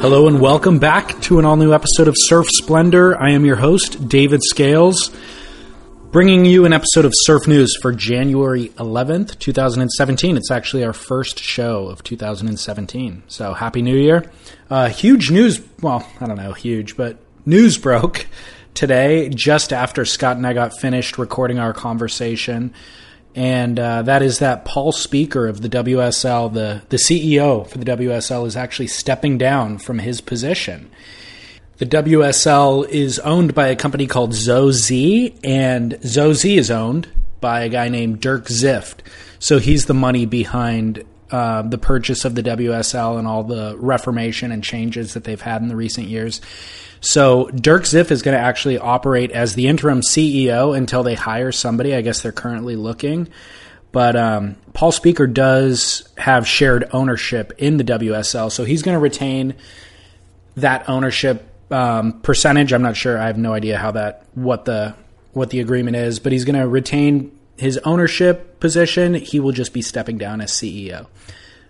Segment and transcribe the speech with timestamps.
[0.00, 3.20] Hello and welcome back to an all new episode of Surf Splendor.
[3.20, 5.14] I am your host, David Scales,
[6.10, 10.38] bringing you an episode of Surf News for January 11th, 2017.
[10.38, 13.24] It's actually our first show of 2017.
[13.28, 14.24] So happy new year.
[14.70, 18.26] Uh, huge news, well, I don't know, huge, but news broke
[18.72, 22.72] today just after Scott and I got finished recording our conversation
[23.34, 27.84] and uh, that is that Paul Speaker of the WSL, the, the CEO for the
[27.84, 30.90] WSL, is actually stepping down from his position.
[31.78, 37.08] The WSL is owned by a company called ZoSea, and ZoSea is owned
[37.40, 38.96] by a guy named Dirk Ziff.
[39.38, 44.52] So he's the money behind uh, the purchase of the WSL and all the reformation
[44.52, 46.40] and changes that they've had in the recent years.
[47.00, 51.52] So Dirk Ziff is going to actually operate as the interim CEO until they hire
[51.52, 51.94] somebody.
[51.94, 53.28] I guess they're currently looking.
[53.92, 59.00] But um, Paul Speaker does have shared ownership in the WSL, so he's going to
[59.00, 59.54] retain
[60.56, 62.72] that ownership um, percentage.
[62.72, 63.18] I'm not sure.
[63.18, 64.94] I have no idea how that what the
[65.32, 69.14] what the agreement is, but he's going to retain his ownership position.
[69.14, 71.06] He will just be stepping down as CEO.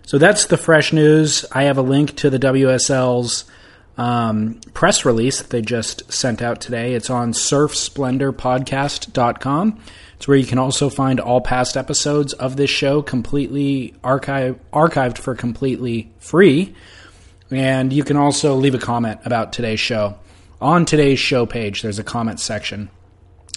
[0.03, 1.45] So that's the fresh news.
[1.51, 3.45] I have a link to the WSL's
[3.97, 6.93] um, press release that they just sent out today.
[6.93, 9.79] It's on surfsplendorpodcast.com.
[10.15, 15.17] It's where you can also find all past episodes of this show completely archive, archived
[15.17, 16.75] for completely free.
[17.49, 20.17] And you can also leave a comment about today's show.
[20.61, 22.89] On today's show page, there's a comment section.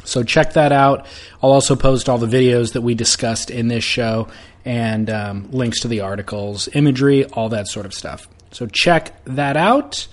[0.05, 1.07] So check that out.
[1.43, 4.29] I'll also post all the videos that we discussed in this show
[4.65, 8.27] and um, links to the articles, imagery, all that sort of stuff.
[8.55, 10.07] So check that out.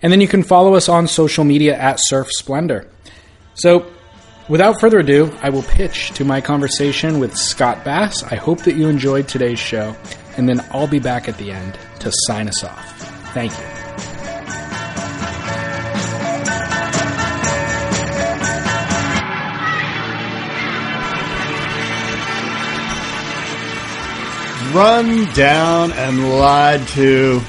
[0.00, 2.88] And then you can follow us on social media at Surf Splendor.
[3.54, 3.90] So
[4.48, 8.22] without further ado, I will pitch to my conversation with Scott Bass.
[8.22, 9.94] I hope that you enjoyed today's show,
[10.38, 12.92] and then I'll be back at the end to sign us off.
[13.34, 13.64] Thank you.
[24.74, 27.42] Run down and lied to.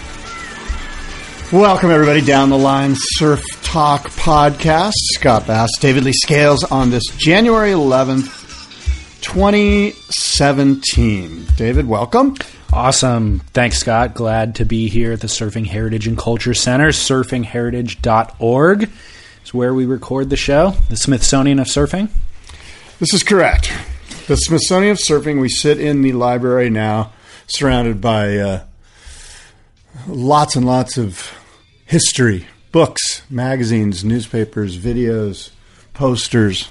[1.53, 4.91] Welcome, everybody, down the line Surf Talk podcast.
[5.13, 8.25] Scott Bass, David Lee Scales on this January 11th,
[9.21, 11.45] 2017.
[11.55, 12.35] David, welcome.
[12.73, 13.39] Awesome.
[13.53, 14.13] Thanks, Scott.
[14.13, 16.89] Glad to be here at the Surfing Heritage and Culture Center.
[16.89, 18.89] Surfingheritage.org
[19.45, 22.09] is where we record the show, the Smithsonian of Surfing.
[22.99, 23.71] This is correct.
[24.27, 27.13] The Smithsonian of Surfing, we sit in the library now,
[27.47, 28.63] surrounded by uh,
[30.07, 31.33] lots and lots of
[31.85, 35.51] history, books, magazines, newspapers, videos,
[35.93, 36.69] posters.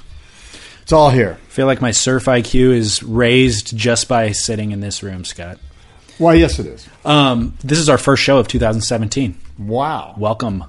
[0.82, 1.38] It's all here.
[1.40, 5.58] I feel like my surf IQ is raised just by sitting in this room, Scott.
[6.18, 6.88] Why, yes, it is.
[7.04, 9.36] Um, this is our first show of 2017.
[9.58, 10.14] Wow.
[10.16, 10.64] Welcome.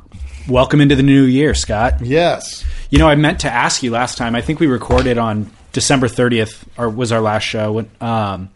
[0.47, 2.01] Welcome into the new year, Scott.
[2.01, 2.65] Yes.
[2.89, 4.35] You know, I meant to ask you last time.
[4.35, 7.85] I think we recorded on December 30th, or was our last show.
[8.01, 8.49] Um,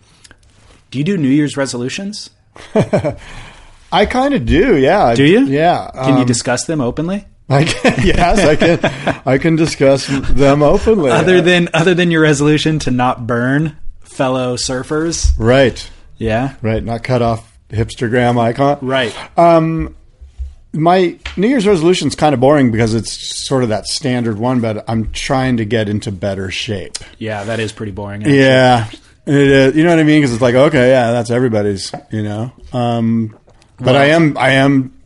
[0.90, 2.30] do you do New Year's resolutions?
[3.92, 5.14] I kind of do, yeah.
[5.16, 5.46] Do you?
[5.46, 5.90] Yeah.
[5.94, 7.26] Can you Um, discuss them openly?
[7.50, 9.22] I can, yes, I can.
[9.26, 11.12] I can discuss them openly.
[11.12, 15.34] Other than other than your resolution to not burn fellow surfers?
[15.38, 16.54] right, Yeah.
[16.62, 16.82] right.
[16.84, 18.78] Not cut off hipstergram icon.
[18.82, 19.14] Right.
[19.38, 19.96] Um,
[20.74, 23.12] My New Year's resolution is kind of boring because it's
[23.46, 26.94] sort of that standard one, but I'm trying to get into better shape.
[27.18, 28.22] yeah, that is pretty boring.
[28.22, 28.40] actually.
[28.40, 28.88] Yeah,
[29.26, 29.76] it is.
[29.76, 30.22] You know what I mean?
[30.22, 31.92] Because it's like, okay, yeah, that's everybody's.
[32.12, 33.38] You know, um,
[33.82, 34.98] but I am, I am,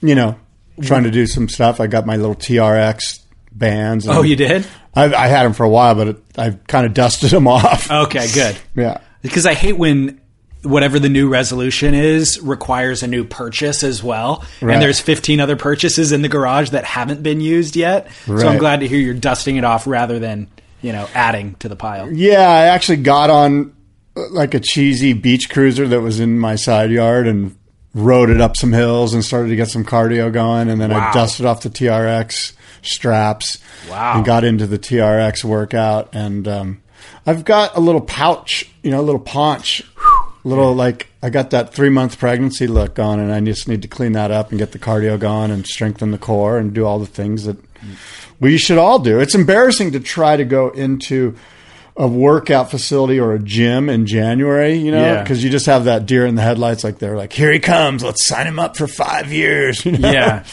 [0.00, 0.36] you know,
[0.82, 1.80] trying to do some stuff.
[1.80, 3.20] I got my little TRX
[3.52, 4.06] bands.
[4.06, 4.66] and Oh, you did?
[4.94, 7.90] I, I had them for a while, but it, I've kind of dusted them off.
[7.90, 8.56] Okay, good.
[8.74, 8.98] Yeah.
[9.22, 10.20] Because I hate when
[10.64, 14.44] whatever the new resolution is requires a new purchase as well.
[14.60, 14.74] Right.
[14.74, 18.08] And there's 15 other purchases in the garage that haven't been used yet.
[18.26, 20.48] So I'm glad to hear you're dusting it off rather than,
[20.80, 22.12] you know, adding to the pile.
[22.12, 23.74] Yeah, I actually got on
[24.16, 27.56] uh, like a cheesy beach cruiser that was in my side yard and
[27.94, 30.68] rode it up some hills and started to get some cardio going.
[30.70, 31.10] And then Wow.
[31.10, 32.52] I dusted off the TRX
[32.82, 33.58] straps
[33.90, 34.16] Wow.
[34.16, 36.08] and got into the TRX workout.
[36.14, 36.82] And um,
[37.26, 39.82] I've got a little pouch, you know, a little paunch
[40.44, 43.88] little like I got that three month pregnancy look on, and I just need to
[43.88, 46.98] clean that up and get the cardio going and strengthen the core and do all
[46.98, 47.56] the things that
[48.40, 49.20] we should all do.
[49.20, 51.36] It's embarrassing to try to go into
[51.96, 55.22] a workout facility or a gym in January, you know, Yeah.
[55.22, 56.84] because you just have that deer in the headlights.
[56.84, 59.84] Like they're like, here he comes, let's sign him up for five years.
[59.92, 60.10] You know?
[60.10, 60.44] Yeah,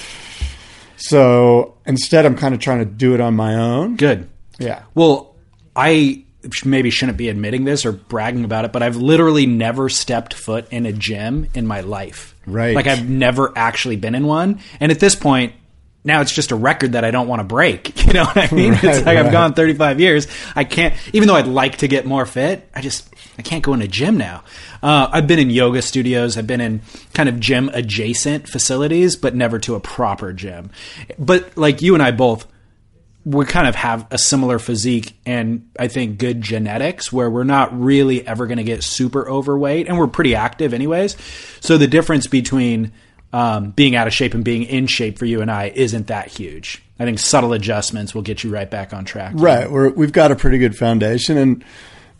[0.97, 3.95] So instead, I'm kind of trying to do it on my own.
[3.95, 4.29] good.
[4.59, 4.83] Yeah.
[4.93, 5.35] Well,
[5.75, 6.25] I
[6.65, 10.67] maybe shouldn't be admitting this or bragging about it, but I've literally never stepped foot
[10.71, 12.35] in a gym in my life.
[12.45, 12.75] Right.
[12.75, 14.59] Like I've never actually been in one.
[14.81, 15.53] And at this point,
[16.03, 17.93] now it's just a record that I don't want to break.
[18.09, 18.73] You know what I mean?
[18.73, 20.27] it's Right, like I've gone 35 years.
[20.55, 23.07] I can't, even though I'd like to get more fit, I just,
[23.37, 24.43] I can't go in a gym now.
[24.81, 26.35] Uh, I've been in yoga studios.
[26.35, 26.81] I've been in
[27.13, 30.71] kind of gym adjacent facilities, but never to a proper gym.
[31.19, 32.47] But like you and I both,
[33.25, 37.79] we kind of have a similar physique and I think good genetics where we're not
[37.79, 41.15] really ever going to get super overweight and we're pretty active anyways.
[41.59, 42.91] So the difference between
[43.31, 46.27] um, being out of shape and being in shape for you and I isn't that
[46.29, 46.81] huge.
[46.99, 49.33] I think subtle adjustments will get you right back on track.
[49.35, 49.69] Right.
[49.71, 51.37] We're, we've got a pretty good foundation.
[51.37, 51.63] And,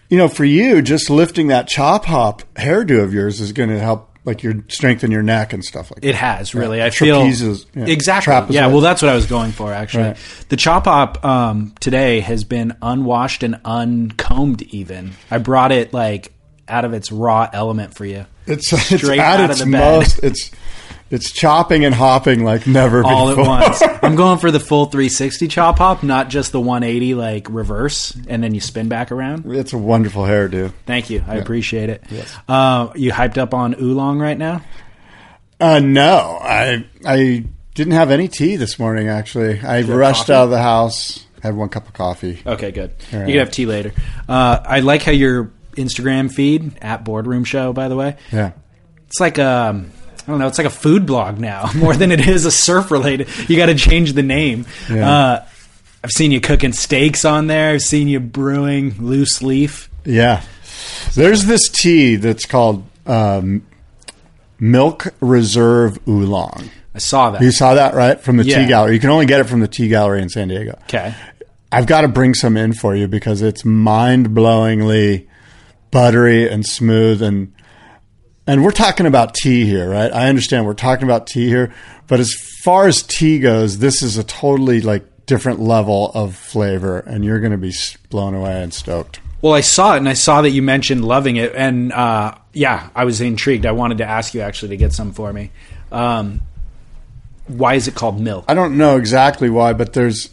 [0.10, 3.80] you know, for you, just lifting that chop hop hairdo of yours is going to
[3.80, 6.08] help, like, your strengthen your neck and stuff like that.
[6.08, 6.78] It has really.
[6.78, 6.86] Yeah.
[6.86, 7.86] I feel Trapezes, yeah.
[7.88, 8.34] exactly.
[8.34, 8.52] Trapezoid.
[8.52, 10.04] Yeah, well, that's what I was going for actually.
[10.04, 10.46] Right.
[10.50, 14.62] The chop hop um, today has been unwashed and uncombed.
[14.62, 16.32] Even I brought it like
[16.70, 18.26] out of its raw element for you.
[18.46, 20.00] It's, it's Straight at out of its the bed.
[20.00, 20.52] most, it's,
[21.10, 23.14] it's chopping and hopping like never before.
[23.14, 23.44] all before.
[23.46, 23.48] at
[23.82, 23.82] once.
[24.04, 28.44] I'm going for the full 360 chop hop, not just the 180 like reverse, and
[28.44, 29.46] then you spin back around.
[29.52, 30.72] It's a wonderful hairdo.
[30.86, 32.04] Thank you, I appreciate it.
[32.48, 34.62] Uh, you hyped up on oolong right now?
[35.60, 37.46] Uh, no, I I
[37.76, 39.08] didn't have any tea this morning.
[39.10, 40.34] Actually, I rushed coffee?
[40.34, 42.42] out of the house, had one cup of coffee.
[42.46, 42.94] Okay, good.
[43.12, 43.22] right.
[43.28, 43.94] You can have tea later.
[44.28, 48.52] Uh, I like how your Instagram feed at Boardroom Show, by the way, Yeah,
[49.08, 49.92] it's like um
[50.30, 52.92] I don't know, it's like a food blog now more than it is a surf
[52.92, 53.28] related.
[53.50, 54.68] You got to change the name.
[54.88, 55.10] Yeah.
[55.12, 55.46] Uh,
[56.04, 57.72] I've seen you cooking steaks on there.
[57.74, 59.90] I've seen you brewing loose leaf.
[60.06, 60.44] yeah.
[61.16, 63.66] There's this tea that's called um,
[64.60, 66.70] Milk Reserve Oolong.
[66.94, 67.42] I saw that.
[67.42, 68.60] You saw that right from the Yeah.
[68.62, 68.94] tea gallery.
[68.94, 70.78] You can only get it from the tea gallery in San Diego.
[70.84, 71.14] Okay.
[71.72, 75.28] I've got to bring some in for you because it's mind blowingly
[75.92, 77.52] buttery and smooth and
[78.50, 80.12] and we're talking about tea here, right?
[80.12, 81.72] I understand we're talking about tea here,
[82.08, 87.00] but as far as tea goes, this is a totally like different level of flavor,
[87.00, 87.72] and you're going to be
[88.10, 89.20] blown away and stoked.
[89.42, 92.90] Well, I saw it, and I saw that you mentioned loving it, and uh, yeah,
[92.96, 93.66] I was intrigued.
[93.68, 95.52] I wanted to ask you actually to get some for me.
[95.92, 96.42] Um,
[97.48, 98.46] why is it called milk?
[98.48, 100.30] I don't know exactly why, but there's,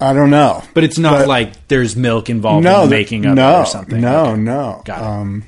[0.00, 3.26] I don't know, But it's not But- like there's milk involved no in the making
[3.26, 4.00] of no, it or something.
[4.00, 4.40] No, Okay.
[4.40, 4.82] no.
[4.86, 5.04] Got it.
[5.04, 5.44] Um,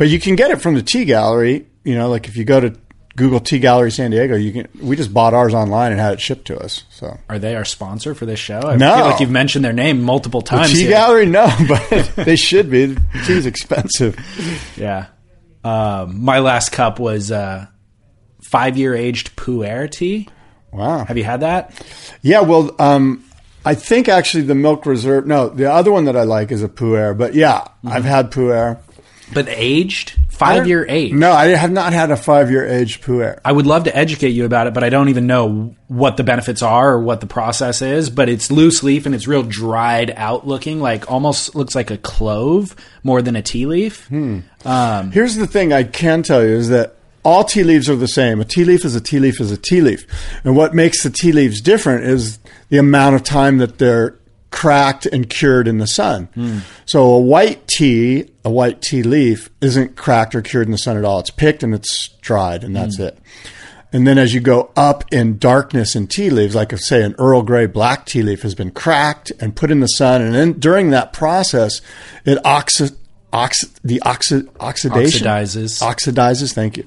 [0.00, 1.66] but you can get it from the Tea Gallery.
[1.84, 2.74] You know, like if you go to
[3.16, 4.68] Google Tea Gallery San Diego, you can.
[4.82, 6.84] We just bought ours online and had it shipped to us.
[6.90, 8.60] So Are they our sponsor for this show?
[8.60, 8.94] I No.
[8.96, 10.72] feel like you've mentioned their name multiple the times.
[10.72, 10.90] Tea here.
[10.90, 12.86] Gallery, no, but they should be.
[12.86, 14.18] The tea's expensive.
[14.76, 15.06] Yeah.
[15.62, 17.66] Um, my last cup was uh,
[18.42, 20.28] five year aged Puer tea.
[20.72, 21.04] Wow.
[21.04, 21.74] Have you had that?
[22.22, 23.24] Yeah, well, um,
[23.64, 25.26] I think actually the Milk Reserve.
[25.26, 27.12] No, the other one that I like is a Puer.
[27.12, 28.78] But yeah, I've had Puer.
[29.32, 30.16] But aged?
[30.28, 31.12] Five year age?
[31.12, 33.38] No, I have not had a five year aged Puer.
[33.44, 36.24] I would love to educate you about it, but I don't even know what the
[36.24, 38.08] benefits are or what the process is.
[38.08, 41.98] But it's loose leaf and it's real dried out looking, like almost looks like a
[41.98, 44.10] clove more than a tea leaf.
[44.10, 48.08] Um, Here's the thing I can tell you is that all tea leaves are the
[48.08, 48.40] same.
[48.40, 50.06] A tea leaf is a tea leaf is a tea leaf.
[50.42, 52.38] And what makes the tea leaves different is
[52.70, 54.16] the amount of time that they're
[54.50, 56.28] cracked and cured in the sun.
[56.34, 56.58] Hmm.
[56.86, 60.96] So a white tea, a white tea leaf isn't cracked or cured in the sun
[60.96, 61.20] at all.
[61.20, 63.04] It's picked and it's dried and that's hmm.
[63.04, 63.18] it.
[63.92, 67.14] And then as you go up in darkness in tea leaves, like if say an
[67.18, 70.52] Earl Grey black tea leaf has been cracked and put in the sun, and then
[70.54, 71.80] during that process,
[72.24, 72.96] it oxi-
[73.32, 75.82] oxi- the oxi- oxidation Oxidizes.
[75.82, 76.52] oxidizes.
[76.52, 76.86] Thank you,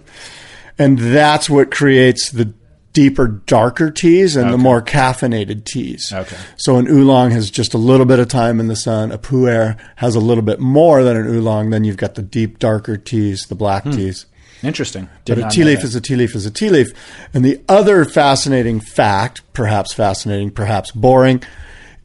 [0.79, 2.53] and that's what creates the
[2.93, 6.11] deeper, darker teas and the more caffeinated teas.
[6.13, 6.37] Okay.
[6.57, 9.11] So an oolong has just a little bit of time in the sun.
[9.11, 11.71] A pu'er has a little bit more than an oolong.
[11.71, 13.91] Then you've got the deep, darker teas, the black hmm.
[13.91, 14.25] teas.
[14.61, 15.09] interesting.
[15.25, 16.93] Did But a tea leaf is a tea leaf is a tea leaf.
[17.33, 21.43] And the other fascinating fact, perhaps fascinating, perhaps boring,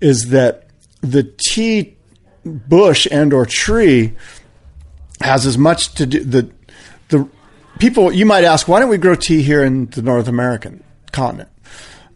[0.00, 0.64] is that
[1.02, 1.96] the tea
[2.44, 4.14] bush and or tree
[5.20, 6.50] has as much to do the
[7.08, 7.28] the
[7.78, 10.82] people you might ask why don't we grow tea here in the North American
[11.12, 11.48] continent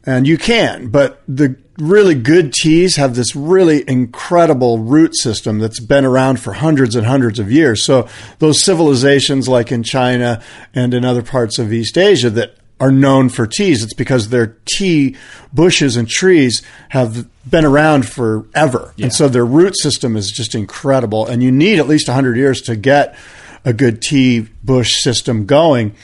[0.04, 5.80] and you can but the really good teas have this really incredible root system that's
[5.80, 7.84] been around for hundreds and hundreds of years.
[7.84, 10.42] So those civilizations like in China
[10.74, 14.56] and in other parts of East Asia that are known for teas, it's because their
[14.76, 15.16] tea
[15.52, 18.92] bushes and trees have been around forever.
[18.98, 21.26] And so their root system is just incredible.
[21.26, 23.16] And you need at least 100 years to get
[23.64, 25.94] a good tea bush system going.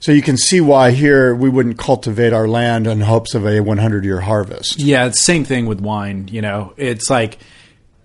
[0.00, 3.60] So you can see why here we wouldn't cultivate our land in hopes of a
[3.60, 4.78] 100 year harvest.
[4.78, 6.28] Yeah, it's the same thing with wine.
[6.30, 7.38] You know, it's like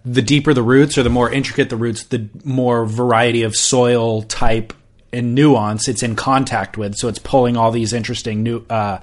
[0.03, 4.23] the deeper the roots or the more intricate the roots, the more variety of soil
[4.23, 4.73] type
[5.11, 6.95] and nuance it's in contact with.
[6.95, 8.99] So it's pulling all these interesting new, uh,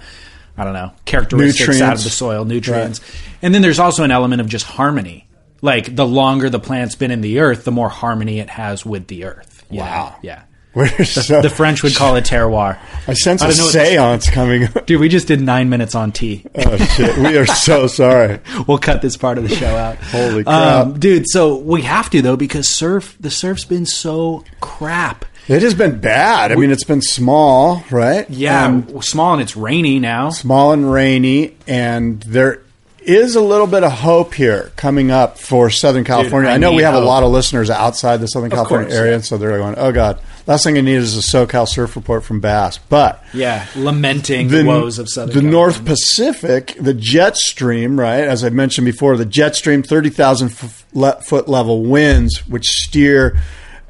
[0.56, 3.00] I don't know, characteristics out of the soil, nutrients.
[3.40, 5.26] And then there's also an element of just harmony.
[5.62, 9.06] Like the longer the plant's been in the earth, the more harmony it has with
[9.06, 9.49] the earth.
[9.70, 9.80] Know?
[9.82, 10.16] Wow.
[10.22, 10.42] Yeah.
[10.74, 12.78] We're so, The French would call it terroir.
[13.08, 14.68] I sense I a seance coming.
[14.86, 16.46] Dude, we just did nine minutes on tea.
[16.54, 17.18] oh shit!
[17.18, 18.38] We are so sorry.
[18.68, 19.96] we'll cut this part of the show out.
[19.96, 20.86] Holy crap.
[20.86, 21.24] um, dude!
[21.28, 25.24] So we have to though because surf the surf's been so crap.
[25.48, 26.52] It has been bad.
[26.52, 28.30] I mean, it's been small, right?
[28.30, 30.30] Yeah, And small and it's rainy now.
[30.30, 32.62] small and rainy, and there
[33.02, 36.50] is a little bit of hope here coming up for Southern California.
[36.50, 39.12] I I, know we have a lot of listeners outside the Southern California course, area,
[39.16, 39.20] yeah.
[39.20, 42.40] so they're going, "Oh God, last thing I need is a SoCal surf report from
[42.40, 45.34] Bass." But Yeah, lamenting the, woes of Southern.
[45.34, 48.24] the North Pacific, the jet stream, right?
[48.24, 53.38] As I mentioned before, the jet stream, 30,000 f- foot level winds, which steer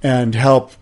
[0.03, 0.73] and help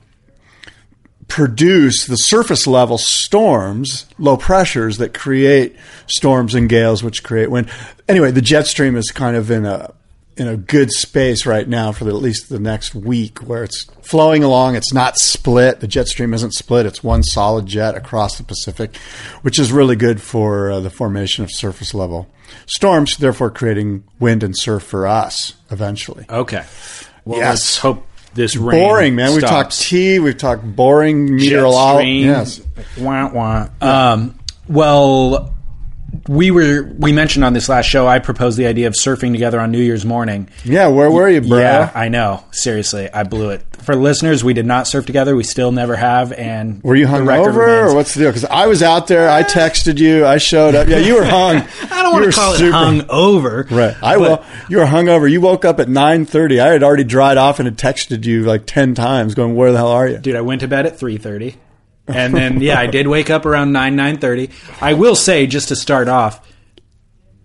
[1.29, 7.71] produce the surface level storms, low pressures that create storms and gales, which create wind.
[8.09, 9.93] Anyway, the jet stream is kind of in a
[10.37, 13.87] in a good space right now for the, at least the next week, where it's
[14.03, 14.77] flowing along.
[14.77, 15.81] It's not split.
[15.81, 16.87] The jet stream isn't split.
[16.87, 18.97] It's one solid jet across the Pacific,
[19.43, 22.29] which is really good for uh, the formation of surface level
[22.67, 23.17] storms.
[23.17, 26.25] Therefore, creating wind and surf for us eventually.
[26.31, 26.65] Okay.
[27.25, 27.49] Well, Yes.
[27.51, 29.33] let's hope this rain Boring, man.
[29.33, 29.89] We've talked stops.
[29.89, 30.19] tea.
[30.19, 32.23] We've talked boring Jet meteorology.
[32.23, 32.27] stream.
[32.27, 32.61] Yes.
[32.99, 33.69] Wah, wah.
[33.81, 35.55] Um, well,
[36.29, 38.07] we were we mentioned on this last show.
[38.07, 40.49] I proposed the idea of surfing together on New Year's morning.
[40.65, 40.89] Yeah.
[40.89, 41.59] Where were you, bro?
[41.59, 42.45] Yeah, I know.
[42.51, 43.65] Seriously, I blew it.
[43.79, 45.35] For listeners, we did not surf together.
[45.35, 46.33] We still never have.
[46.33, 48.31] And Were you the hung over, or what's the deal?
[48.31, 49.31] Because I was out there.
[49.31, 50.27] I texted you.
[50.27, 50.89] I showed up.
[50.89, 51.57] Yeah, you were hung.
[51.91, 53.67] I don't want to call it hung over.
[53.71, 53.97] Right.
[54.03, 54.45] I will.
[54.69, 55.27] You were hung over.
[55.27, 56.61] You woke up at nine thirty.
[56.61, 59.79] I had already dried off and had texted you like ten times, going, "Where the
[59.79, 61.55] hell are you?" dude i went to bed at 3.30
[62.09, 64.51] and then yeah i did wake up around 9 9.30
[64.83, 66.47] i will say just to start off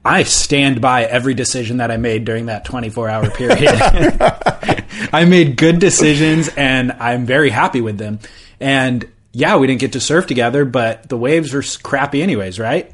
[0.05, 3.67] i stand by every decision that i made during that 24 hour period
[5.13, 8.19] i made good decisions and i'm very happy with them
[8.59, 12.91] and yeah we didn't get to surf together but the waves were crappy anyways right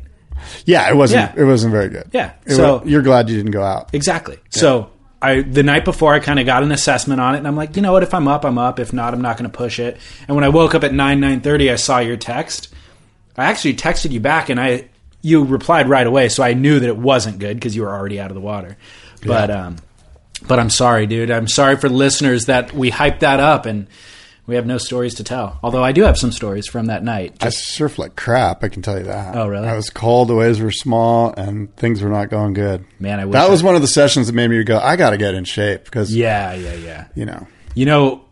[0.66, 1.36] Yeah, it wasn't.
[1.36, 1.42] Yeah.
[1.42, 2.10] It wasn't very good.
[2.14, 3.90] Yeah, It so- wa- you're glad you didn't go out.
[3.94, 4.38] Exactly.
[4.50, 4.90] So
[5.22, 7.76] I the night before I kind of got an assessment on it, and I'm like,
[7.76, 8.04] you know what?
[8.04, 8.80] If I'm up, I'm up.
[8.80, 9.98] If not, I'm not going to push it.
[10.28, 12.74] And when I woke up at nine nine thirty, I saw your text.
[13.38, 14.90] I actually texted you back, and I
[15.22, 18.20] you replied right away, so I knew that it wasn't good because you were already
[18.20, 18.78] out of the water.
[19.26, 19.76] But um,
[20.48, 21.32] but I'm sorry, dude.
[21.32, 23.88] I'm sorry for listeners that we hyped that up and.
[24.50, 25.60] We have no stories to tell.
[25.62, 27.36] Although I do have some stories from that night.
[27.40, 28.64] I surfed like crap.
[28.64, 29.36] I can tell you that.
[29.36, 29.68] Oh, really?
[29.68, 30.28] I was cold.
[30.28, 32.84] The waves were small, and things were not going good.
[33.00, 35.12] Man, I wish that was one of the sessions that made me go, "I got
[35.12, 37.06] to get in shape," because Yeah, yeah, yeah.
[37.14, 37.46] you know.
[37.76, 38.26] You know,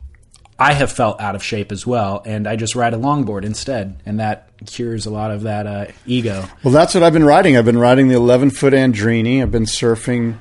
[0.57, 4.01] I have felt out of shape as well, and I just ride a longboard instead,
[4.03, 6.45] and that cures a lot of that uh, ego.
[6.63, 7.55] Well, that's what I've been riding.
[7.55, 9.39] I've been riding the 11 foot Andrini.
[9.43, 10.37] I've been surfing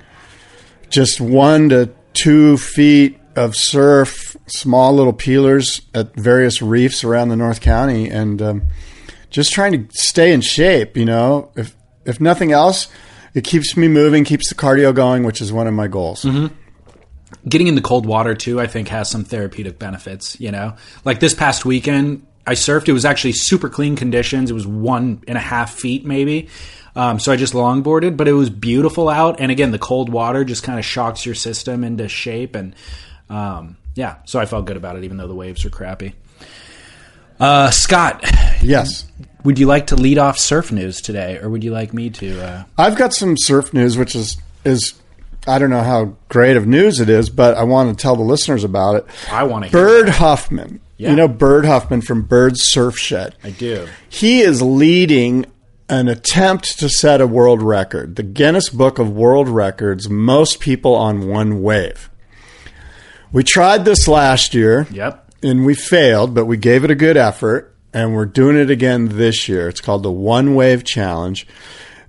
[0.88, 7.37] just one to two feet of surf, small little peelers at various reefs around the
[7.37, 8.62] North County, and um,
[9.31, 10.97] just trying to stay in shape.
[10.97, 12.88] You know, if if nothing else,
[13.35, 16.26] it keeps me moving, keeps the cardio going, which is one of my goals.
[17.49, 20.40] Getting in the cold water too, I think, has some therapeutic benefits.
[20.40, 22.88] You know, like this past weekend, I surfed.
[22.88, 24.50] It was actually super clean conditions.
[24.50, 26.49] It was one and a half feet, maybe.
[26.95, 29.38] Um, so I just longboarded, but it was beautiful out.
[29.38, 32.55] And again, the cold water just kind of shocks your system into shape.
[32.55, 32.75] And
[33.30, 36.14] um, yeah, so I felt good about it, even though the waves were crappy.
[37.38, 38.25] Uh, Scott,
[38.62, 39.04] Yes.
[39.45, 42.42] would you like to lead off surf news today, or would you like me to?
[42.42, 44.95] Uh, I've got some surf news, which is is
[45.47, 48.23] I don't know how great of news it is, but I want to tell the
[48.23, 49.06] listeners about it.
[49.30, 49.80] I want to hear.
[49.87, 51.11] Bird Huffman, Yeah.
[51.11, 53.37] you know Bird Huffman from Bird Surf Shed.
[53.45, 53.87] I do.
[54.09, 55.47] He is leading
[55.88, 60.97] an attempt to set a world record, the Guinness Book of World Records, most people
[60.97, 62.11] on one wave.
[63.33, 65.30] We tried this last year Yep.
[65.42, 69.09] and we failed, but we gave it a good effort, and we're doing it again
[69.16, 69.68] this year.
[69.68, 71.47] It's called the One Wave Challenge.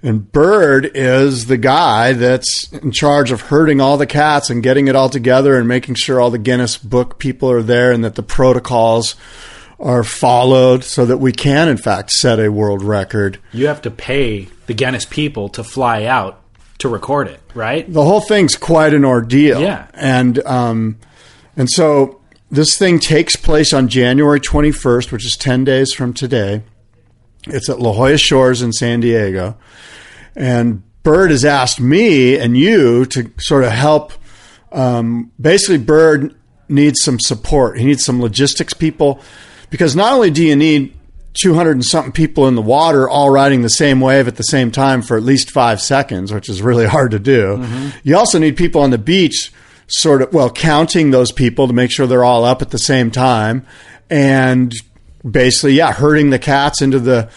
[0.03, 4.87] And Bird is the guy that's in charge of herding all the cats and getting
[4.87, 8.13] it all together and making sure all the Guinness Book people are there and that
[8.15, 9.15] the protocols
[9.79, 13.39] are followed so that we can, in fact, set a world record.
[13.51, 16.41] You have to pay the Guinness people to fly out
[16.79, 17.91] to record it, right?
[17.91, 19.59] The whole thing's quite an ordeal.
[19.61, 19.87] Yeah.
[19.95, 20.97] And, um,
[21.57, 26.63] and so this thing takes place on January 21st, which is 10 days from today.
[27.47, 29.57] It's at La Jolla Shores in San Diego.
[30.35, 34.13] And Bird has asked me and you to sort of help.
[34.71, 36.35] Um, basically, Bird
[36.69, 37.79] needs some support.
[37.79, 39.21] He needs some logistics people
[39.69, 40.93] because not only do you need
[41.41, 44.71] 200 and something people in the water all riding the same wave at the same
[44.71, 47.63] time for at least five seconds, which is really hard to do,
[48.03, 49.51] you also need people on the beach
[49.87, 53.11] sort of, well, counting those people to make sure they're all up at the same
[53.11, 53.65] time
[54.09, 54.73] and
[55.29, 57.29] basically, yeah, herding the cats into the,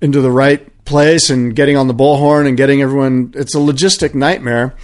[0.00, 4.14] into the right place and getting on the bullhorn and getting everyone, it's a logistic
[4.14, 4.74] nightmare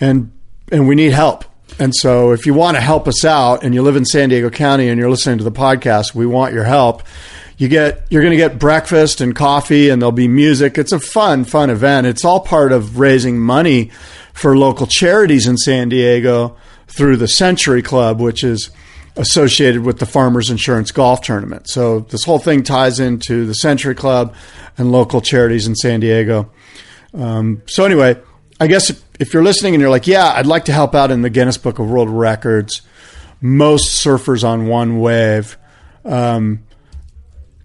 [0.00, 0.32] and,
[0.70, 1.44] and we need help.
[1.78, 4.50] And so if you want to help us out and you live in San Diego
[4.50, 7.02] County and you're listening to the podcast, we want your help.
[7.58, 10.78] You get you're going to get breakfast and coffee and there'll be music.
[10.78, 12.06] It's a fun fun event.
[12.06, 13.90] It's all part of raising money
[14.36, 16.56] for local charities in San Diego
[16.88, 18.70] through the Century Club, which is
[19.16, 21.68] associated with the Farmers Insurance Golf Tournament.
[21.70, 24.34] So this whole thing ties into the Century Club
[24.76, 26.52] and local charities in San Diego.
[27.14, 28.20] Um, so anyway,
[28.60, 31.22] I guess if, you're listening and you're like, yeah, I'd like to help out in
[31.22, 32.82] the Guinness Book of World Records,
[33.40, 35.56] most surfers on one wave.
[36.04, 36.62] Um,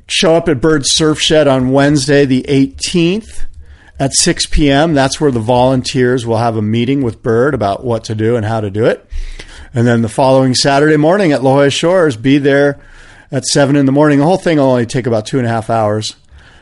[0.07, 3.45] show up at Bird Surf Shed on Wednesday, the 18th
[4.01, 4.95] at 6 p.m.
[4.95, 8.43] That's where the volunteers will have a meeting with Bird about what to do and
[8.43, 9.07] how to do it.
[9.75, 12.81] And then the following Saturday morning at La Jolla Shores, be there
[13.31, 14.17] at 7 in the morning.
[14.17, 16.15] The whole thing will only take about two and a half hours.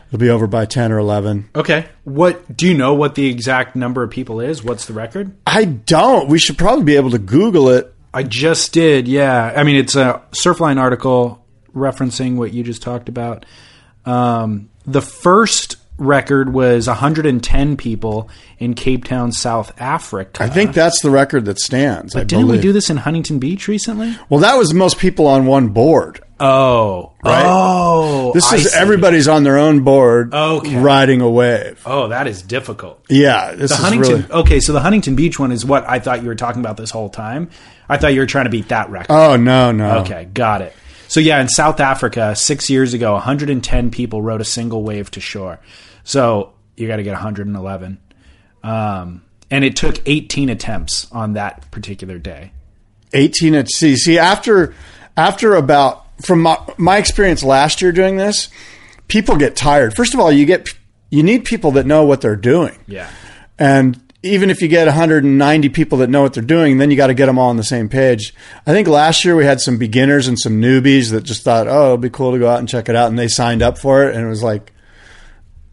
[0.10, 1.52] It'll be over by 10 or 11.
[1.56, 1.88] Okay.
[2.04, 4.62] What do you know what the exact number of people is?
[4.62, 5.34] What's the record?
[5.48, 6.28] I don't.
[6.28, 7.94] We should probably be able to Google it.
[8.14, 9.08] I just did.
[9.08, 9.54] Yeah.
[9.56, 13.46] I mean, it's a Surfline article referencing what you just talked about.
[14.06, 20.44] Um, the first record was 110 people in Cape Town, South Africa.
[20.44, 22.16] I think that's the record that stands.
[22.16, 24.18] I But didn't we do this in Huntington Beach recently?
[24.30, 26.22] Well, that was most people on one board.
[26.42, 27.44] Oh, Right.
[27.46, 30.78] Oh, This I is everybody's on their own board Okay.
[30.80, 31.82] riding a wave.
[31.86, 33.04] Oh, that is difficult.
[33.10, 34.12] Yeah, this The is Huntington.
[34.30, 34.32] really.
[34.32, 36.92] Okay, so the Huntington Beach one is what I thought you were talking about this
[36.92, 37.50] whole time.
[37.90, 39.12] I thought you were trying to beat that record.
[39.12, 39.98] Oh no, no.
[40.00, 40.74] Okay, got it.
[41.10, 45.20] So yeah, in South Africa, six years ago, 110 people rode a single wave to
[45.20, 45.60] shore.
[46.10, 48.00] So you got to get 111,
[48.64, 52.52] um, and it took 18 attempts on that particular day.
[53.14, 53.96] 18 at sea.
[53.96, 54.74] See, after
[55.16, 58.50] after about from my, my experience last year doing this,
[59.08, 59.96] people get tired.
[59.96, 60.68] First of all, you get
[61.12, 62.80] you need people that know what they're doing.
[62.88, 63.08] Yeah,
[63.60, 67.08] And even if you get 190 people that know what they're doing, then you got
[67.08, 68.34] to get them all on the same page.
[68.66, 71.90] I think last year we had some beginners and some newbies that just thought, "Oh,
[71.90, 74.10] it'd be cool to go out and check it out," and they signed up for
[74.10, 74.74] it, and it was like,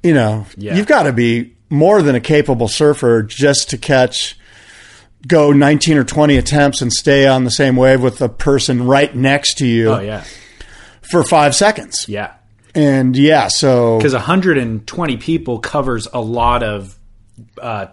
[0.06, 0.76] you know, Yeah.
[0.76, 4.38] you've got to be more than a capable surfer just to catch
[5.26, 9.14] go 19 or 20 attempts and stay on the same wave with the person right
[9.16, 10.22] next to you oh yeah,
[11.10, 12.04] for 5 seconds.
[12.08, 12.34] yeah.
[12.74, 16.96] And yeah, so Because 120 people covers a lot of.
[17.60, 17.86] Uh,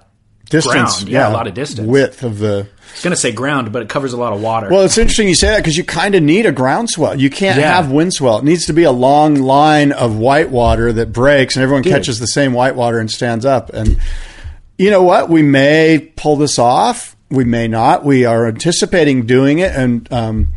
[0.54, 1.88] distance, ground, yeah, a lot of distance.
[1.88, 4.70] width of the It's gonna say ground, but it covers a lot of water.
[4.70, 7.20] Well, it's interesting you say that because you kind of need a ground swell.
[7.20, 7.76] You can't Yeah.
[7.76, 8.38] have wind swell.
[8.38, 12.20] It needs to be a long line of white water that breaks and everyone catches
[12.20, 13.72] the same white water and stands up.
[13.74, 13.98] And
[14.78, 15.30] you know what?
[15.30, 17.16] We may pull this off.
[17.30, 18.06] We may not.
[18.06, 20.50] We are anticipating doing it, and um,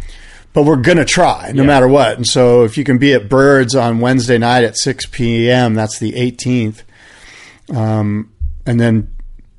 [0.53, 1.67] but we're gonna try no Yeah.
[1.67, 2.17] matter what.
[2.19, 5.99] And so, if you can be at Birds on Wednesday night at six p.m., that's
[5.99, 6.83] the eighteenth,
[7.75, 8.29] um,
[8.67, 9.09] and then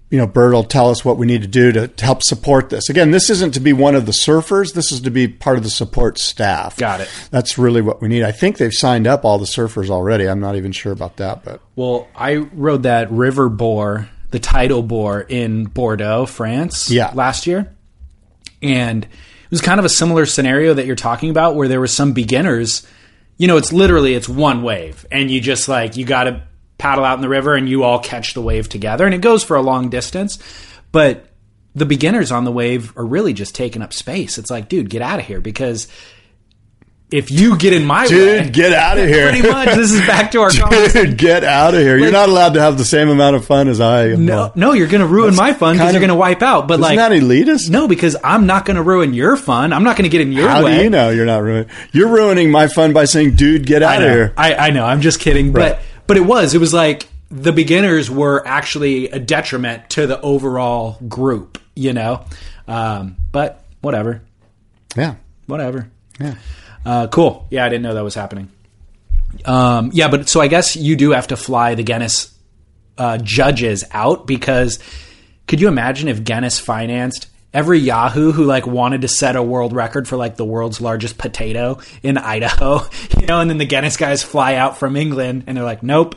[0.09, 2.69] you know, Bird will tell us what we need to do to, to help support
[2.69, 2.89] this.
[2.89, 4.73] Again, this isn't to be one of the surfers.
[4.73, 6.77] This is to be part of the support staff.
[6.77, 7.09] Got it.
[7.29, 8.23] That's really what we need.
[8.23, 10.27] I think they've signed up all the surfers already.
[10.29, 14.81] I'm not even sure about that, but Well, I rode that river bore, the tidal
[14.81, 17.11] bore in Bordeaux, France, Yeah.
[17.13, 17.73] last year,
[18.61, 21.87] and it was kind of a similar scenario that you're talking about, where there were
[21.87, 22.85] some beginners.
[23.37, 26.41] You know, it's literally it's one wave, and you just like you got to
[26.77, 29.43] paddle out in the river, and you all catch the wave together, and it goes
[29.43, 30.37] for a long distance,
[30.91, 31.25] but
[31.75, 34.37] the beginners on the wave are really just taking up space.
[34.37, 35.87] It's like, dude, get out of here because.
[37.09, 39.29] If you get in my way, dude, get out of here.
[39.29, 40.49] pretty much, this is back to our.
[40.49, 41.97] Dude, get out of here.
[41.97, 44.25] You're not allowed to have the same amount of fun as I am.
[44.25, 46.67] No, no, you're going to ruin my fun because you're going to wipe out.
[46.67, 47.69] But like, that elitist?
[47.69, 49.71] no, because I'm not going to ruin your fun.
[49.71, 50.79] I'm not going to get in your How way.
[50.79, 51.69] do you know you're not ruining?
[51.93, 54.83] You're ruining my fun by saying, "Dude, get out of here." I, I know.
[54.83, 55.53] I'm just kidding.
[55.53, 55.77] Right.
[55.77, 56.53] But but it was.
[56.53, 62.25] It was like the beginners were actually a detriment to the overall group, you know.
[62.67, 64.21] Um, but whatever,
[64.95, 65.15] Yeah.
[65.45, 65.89] whatever.
[66.19, 66.35] Yeah.
[66.85, 67.47] Uh, cool.
[67.51, 68.49] Yeah, I didn't know that was happening.
[69.45, 72.33] Um, yeah, but so I guess you do have to fly the Guinness
[72.97, 74.79] uh, judges out because
[75.47, 79.73] could you imagine if Guinness financed every Yahoo who like wanted to set a world
[79.73, 82.81] record for like the world's largest potato in Idaho,
[83.19, 86.15] you know, and then the Guinness guys fly out from England and they're like, nope.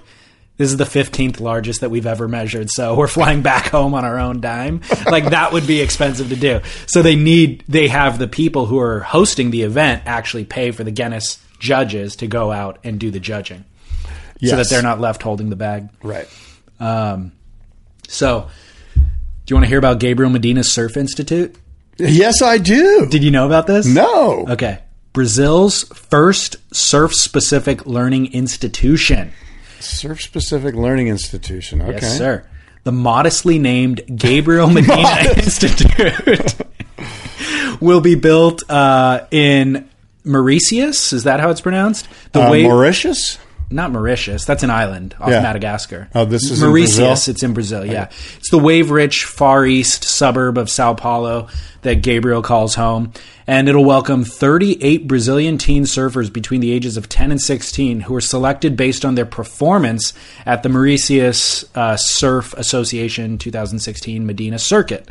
[0.58, 2.68] This is the 15th largest that we've ever measured.
[2.70, 4.82] So we're flying back home on our own dime.
[5.06, 6.60] Like that would be expensive to do.
[6.86, 10.84] So they need, they have the people who are hosting the event actually pay for
[10.84, 13.64] the Guinness judges to go out and do the judging
[14.42, 15.88] so that they're not left holding the bag.
[16.02, 16.28] Right.
[16.78, 17.32] Um,
[18.06, 18.50] so
[19.50, 21.56] do you want to hear about Gabriel Medina's Surf Institute?
[21.98, 23.08] Yes, I do.
[23.10, 23.84] Did you know about this?
[23.84, 24.46] no.
[24.48, 24.78] Okay.
[25.12, 29.32] Brazil's first surf specific learning institution.
[29.80, 31.82] Surf specific learning institution.
[31.82, 31.94] Okay.
[32.00, 32.46] Yes, sir.
[32.84, 36.54] The modestly named Gabriel Medina Institute
[37.80, 39.90] will be built uh, in
[40.22, 41.12] Mauritius.
[41.12, 42.06] Is that how it's pronounced?
[42.30, 43.38] The Uh, wave- Mauritius?
[43.70, 44.44] Not Mauritius.
[44.44, 45.42] That's an island off Yeah.
[45.42, 46.08] Madagascar.
[46.14, 46.96] Oh, this is in Mauritius.
[46.96, 47.32] Brazil?
[47.32, 47.86] It's in Brazil.
[47.86, 51.48] Yeah, it's the wave-rich far east suburb of Sao Paulo
[51.82, 53.12] that Gabriel calls home,
[53.46, 58.14] and it'll welcome 38 Brazilian teen surfers between the ages of 10 and 16 who
[58.14, 60.12] are selected based on their performance
[60.44, 65.08] at the Mauritius uh, Surf Association 2016 Medina Circuit.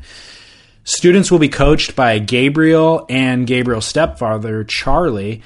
[0.83, 5.41] Students will be coached by Gabriel and Gabriel's stepfather, Charlie.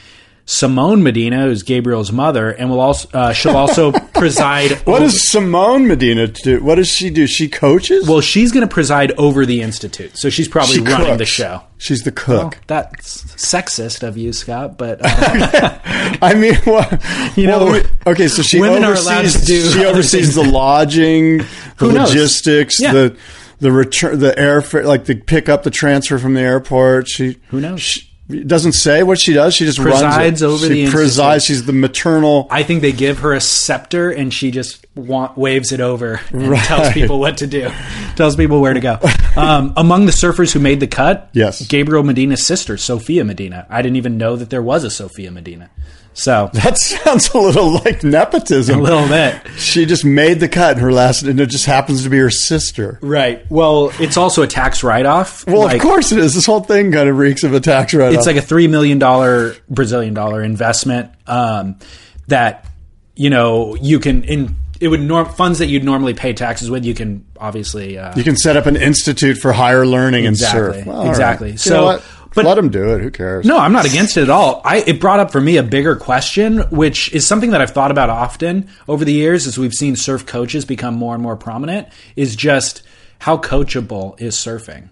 [0.45, 4.71] Simone Medina, who's Gabriel's mother, and will also uh, she'll also preside.
[4.85, 6.61] What over- does Simone Medina do?
[6.61, 7.27] What does she do?
[7.27, 8.07] She coaches?
[8.09, 11.17] well, she's going to preside over the institute, so she's probably she running cooks.
[11.19, 11.61] the show.
[11.77, 12.59] She's the cook.
[12.67, 15.07] That's sexist of you, Scott, but uh,
[16.21, 16.91] I mean, what?
[17.37, 20.43] You know, well, okay, so she women are oversees, allowed to do she oversees the
[20.43, 21.37] lodging,
[21.77, 22.91] the logistics, Yeah.
[22.93, 23.17] the
[23.59, 27.07] the return, the airfare, like the pick up the transfer from the airport.
[27.07, 27.81] She Who knows?
[27.81, 29.53] She, it doesn't say what she does.
[29.53, 30.45] She just Presides runs it.
[30.45, 31.45] over she the presides.
[31.45, 32.47] She's the maternal.
[32.49, 36.47] I think they give her a scepter and she just wa- waves it over and
[36.49, 36.63] Right.
[36.63, 37.69] tells people what to do,
[38.15, 38.97] tells people where to go.
[39.35, 41.65] Um, among the surfers who made the cut, Yes.
[41.67, 43.65] Gabriel Medina's sister, Sophia Medina.
[43.69, 45.69] I didn't even know that there was a Sophia Medina.
[46.13, 48.79] So That sounds a little like nepotism.
[48.79, 49.41] a little bit.
[49.57, 52.29] She just made the cut in her last, and it just happens to be her
[52.29, 52.99] sister.
[53.01, 53.49] Right.
[53.49, 55.45] Well, it's also a tax write off.
[55.47, 56.35] Well, of course it is.
[56.35, 58.15] This whole thing kind of reeks of a tax write-off.
[58.17, 61.79] It's like a three million dollar Brazilian dollar investment um,
[62.27, 62.67] that
[63.15, 66.83] you know you can in it would norm funds that you'd normally pay taxes with.
[66.83, 70.61] You can obviously uh, you can set up an institute for higher learning Exactly.
[70.61, 70.85] and surf.
[70.87, 71.09] Well.
[71.09, 71.51] Exactly.
[71.51, 72.01] You So?
[72.35, 73.01] But- let them do it.
[73.01, 73.45] Who cares?
[73.45, 74.61] No, I'm not against it at all.
[74.65, 77.91] I it brought up for me a bigger question, which is something that I've thought
[77.91, 81.87] about often over the years as we've seen surf coaches become more and more prominent.
[82.15, 82.83] Is just
[83.19, 84.89] how coachable is surfing?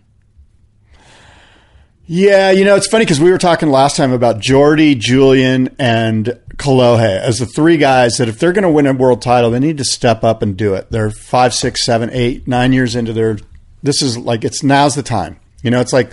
[2.14, 6.38] Yeah, you know, it's funny because we were talking last time about Jordy, Julian, and
[6.58, 9.60] Kalohe as the three guys that if they're going to win a world title, they
[9.60, 10.92] need to step up and do it.
[10.92, 13.38] They're five, six, seven, eight, nine years into their.
[13.82, 15.40] This is like it's now's the time.
[15.64, 16.12] You know, it's like,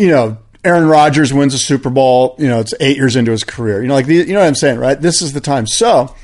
[0.00, 2.34] you know, Aaron Rodgers wins a Super Bowl.
[2.38, 3.82] You know, it's eight years into his career.
[3.82, 5.00] You know, like the, you know what I'm saying, right?
[5.00, 5.66] This is the time.
[5.66, 6.14] So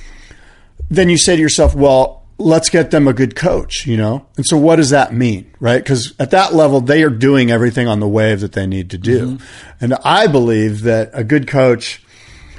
[0.90, 4.26] then you say to yourself, well, let's get them a good coach, you know?
[4.36, 5.82] And so what does that mean, right?
[5.82, 8.98] Because at that level, they are doing everything on the wave that they need to
[8.98, 9.36] do.
[9.38, 9.84] Mm-hmm.
[9.84, 12.02] And I believe that a good coach,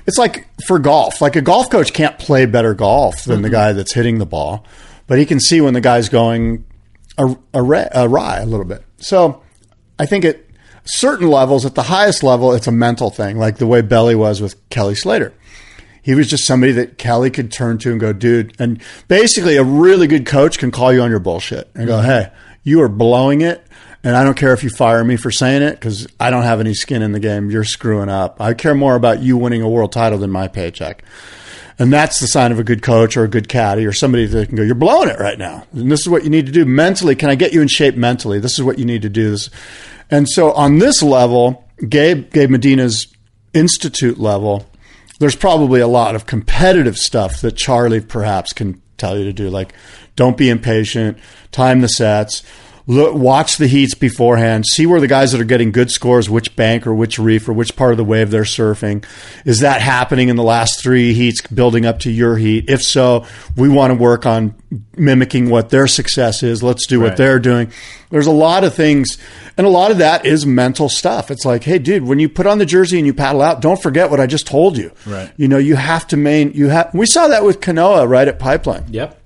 [0.08, 3.56] it's like for golf, like a golf coach can't play better golf than the mm-hmm.
[3.56, 4.66] guy that's hitting the ball,
[5.06, 6.66] but he can see when the guy's going
[7.20, 8.84] awry a little bit.
[8.98, 9.44] So
[10.00, 10.47] I think at
[10.88, 14.42] certain levels, at the highest level, it's a mental thing, like the way Belly was
[14.42, 15.34] with Kelly Slater
[16.08, 18.56] he was just somebody that Kelly could turn to and go, dude.
[18.60, 22.32] And basically, a really good coach can call you on your bullshit and go, hey,
[22.64, 23.68] you are blowing it.
[24.06, 26.62] And I don't care if you fire me for saying it because I don't have
[26.62, 27.52] any skin in the game.
[27.52, 28.40] You're screwing up.
[28.40, 31.04] I care more about you winning a world title than my paycheck.
[31.78, 34.48] And that's the sign of a good coach or a good caddy or somebody that
[34.48, 35.68] can go, you're blowing it right now.
[35.74, 37.18] And this is what you need to do mentally.
[37.18, 38.40] Can I get you in shape mentally?
[38.40, 39.32] This is what you need to do.
[39.32, 39.50] This.
[40.10, 43.08] And so on this level, Gabe, Gabe Medina's
[43.54, 44.70] institute level,
[45.20, 49.50] there's probably a lot of competitive stuff that Charlie perhaps can tell you to do,
[49.50, 49.74] like
[50.16, 51.18] don't be impatient,
[51.52, 52.44] time the sets,
[52.90, 54.66] Look, watch the heats beforehand.
[54.66, 57.52] See where the guys that are getting good scores, which bank or which reef or
[57.54, 59.04] which part of the wave they're surfing.
[59.44, 62.70] Is that happening in the last three heats, building up to your heat?
[62.70, 63.26] If so,
[63.58, 64.56] we want to work on
[64.96, 66.64] mimicking what their success is.
[66.64, 67.18] Let's do what Right.
[67.18, 67.72] they're doing.
[68.10, 69.18] There's a lot of things,
[69.58, 71.30] and a lot of that is mental stuff.
[71.30, 73.82] It's like, hey, dude, when you put on the jersey and you paddle out, don't
[73.82, 74.92] forget what I just told you.
[75.06, 75.30] Right.
[75.36, 76.54] You know, you have to main.
[76.54, 76.92] You have.
[76.94, 79.20] We saw that with Kanoa right at Pipeline Yep.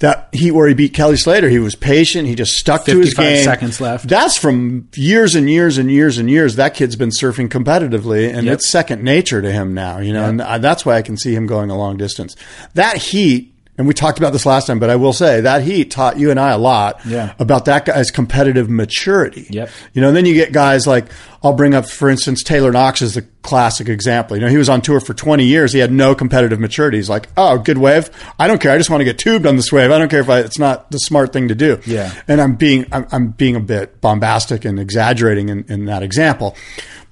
[0.00, 2.26] That heat where he beat Kelly Slater, he was patient.
[2.26, 3.44] He just stuck to his 55 game.
[3.44, 4.08] seconds left.
[4.08, 6.56] That's from years and years and years and years.
[6.56, 8.54] That kid's been surfing competitively, and Yep.
[8.54, 9.98] it's second nature to him now.
[9.98, 12.34] You know, and uh, that's why I can see him going a long distance.
[12.74, 13.49] That heat.
[13.80, 16.30] And we talked about this last time, but I will say that heat taught you
[16.30, 17.32] and I a lot Yeah.
[17.38, 19.46] about that guy's competitive maturity.
[19.50, 19.70] Yep.
[19.94, 21.06] You know, and then you get guys like
[21.42, 24.36] I'll bring up, for instance, Taylor Knox is the classic example.
[24.36, 25.72] You know, he was on tour for 20 years.
[25.72, 26.98] He had no competitive maturity.
[26.98, 28.10] He's like, oh, good wave.
[28.38, 28.72] I don't care.
[28.72, 29.90] I just want to get tubed on this wave.
[29.90, 31.80] I don't care if I, it's not the smart thing to do.
[31.86, 32.12] Yeah.
[32.28, 36.54] And I'm being I'm, I'm being a bit bombastic and exaggerating in, in that example,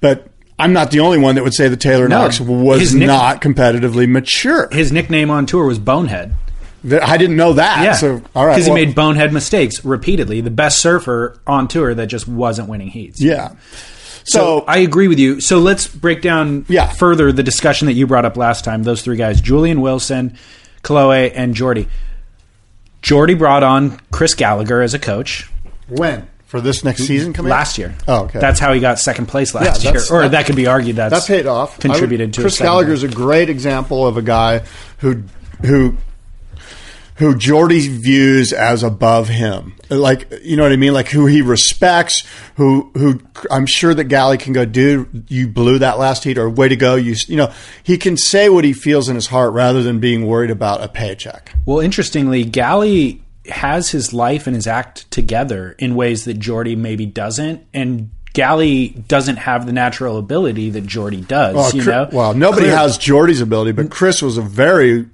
[0.01, 0.27] but.
[0.61, 3.39] I'm not the only one that would say that Taylor No, Knox was nick- not
[3.41, 4.67] competitively mature.
[4.73, 6.33] His nickname on tour was Bonehead.
[6.85, 7.83] That- I didn't know that.
[7.83, 7.93] Yeah.
[7.93, 8.55] So, all right.
[8.55, 10.41] Because well, he made bonehead mistakes repeatedly.
[10.41, 13.21] The best surfer on tour that just wasn't winning heats.
[13.21, 13.49] yeah.
[14.25, 15.41] So So, I agree with you.
[15.41, 16.87] So let's break down Yeah.
[16.89, 18.83] further the discussion that you brought up last time.
[18.83, 20.37] Those three guys: Julian Wilson,
[20.83, 21.87] Kalohe, and Jordy.
[23.01, 25.49] Jordy brought on Chris Gallagher as a coach
[25.87, 26.27] when?
[26.47, 27.95] For this next season coming last year.
[28.07, 28.39] Oh, okay.
[28.39, 29.99] That's how he got second place last Yeah, year.
[29.99, 31.79] that's- Or that- that, could be argued that's that paid off.
[31.79, 34.61] Contributed I would- to Chris Gallagher is a great example of a guy
[34.97, 35.23] who
[35.63, 35.95] who
[37.19, 39.75] who Jordy views as above him.
[39.89, 40.93] Like you know what I mean?
[40.93, 43.19] Like who he respects, who who
[43.51, 46.75] I'm sure that Galley can go, dude, you blew that last heat, or way to
[46.75, 46.95] go.
[46.95, 47.53] You you know
[47.83, 50.87] he can say what he feels in his heart rather than being worried about a
[50.87, 51.53] paycheck.
[51.65, 57.05] Well, interestingly, Galley has his life and his act together in ways that Jordy maybe
[57.05, 61.55] doesn't, and Galley doesn't have the natural ability that Jordy does.
[61.55, 62.77] Well, you know, well, nobody Clearly.
[62.77, 65.07] has Jordy's ability, but Chris was a very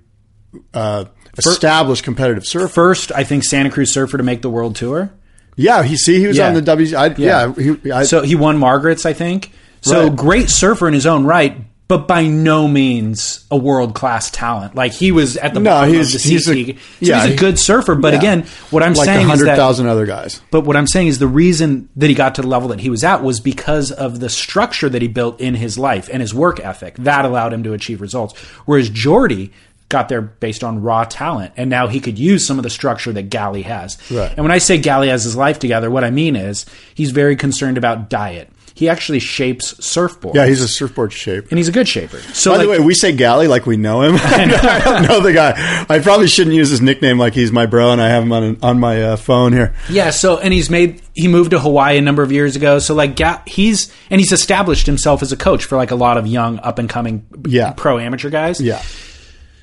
[0.74, 1.06] uh,
[1.38, 2.68] established competitive surfer.
[2.68, 5.12] First, I think Santa Cruz surfer to make the world tour.
[5.56, 6.48] Yeah, he see he was Yeah.
[6.50, 6.96] on the W.
[6.96, 9.52] I, yeah, he, I, so he won Margaret's, I think.
[9.82, 10.16] So Right.
[10.16, 11.56] great surfer in his own right,
[11.88, 14.76] but by no means a world class talent.
[14.76, 16.54] Like he was at the No, bottom he's- of the he's a-.
[16.54, 18.20] So yeah, he's a he- good surfer, but yeah.
[18.20, 20.42] again, what I'm like saying is hundred that thousand other guys.
[20.52, 22.90] But what I'm saying is the reason that he got to the level that he
[22.90, 26.34] was at was because of the structure that he built in his life and his
[26.34, 26.96] work ethic.
[26.98, 28.34] That allowed him to achieve results.
[28.66, 29.54] Whereas Jordy
[29.90, 33.14] got there based on raw talent, and now he could use some of the structure
[33.14, 33.98] that Galley has.
[34.12, 34.32] Right.
[34.32, 37.36] And when I say Galley has his life together, what I mean is he's very
[37.36, 38.50] concerned about diet.
[38.74, 40.36] He actually shapes surfboards.
[40.36, 41.46] Yeah, he's a surfboard shape.
[41.50, 42.20] and he's a good shaper.
[42.34, 44.16] So By like, the way, we say Galley like we know him.
[44.22, 45.86] I don't know the guy.
[45.88, 48.58] I probably shouldn't use his nickname like he's my bro, and I have him on
[48.62, 49.74] on my uh, phone here.
[49.90, 52.80] Yeah, so and he's made he moved to Hawaii a number of years ago.
[52.80, 56.18] So like Ga- he's and he's established himself as a coach for like a lot
[56.18, 57.72] of young up and coming Yeah.
[57.78, 58.60] pro amateur guys.
[58.60, 58.82] Yeah,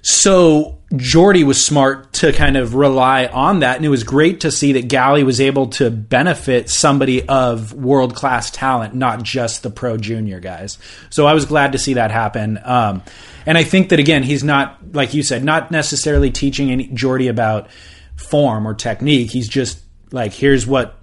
[0.02, 4.50] So Jordy was smart to kind of rely on that, and it was great to
[4.50, 9.70] see that Galley was able to benefit somebody of world class talent, not just the
[9.70, 10.78] pro junior guys.
[11.10, 12.58] So I was glad to see that happen.
[12.64, 13.02] Um,
[13.46, 17.28] and I think that again, he's not like you said, not necessarily teaching any Jordy
[17.28, 17.70] about
[18.16, 19.30] form or technique.
[19.30, 20.98] He's just like, here's what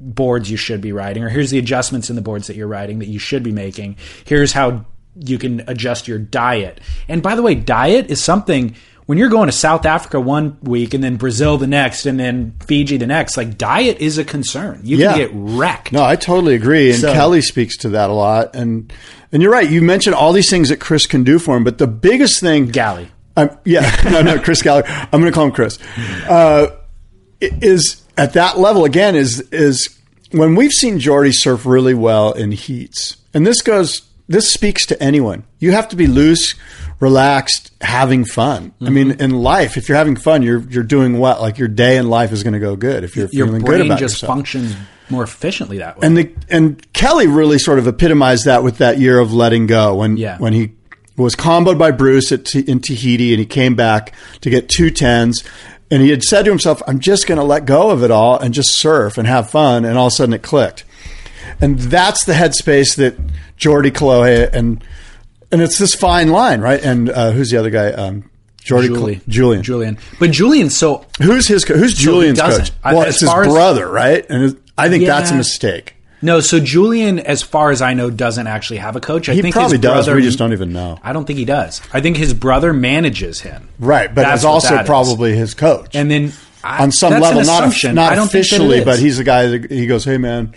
[0.00, 3.00] boards you should be riding, or here's the adjustments in the boards that you're riding
[3.00, 3.96] that you should be making.
[4.24, 6.80] Here's how you can adjust your diet.
[7.08, 8.74] And by the way, diet is something
[9.06, 12.54] when you're going to South Africa one week and then Brazil the next and then
[12.64, 14.80] Fiji the next, like diet is a concern.
[14.84, 15.10] You Yeah.
[15.12, 15.90] can get wrecked.
[15.92, 18.54] no, I totally agree, and So- Kelly speaks to that a lot.
[18.54, 18.92] And
[19.32, 19.68] and you're right.
[19.68, 22.66] You mentioned all these things that Chris can do for him, but the biggest thing,
[22.66, 23.08] Galley.
[23.36, 24.82] Um, yeah, no, no, Chris Galley.
[24.86, 25.78] I'm going to call him Chris.
[26.28, 26.68] Uh,
[27.40, 29.14] is at that level again.
[29.16, 29.88] Is is
[30.32, 34.02] when we've seen Jordy surf really well in heats, and this goes.
[34.30, 35.42] This speaks to anyone.
[35.58, 36.54] You have to be loose,
[37.00, 38.72] relaxed, having fun.
[38.80, 39.20] I mean, Mm-hmm.
[39.22, 41.40] in life, if you're having fun, you're you're doing well.
[41.40, 43.66] Like your day in life is going to go good if you're Your feeling good
[43.66, 44.36] brain about just yourself.
[44.36, 44.76] functions
[45.08, 46.06] more efficiently that way.
[46.06, 49.96] And the and Kelly really sort of epitomized that with that year of letting go
[49.96, 50.38] when Yeah.
[50.38, 50.72] when he
[51.16, 54.90] was comboed by Bruce at T- in Tahiti and he came back to get two
[54.90, 55.42] tens
[55.90, 58.38] and he had said to himself, "I'm just going to let go of it all
[58.38, 60.84] and just surf and have fun." And all of a sudden, it clicked.
[61.60, 63.16] And that's the headspace that
[63.56, 64.82] Jordy Kalohe and
[65.52, 66.82] and it's this fine line, right?
[66.82, 67.88] And uh, who's the other guy?
[67.92, 68.30] Um,
[68.62, 69.14] Jordy Julie.
[69.14, 69.62] Cl- Julian.
[69.62, 69.98] Julian.
[70.18, 71.64] But Julian, so Who's his?
[71.64, 72.66] co- Who's Julian's doesn't.
[72.66, 72.72] coach?
[72.84, 74.24] Well, as it's his far as- brother, right?
[74.28, 75.94] And I think that's a mistake.
[76.22, 76.40] no.
[76.40, 79.28] So Julian, as far as I know, doesn't actually have a coach.
[79.28, 80.04] I He think probably his does.
[80.06, 80.98] brother- We just don't even know.
[81.02, 81.80] I don't think he does.
[81.92, 83.68] I think his brother manages him.
[83.78, 84.86] Right, but That's also is.
[84.86, 85.96] probably his coach.
[85.96, 89.16] And then on some level, not not I don't think that it officially, but he's
[89.16, 90.54] the guy that he goes, "Hey, man."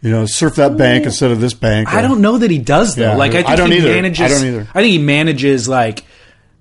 [0.00, 1.92] You know, surf that bank instead of this bank.
[1.92, 3.10] I don't know that he does though.
[3.12, 3.16] Yeah.
[3.16, 3.88] like I think I don't he either.
[3.88, 4.20] manages.
[4.20, 4.68] I don't either.
[4.72, 6.04] I think he manages like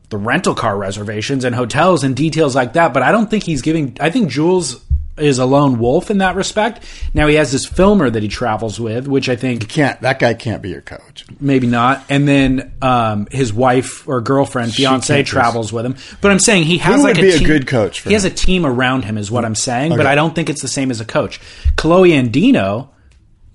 [0.09, 2.93] the rental car reservations and hotels and details like that.
[2.93, 3.95] But I don't think he's giving.
[3.99, 4.83] I think Jules
[5.17, 6.83] is a lone wolf in that respect.
[7.13, 10.33] Now he has this filmer that he travels with, which I think Can't that guy
[10.35, 11.25] can't be your coach?
[11.39, 12.05] maybe not.
[12.09, 15.95] And then um, his wife or girlfriend, fiance, can't travels with him.
[16.21, 18.13] But I'm saying he has Who like would be a team, good coach for he
[18.13, 18.31] has him?
[18.31, 19.95] a team around him, is what I'm saying.
[19.95, 21.39] But I don't think it's the same as a coach.
[21.75, 22.89] Kalohe Andino,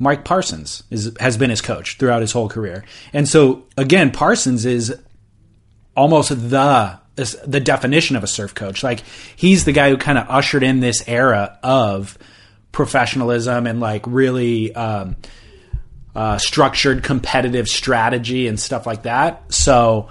[0.03, 4.67] Mike Parsons is has been his coach throughout his whole career, and so again, Parsons
[4.67, 4.93] is
[5.97, 6.99] almost the
[7.47, 8.83] the definition of a surf coach.
[8.83, 9.05] Like
[9.37, 12.19] he's the guy who kind of ushered in this era of
[12.73, 15.15] professionalism and like really um,
[16.17, 19.53] uh, structured competitive strategy and stuff like that.
[19.53, 20.09] So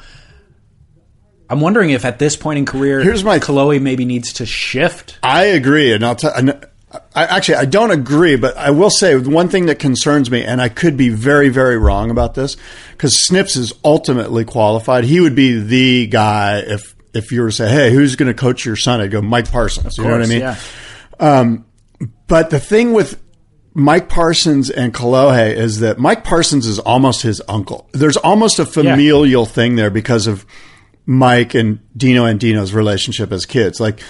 [1.50, 5.20] I'm wondering if at this point in career, Here's my- Kalohe maybe needs to shift.
[5.22, 6.32] I agree, and I'll tell.
[7.16, 10.62] I actually I don't agree, but I will say one thing that concerns me, and
[10.62, 12.58] I could be very very wrong about this,
[12.92, 15.04] because Snips is ultimately qualified.
[15.04, 18.34] He would be the guy if if you were to say, "Hey, who's going to
[18.34, 19.98] coach your son?" I'd go Mike Parsons.
[19.98, 20.40] you know what I mean?
[20.42, 20.58] Yeah.
[21.20, 21.66] Um,
[22.28, 23.22] but the thing with
[23.74, 27.88] Mike Parsons and Kalohe is that Mike Parsons is almost his uncle.
[27.94, 30.46] There's almost a familial thing there because of
[31.06, 33.80] Mike and Dino and Dino's relationship as kids.
[33.80, 34.02] Like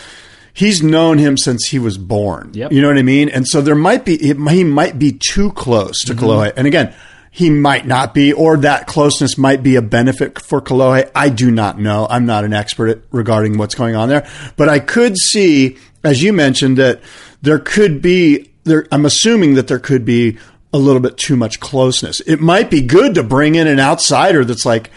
[0.54, 2.52] he's known him since he was born.
[2.54, 2.72] Yep.
[2.72, 3.30] You know what I mean?
[3.30, 6.26] And so there might be he might be too close to mm-hmm.
[6.26, 6.54] Kalohe.
[6.56, 6.94] And again,
[7.32, 11.10] he might not be, or that closeness might be a benefit for Kalohe.
[11.16, 12.06] I do not know.
[12.10, 16.22] I'm not an expert at, regarding what's going on there, but I could see, as
[16.22, 17.02] you mentioned, that
[17.42, 18.50] there could be.
[18.64, 20.38] There, I'm assuming that there could be
[20.74, 22.20] a little bit too much closeness.
[22.22, 24.92] It might be good to bring in an outsider that's like,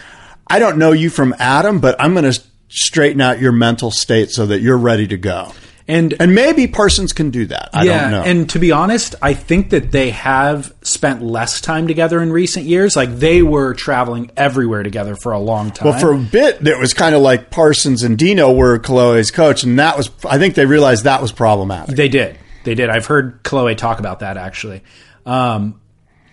[0.47, 2.43] I don't know you from Adam, but I'm going to
[2.75, 5.53] straighten out your mental state so that you're ready to go.
[5.87, 7.69] And And maybe Parsons can do that.
[7.75, 8.23] I yeah, don't know.
[8.23, 12.65] and to be honest, I think that they have spent less time together in recent
[12.65, 12.97] years.
[12.97, 15.91] Like they were traveling everywhere together for a long time.
[15.91, 19.63] well, for a bit, it was kind of like Parsons and Dino were Kalohe's coach,
[19.63, 21.95] and that was, I think they realized that was problematic.
[21.97, 22.39] They did.
[22.65, 22.89] They did.
[22.89, 24.83] I've heard Kalohe talk about that actually.
[25.27, 25.81] Um,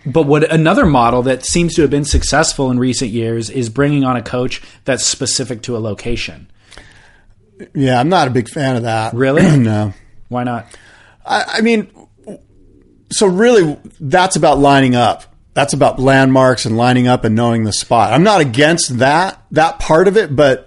[0.04, 4.04] but what another model that seems to have been successful in recent years is bringing
[4.04, 6.50] on a coach that's specific to a location.
[7.74, 9.14] Yeah, I'm not a big fan of that.
[9.14, 9.56] Really?
[9.58, 9.92] no.
[10.28, 10.66] Why not?
[11.24, 11.90] I, I mean,
[13.10, 15.24] so really, that's about lining up.
[15.54, 18.12] That's about landmarks and lining up and knowing the spot.
[18.12, 20.66] I'm not against that that part of it, but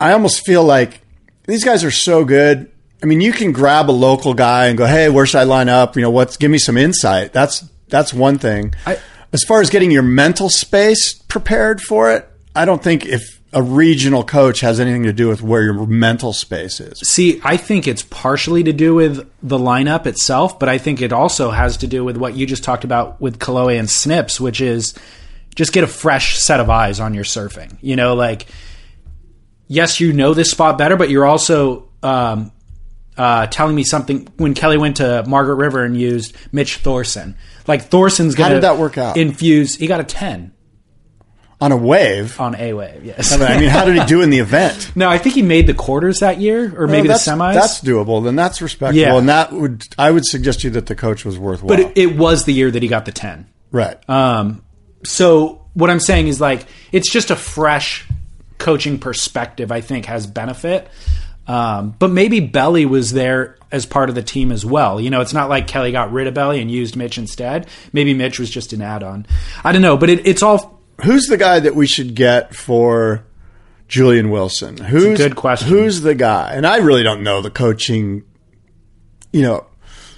[0.00, 1.00] I almost feel like
[1.46, 2.70] these guys are so good.
[3.02, 5.68] I mean, you can grab a local guy and go, "Hey, where should I line
[5.68, 5.96] up?
[5.96, 8.74] You know, what's give me some insight." That's that's one thing.
[8.86, 8.98] I-
[9.32, 13.62] as far as getting your mental space prepared for it, I don't think if a
[13.62, 16.98] regional coach has anything to do with where your mental space is.
[17.00, 21.12] See, I think it's partially to do with the lineup itself, but I think it
[21.12, 24.60] also has to do with what you just talked about with Kalohe and Snips, which
[24.60, 24.94] is
[25.54, 27.76] just get a fresh set of eyes on your surfing.
[27.80, 28.46] You know, like
[29.68, 32.52] yes, you know this spot better, but you're also um,
[33.16, 37.36] uh, telling me something when Kelly went to Margaret River and used Mitch Thorson.
[37.66, 39.16] Like Thorson's going to did that work out?
[39.16, 39.74] Infuse.
[39.76, 40.52] He got a ten
[41.60, 43.04] On a wave, on A wave.
[43.04, 43.32] Yes.
[43.32, 44.92] I mean, how did he do in the event?
[44.96, 47.54] no, I think he made the quarters that year, or maybe the that's, semis.
[47.54, 48.22] That's doable.
[48.22, 49.16] Then that's respectable, Yeah.
[49.16, 51.68] and that would I would suggest to you that the coach was worthwhile.
[51.68, 53.46] but it, it was the year that he got the ten.
[53.72, 53.96] right.
[54.08, 54.62] Um,
[55.04, 58.06] so what I'm saying is like it's just a fresh
[58.58, 59.72] coaching perspective.
[59.72, 60.88] I think has benefit.
[61.46, 65.00] Um, but maybe Belly was there as part of the team as well.
[65.00, 67.68] You know, it's not like Kelly got rid of Belly and used Mitch instead.
[67.92, 69.26] Maybe Mitch was just an add-on.
[69.62, 73.24] I don't know, but it, it's all Who's the guy that we should get for
[73.86, 74.78] Julian Wilson?
[74.78, 75.68] Who's good question.
[75.68, 76.52] Who's the guy?
[76.54, 78.24] And I really don't know the coaching,
[79.32, 79.66] you know,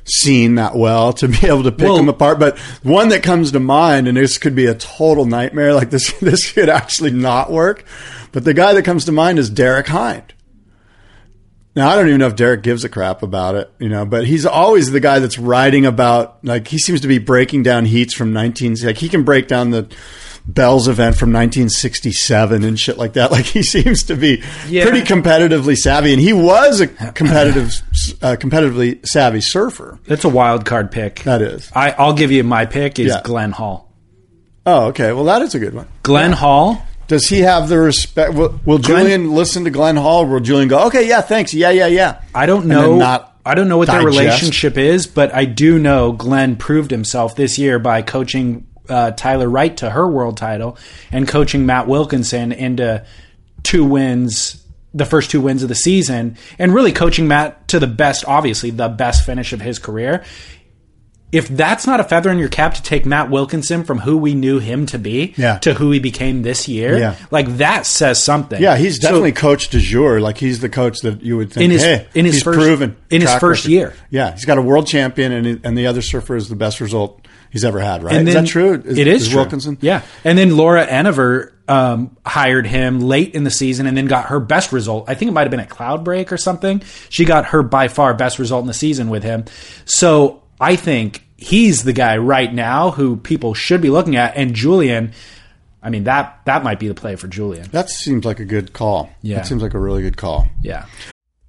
[0.04, 2.38] scene that well to be able to pick Well- them apart.
[2.38, 5.74] But one that comes to mind, and this could be a total nightmare.
[5.74, 7.84] Like this, this could actually not work.
[8.32, 10.32] But the guy that comes to mind is Derek Hynd.
[11.76, 14.26] Now I don't even know if Derek gives a crap about it, you know, but
[14.26, 18.14] he's always the guy that's writing about like he seems to be breaking down heats
[18.14, 19.88] from 19 like he can break down the
[20.46, 23.30] Bell's event from 1967 and shit like that.
[23.38, 24.84] Like he seems to be Yeah.
[24.84, 27.66] pretty competitively savvy and he was a competitive
[28.22, 30.00] uh, competitively savvy surfer.
[30.06, 31.20] that's a wild card pick.
[31.24, 31.70] That is.
[31.74, 33.20] I, I'll give you my pick is Yeah.
[33.22, 33.92] Glenn Hall.
[34.66, 35.12] Oh, okay.
[35.12, 35.86] Well, that is a good one.
[36.02, 36.82] Glenn Hall.
[37.08, 38.34] Does he have the respect?
[38.34, 40.26] Will, will Glenn- Julian listen to Glenn Hall?
[40.26, 41.52] Will Julian go, okay, yeah, thanks.
[41.52, 42.22] Yeah, yeah, yeah.
[42.34, 42.96] I don't know.
[42.96, 47.34] not I don't know what their relationship is, but I do know Glenn proved himself
[47.34, 50.76] this year by coaching uh, Tyler Wright to her world title
[51.10, 53.04] and coaching Matt Wilkinson into
[53.62, 54.62] two wins
[54.94, 58.70] the first two wins of the season and really coaching Matt to the best, obviously,
[58.70, 60.24] the best finish of his career.
[61.30, 64.32] If that's not a feather in your cap to take Matt Wilkinson from who we
[64.34, 65.58] knew him to be Yeah.
[65.58, 67.14] to who he became this year, Yeah.
[67.30, 68.62] like that says something.
[68.62, 70.20] Yeah, he's So- definitely coach de jour.
[70.20, 71.64] Like he's the coach that you would think.
[71.64, 73.70] In his- hey, in his he's first- proven in his first record.
[73.72, 73.92] year.
[74.10, 77.20] Yeah, he's got a world champion, and and the other surfer is the best result
[77.50, 78.02] he's ever had.
[78.02, 78.14] Right?
[78.14, 78.82] And is then- that true?
[78.86, 79.36] it is, true.
[79.36, 79.76] Wilkinson.
[79.82, 84.26] Yeah, and then Laura Enever um, hired him late in the season, and then got
[84.28, 85.04] her best result.
[85.08, 86.80] I think it might have been at Cloud Break or something.
[87.10, 89.44] She got her by far best result in the season with him.
[89.84, 94.36] So I think he's the guy right now who people should be looking at.
[94.36, 95.12] And Julian,
[95.82, 97.68] I mean that that might be the play for Julian.
[97.70, 99.10] That seems like a good call.
[99.22, 99.36] Yeah.
[99.36, 100.48] that seems like a really good call.
[100.62, 100.86] Yeah.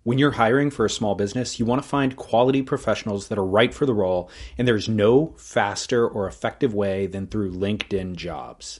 [0.04, 3.46] When you're hiring for a small business, you want to find quality professionals that are
[3.46, 8.80] right for the role, and there's no faster or effective way than through LinkedIn jobs.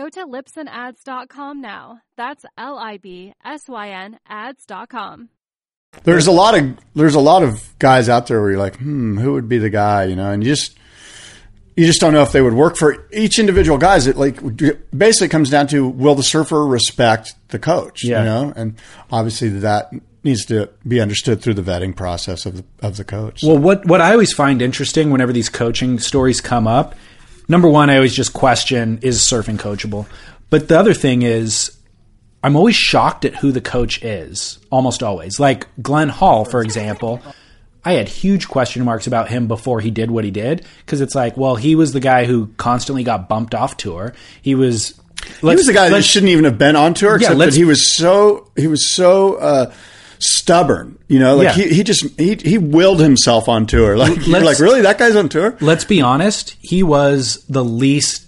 [0.00, 2.00] Go to libsynads.com now.
[2.16, 5.28] That's L I B S Y N ads.com.
[6.04, 9.18] There's a lot of there's a lot of guys out there where you're like, hmm,
[9.18, 10.04] who would be the guy?
[10.04, 10.78] You know, and you just
[11.76, 14.06] you just don't know if they would work for each individual guys.
[14.06, 14.40] It like
[14.96, 18.02] basically comes down to will the surfer respect the coach?
[18.02, 18.20] Yeah.
[18.20, 18.76] You know, and
[19.12, 19.90] obviously that
[20.24, 23.42] needs to be understood through the vetting process of the, of the coach.
[23.42, 26.94] Well, what what I always find interesting whenever these coaching stories come up,
[27.50, 30.06] number one, I always just question is surfing coachable.
[30.48, 31.76] But the other thing is,
[32.42, 34.58] I'm always shocked at who the coach is.
[34.70, 37.20] Almost always, like Glenn Hall, for example.
[37.84, 41.14] I had huge question marks about him before he did what he did because it's
[41.14, 44.14] like, well, he was the guy who constantly got bumped off tour.
[44.42, 45.00] He was.
[45.40, 47.94] he was the guy that shouldn't even have been on tour, except that he was
[47.94, 49.72] so he was so uh,
[50.20, 50.98] stubborn.
[51.08, 51.64] You know, like Yeah.
[51.64, 53.96] he, he just he he willed himself on tour.
[54.00, 55.56] Like you're like, really, that guy's on tour?
[55.60, 58.26] let's be honest, he was the least.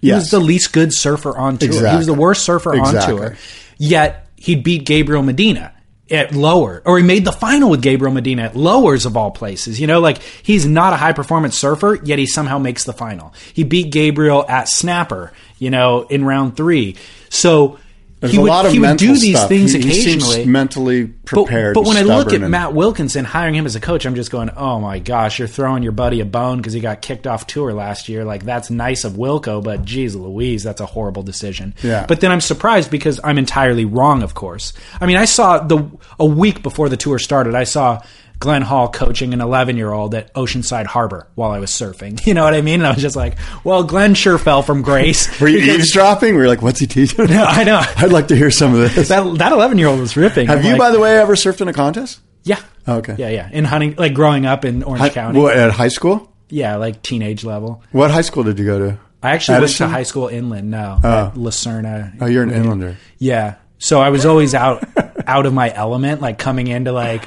[0.00, 0.22] He Yes.
[0.24, 1.70] was the least good surfer on tour.
[1.90, 3.14] He was the worst surfer Exactly.
[3.14, 3.36] on tour.
[3.78, 5.72] Yet he beat Gabriel Medina
[6.10, 9.80] at lower, or he made the final with Gabriel Medina at lowers of all places.
[9.80, 13.32] You know, like he's not a high performance surfer, yet he somehow makes the final.
[13.54, 15.32] He beat Gabriel at snapper.
[15.58, 16.96] You know, in round three.
[17.30, 17.78] So.
[18.20, 19.48] There's he a would, lot of he would do these stuff.
[19.50, 20.44] things He- he occasionally.
[20.46, 21.74] mentally prepared.
[21.74, 24.14] but and when I look at and- Matt Wilkinson hiring him as a coach, I'm
[24.14, 27.26] just going, oh my gosh, you're throwing your buddy a bone because he got kicked
[27.26, 28.24] off tour last year.
[28.24, 31.74] Like that's nice of Wilco, but geez Louise, that's a horrible decision.
[31.82, 32.06] Yeah.
[32.08, 34.22] But then I'm surprised because I'm entirely wrong.
[34.22, 35.84] Of course, I mean I saw the
[36.18, 38.00] a week before the tour started, I saw.
[38.38, 42.20] Glenn Hall coaching an 11 year old at Oceanside Harbor while I was surfing.
[42.34, 42.80] You know what I mean?
[42.80, 45.40] And I was just like, well, Glenn sure fell from grace.
[45.40, 46.34] Were you eavesdropping?
[46.34, 47.30] Were you like, what's he teaching?
[47.30, 47.80] I know.
[47.96, 49.08] I'd like to hear some of this.
[49.08, 50.48] That that 11 year old was ripping.
[50.48, 52.20] Have I'm you, like, by the way, ever surfed in a contest?
[52.42, 52.60] Yeah.
[52.86, 53.14] Oh, okay.
[53.18, 53.50] Yeah, yeah.
[53.52, 55.40] In hunting, like growing up in Orange Hi- County.
[55.40, 56.32] what, at high school?
[56.48, 57.82] Yeah, like teenage level.
[57.92, 58.98] What high school did you go to?
[59.22, 60.70] I actually went to high school inland.
[60.70, 61.26] No, oh.
[61.28, 62.14] at Lucerna.
[62.20, 62.96] Oh, you're an inlander.
[63.18, 63.56] Yeah.
[63.78, 64.86] So I was always out
[65.26, 67.26] out of my element, like coming into like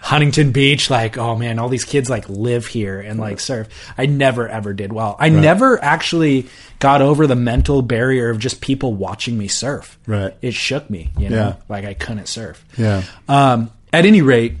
[0.00, 3.68] Huntington Beach, like, oh man, all these kids like live here and like surf.
[3.98, 5.16] I never ever did well.
[5.18, 6.46] I never actually
[6.78, 9.98] got over the mental barrier of just people watching me surf.
[10.06, 10.34] Right.
[10.40, 11.54] It shook me, you know, Yeah.
[11.68, 12.64] like I couldn't surf.
[12.76, 13.02] Yeah.
[13.28, 14.54] Um, at any rate,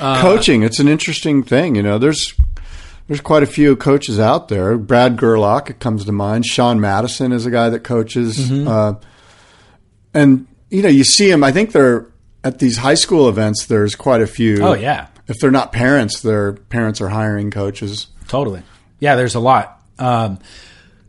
[0.00, 1.76] Coaching, it's an interesting thing.
[1.76, 2.34] You know, there's
[3.06, 4.76] there's quite a few coaches out there.
[4.76, 6.44] Brad Gerlach it comes to mind.
[6.46, 8.66] Sean Madison is a guy that coaches, Mm-hmm.
[8.66, 8.94] uh,
[10.12, 11.44] and you know you see him.
[11.44, 12.06] I think they're
[12.44, 13.66] at these high school events.
[13.66, 14.62] There's quite a few.
[14.62, 15.08] Oh, yeah.
[15.26, 18.06] If they're not parents, their parents are hiring coaches.
[18.28, 18.62] Totally.
[19.00, 19.80] Yeah, there's a lot.
[19.98, 20.38] Um,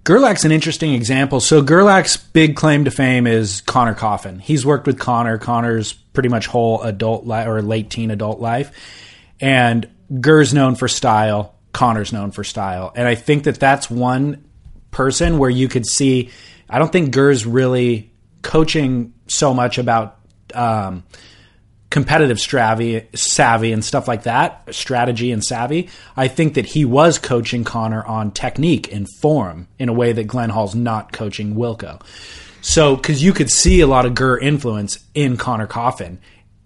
[0.06, 1.40] Gerlach's an interesting example.
[1.40, 4.40] So Gerlach's big claim to fame is Conner Coffin.
[4.40, 5.38] He's worked with Conner.
[5.38, 8.72] Conner's pretty much whole adult life or late teen adult life,
[9.42, 9.90] and
[10.22, 11.56] Gur's known for style.
[11.74, 14.46] Conner's known for style, and I think that that's one
[14.92, 16.30] person where you could see.
[16.70, 18.14] I don't think Gur's really
[18.44, 20.20] coaching so much about.
[20.56, 21.04] Um,
[21.92, 25.90] competitive savvy, savvy and stuff like that, strategy and savvy.
[26.18, 30.26] I think that he was coaching Conner on technique and form in a way that
[30.26, 32.02] Glenn Hall's not coaching Wilco.
[32.62, 36.20] So, because you could see a lot of Gurr influence in Conner Coffin,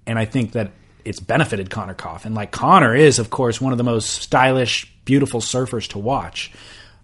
[0.08, 0.72] and I think that
[1.06, 2.34] it's benefited Conner Coffin.
[2.34, 6.52] Like Conner is, of course, one of the most stylish, beautiful surfers to watch.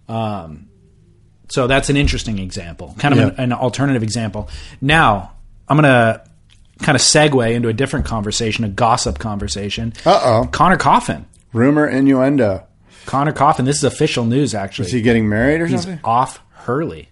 [0.08, 0.68] Um,
[1.48, 3.26] so that's an interesting example, kind of Yeah.
[3.42, 4.48] an, an alternative example.
[4.80, 5.32] Now,
[5.68, 6.22] I'm gonna
[6.82, 9.92] kind of segue into a different conversation, a gossip conversation.
[10.04, 10.48] Uh oh.
[10.50, 11.26] Conner Coffin.
[11.52, 12.64] Rumor, innuendo.
[13.06, 13.64] Conner Coffin.
[13.64, 14.86] This is official news, actually.
[14.86, 16.00] Is he getting married or He's something?
[16.04, 17.08] off Hurley.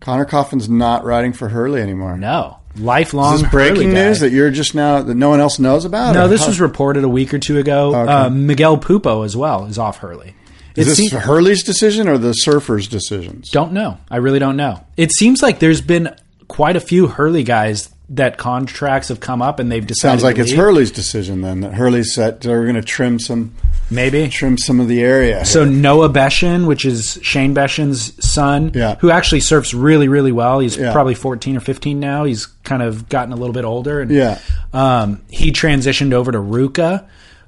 [0.00, 2.16] Conner Coffin's not riding for Hurley anymore.
[2.16, 3.32] No, lifelong.
[3.34, 6.14] This is breaking news that you're just now that no one else knows about?
[6.14, 7.94] No, or this how- was reported a week or two ago.
[7.94, 10.34] Uh, Miguel Pupo as well is off Hurley.
[10.76, 13.50] Is It this seem- Hurley's decision or the surfers' decisions?
[13.50, 13.98] don't know.
[14.10, 14.84] I really don't know.
[14.96, 16.14] It seems like there's been
[16.48, 20.12] quite a few Hurley guys that contracts have come up and they've decided.
[20.12, 20.52] Sounds like it's.
[20.52, 21.60] Hurley's decision then.
[21.60, 23.54] That Hurley said they're going to trim some
[23.90, 24.28] Maybe.
[24.28, 25.44] trim some of the area.
[25.44, 28.94] So Noah Beschen, which is Shane Beschen's son, Yeah.
[29.00, 30.60] who actually surfs really, really well.
[30.60, 30.92] He's Yeah.
[30.92, 32.24] probably 14 or 15 now.
[32.24, 34.00] He's kind of gotten a little bit older.
[34.00, 34.38] And, Yeah.
[34.72, 37.04] Um, he transitioned over to RVCA.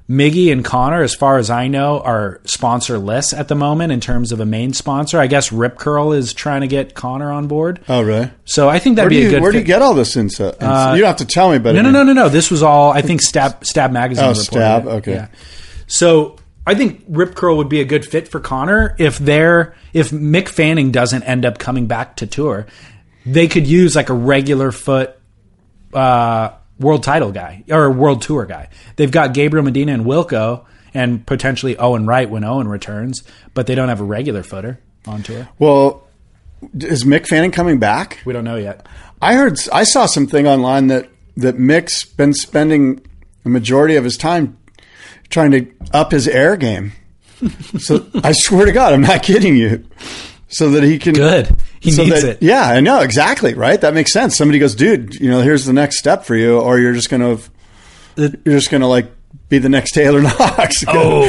[0.09, 4.31] Miggy and Conner, as far as I know, are sponsorless at the moment in terms
[4.31, 5.19] of a main sponsor.
[5.19, 7.79] I guess Rip Curl is trying to get Conner on board.
[7.87, 8.31] oh, really?
[8.45, 10.17] So I think that'd Where be a you good where do you get all this
[10.17, 10.45] info?
[10.45, 12.29] you don't have to tell me, but No, no, no, no, no.
[12.29, 14.25] This was all I think Stab Stab Magazine.
[14.25, 14.89] Oh, Stab, it.
[14.89, 15.13] okay.
[15.13, 15.27] Yeah.
[15.85, 20.09] So I think Rip Curl would be a good fit for Conner if they're if
[20.09, 22.65] Mick Fanning doesn't end up coming back to tour,
[23.27, 25.15] they could use like a regular foot
[25.93, 26.49] uh,
[26.79, 28.69] world title guy or world tour guy.
[28.95, 33.23] They've got Gabriel Medina and Wilco and potentially Owen Wright when Owen returns,
[33.53, 35.47] but they don't have a regular footer on tour.
[35.59, 36.07] Well,
[36.73, 38.21] is Mick Fanning coming back?
[38.25, 38.87] We don't know yet.
[39.21, 43.05] I heard I saw something online that that Mick's been spending
[43.43, 44.57] the majority of his time
[45.29, 46.93] trying to up his air game.
[47.79, 49.85] So I swear to God, I'm not kidding you.
[50.51, 51.55] So that he can Good.
[51.79, 52.37] He so needs that- it.
[52.41, 53.53] Yeah, I know exactly.
[53.53, 54.35] Right, that makes sense.
[54.35, 57.37] Somebody goes, dude, you know, here's the next step for you, or you're just gonna
[58.17, 59.11] you're just gonna like
[59.47, 60.83] be the next Taylor Knox.
[60.87, 61.25] Oh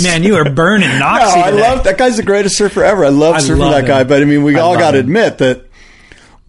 [0.02, 3.04] man, you are burning No, I love that guy's the greatest surfer ever.
[3.04, 4.98] I love I surfing love that guy, but I mean, we I all got to
[4.98, 5.64] admit that,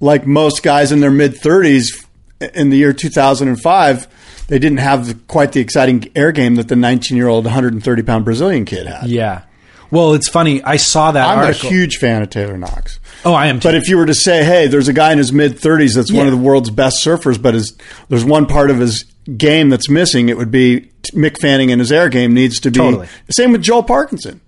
[0.01, 2.05] like most guys in their mid thirties
[2.53, 7.17] in the year 2005, they didn't have quite the exciting air game that the 19
[7.17, 9.07] year old 130 pound Brazilian kid had.
[9.07, 9.43] Yeah.
[9.91, 10.61] Well, it's funny.
[10.63, 11.67] I saw that I'm article.
[11.67, 12.99] a huge fan of Taylor Knox.
[13.25, 13.67] oh, I am too.
[13.67, 16.11] But if you were to say, hey, there's a guy in his mid 30s that's
[16.11, 17.77] one of the world's best surfers, but his,
[18.07, 19.03] there's one part of his
[19.37, 22.79] game that's missing, it would be Mick Fanning and his air game needs to be.
[22.79, 23.07] Totally.
[23.31, 24.41] Same with Joel Parkinson.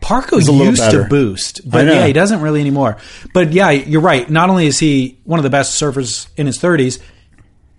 [0.00, 1.02] Parko used better.
[1.02, 2.98] to boost, but yeah, he doesn't really anymore.
[3.34, 4.28] But yeah, you're right.
[4.30, 7.00] Not only is he one of the best surfers in his 30s,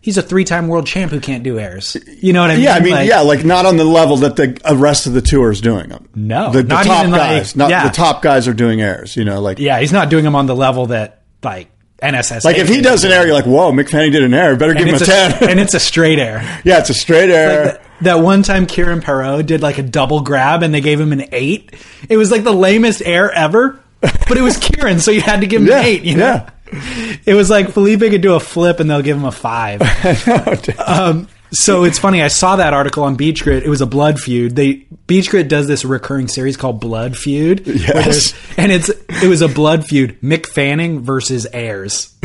[0.02, 1.96] he's a three-time world champ who can't do airs.
[2.22, 2.64] You know what I mean?
[2.64, 5.14] Yeah, I mean, Like, yeah, like not on the level that the uh, rest of
[5.14, 6.08] the tour is doing them.
[6.16, 7.88] No, the, the top even like- guys, not yeah.
[7.88, 9.16] the top guys are doing airs.
[9.16, 11.70] You know, like yeah, he's not doing them on the level that like
[12.02, 12.46] NSS.
[12.46, 14.56] like if he does an air, you're like, whoa, Mick Fanning did an air.
[14.56, 15.50] Better give him a it's ten.
[15.50, 16.40] and it's a straight air.
[16.64, 17.66] yeah, it's a straight air.
[17.66, 20.98] Like that, that one time Kieren Perrow did like a double grab and they gave
[21.00, 21.74] him an eight.
[22.08, 25.48] It was like the lamest air ever, but it was Kieran, so you had to
[25.48, 26.04] give him Yeah, an eight.
[26.04, 26.50] You know, yeah.
[26.72, 29.82] It was like Felipe could do a flip and they'll give him a five.
[30.80, 32.22] um, so it's funny.
[32.22, 33.64] I saw that article on Beach Grit.
[33.64, 34.56] It was a blood feud.
[34.56, 38.36] They Beach Grit does this recurring series called Blood Feud, Yes.
[38.58, 40.20] and it's it was a blood feud.
[40.22, 42.14] Mick Fanning versus Ayers.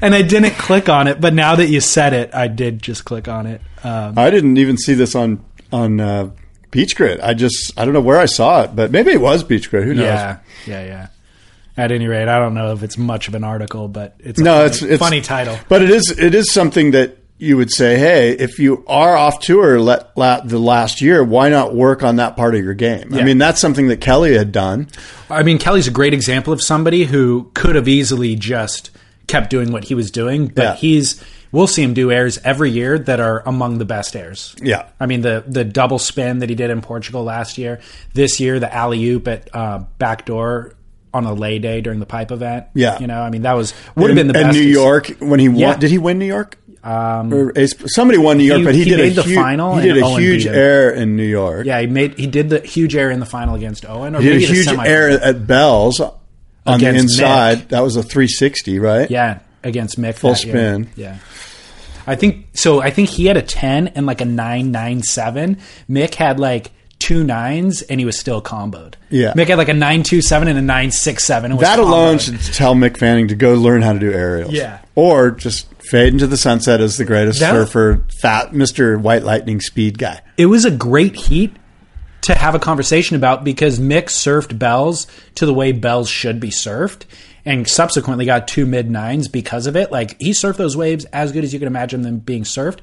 [0.00, 3.04] and I didn't click on it, but now that you said it, I did just
[3.04, 3.60] click on it.
[3.82, 6.30] Um, I didn't even see this on on uh,
[6.70, 7.20] Beach Grit.
[7.22, 9.84] I just I don't know where I saw it, but maybe it was Beach Grit.
[9.84, 10.04] Who knows?
[10.06, 11.06] yeah, yeah, yeah.
[11.76, 14.44] At any rate, I don't know if it's much of an article, but it's a
[14.44, 15.58] No, funny, it's it's funny title.
[15.68, 19.40] but it is it is something that you would say, hey, if you are off
[19.40, 23.12] tour let, la, the last year, why not work on that part of your game?
[23.12, 24.86] I mean, that's something that Kelly had done.
[25.28, 28.90] I mean, Kelly's a great example of somebody who could have easily just
[29.26, 30.74] kept doing what he was doing, but Yeah.
[30.76, 31.20] he's
[31.50, 34.54] we'll see him do airs every year that are among the best airs.
[34.62, 34.84] Yeah.
[35.00, 37.80] I mean the the double spin that he did in Portugal last year.
[38.12, 40.74] This year, the alley oop at uh, backdoor
[41.14, 42.66] on a lay day during the pipe event.
[42.74, 42.98] Yeah.
[42.98, 44.44] you know, I mean that was would have been the best.
[44.44, 44.58] And best.
[44.62, 45.70] New York when he Yeah.
[45.70, 45.80] won.
[45.80, 46.58] Did he win New York?
[46.82, 47.52] Um, or
[47.86, 49.88] somebody won New York, he- but he, he did made a the huge, final He
[49.88, 51.64] did a Owen huge air in New York.
[51.64, 54.28] Yeah, he made he did the huge air in the final against Owen, or he
[54.28, 55.98] did a huge air at Bell's
[56.66, 57.58] on the inside.
[57.60, 57.68] Mick.
[57.68, 59.10] That was a 360, right?
[59.10, 60.16] Yeah, against Mick.
[60.16, 60.52] Full that year.
[60.54, 60.90] spin.
[60.96, 61.16] Yeah.
[62.06, 62.82] I think so.
[62.82, 65.56] I think he had a ten and like a nine nine seven.
[65.88, 68.94] Mick had like two nines and he was still comboed.
[69.10, 69.32] Yeah.
[69.34, 71.56] Mick had like a nine two seven and a nine six seven.
[71.58, 72.44] That alone comboed.
[72.46, 74.52] should tell Mick Fanning to go learn how to do aerials.
[74.52, 74.80] Yeah.
[74.94, 78.98] Or just fade into the sunset as the greatest That- surfer, fat Mr.
[79.00, 80.20] White Lightning speed guy.
[80.36, 81.54] It was a great heat
[82.22, 86.48] to have a conversation about because Mick surfed bells to the way bells should be
[86.48, 87.02] surfed
[87.44, 89.92] and subsequently got two mid nines because of it.
[89.92, 92.78] Like he surfed those waves as good as you can imagine them being surfed.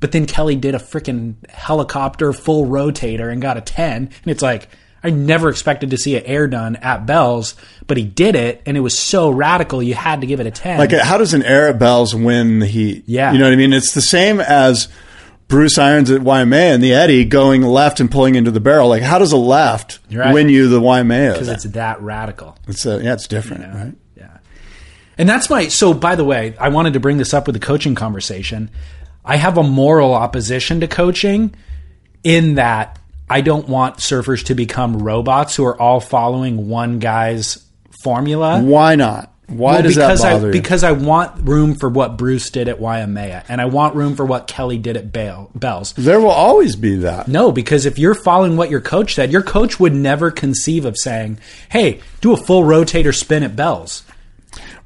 [0.00, 3.92] But then Kelly did a freaking helicopter full rotator and got a 10.
[3.96, 4.68] And it's like,
[5.02, 7.54] I never expected to see an air done at Bells,
[7.86, 10.50] but he did it and it was so radical you had to give it a
[10.50, 10.78] 10.
[10.78, 13.04] Like, how does an air at Bells win the heat?
[13.06, 13.32] Yeah.
[13.32, 13.74] You know what I mean?
[13.74, 14.88] It's the same as
[15.48, 18.88] Bruce Irons at Waimea and the Eddie going left and pulling into the barrel.
[18.88, 20.32] Like, how does a left right.
[20.32, 21.32] win you the Waimea?
[21.32, 22.56] because it's that radical.
[22.66, 23.94] It's uh, yeah, it's different, right?
[24.16, 24.38] Yeah.
[25.18, 27.60] And that's my so by the way, I wanted to bring this up with the
[27.60, 28.70] coaching conversation.
[29.24, 31.54] I have a moral opposition to coaching
[32.22, 32.98] in that
[33.28, 37.64] I don't want surfers to become robots who are all following one guy's
[38.02, 38.60] formula.
[38.62, 39.30] Why not?
[39.46, 40.52] Why Well, does that because bother I you?
[40.52, 44.24] because I want room for what Bruce did at Waimea and I want room for
[44.24, 45.92] what Kelly did at Bale, Bells.
[45.98, 47.28] there will always be that.
[47.28, 50.96] No, because if you're following what your coach said, your coach would never conceive of
[50.96, 54.02] saying, "Hey, do a full rotator spin at Bells."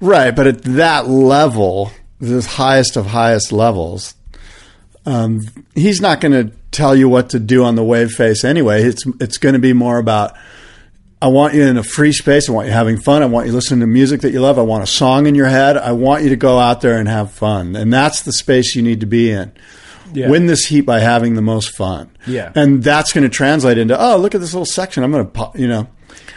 [0.01, 4.14] Right, but at that level, the highest of highest levels,
[5.09, 5.40] um,
[5.74, 8.82] he's not going to tell you what to do on the wave face anyway.
[8.82, 10.36] It's it's going to be more about
[11.20, 12.48] I want you in a free space.
[12.48, 13.22] I want you having fun.
[13.22, 14.59] I want you listening to music that you love.
[14.59, 15.78] I want a song in your head.
[15.78, 17.74] I want you to go out there and have fun.
[17.74, 19.50] And that's the space you need to be in.
[20.12, 20.28] Yeah.
[20.28, 22.11] Win this heat by having the most fun.
[22.26, 22.52] Yeah.
[22.54, 25.02] And that's going to translate into, oh, look at this little section.
[25.02, 25.88] I'm going to, you know,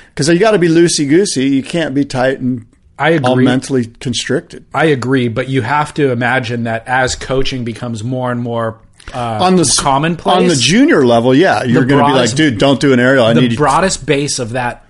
[0.07, 1.47] because you got to be loosey goosey.
[1.47, 2.65] You can't be tight and
[3.01, 3.45] I all agree.
[3.45, 4.65] mentally constricted.
[4.73, 8.79] I agree, but you have to imagine that as coaching becomes more and more
[9.13, 12.59] uh, On the commonplace, on the junior level, yeah, you're going to be like, dude,
[12.59, 13.25] don't do an aerial.
[13.25, 14.85] I the need broadest base of that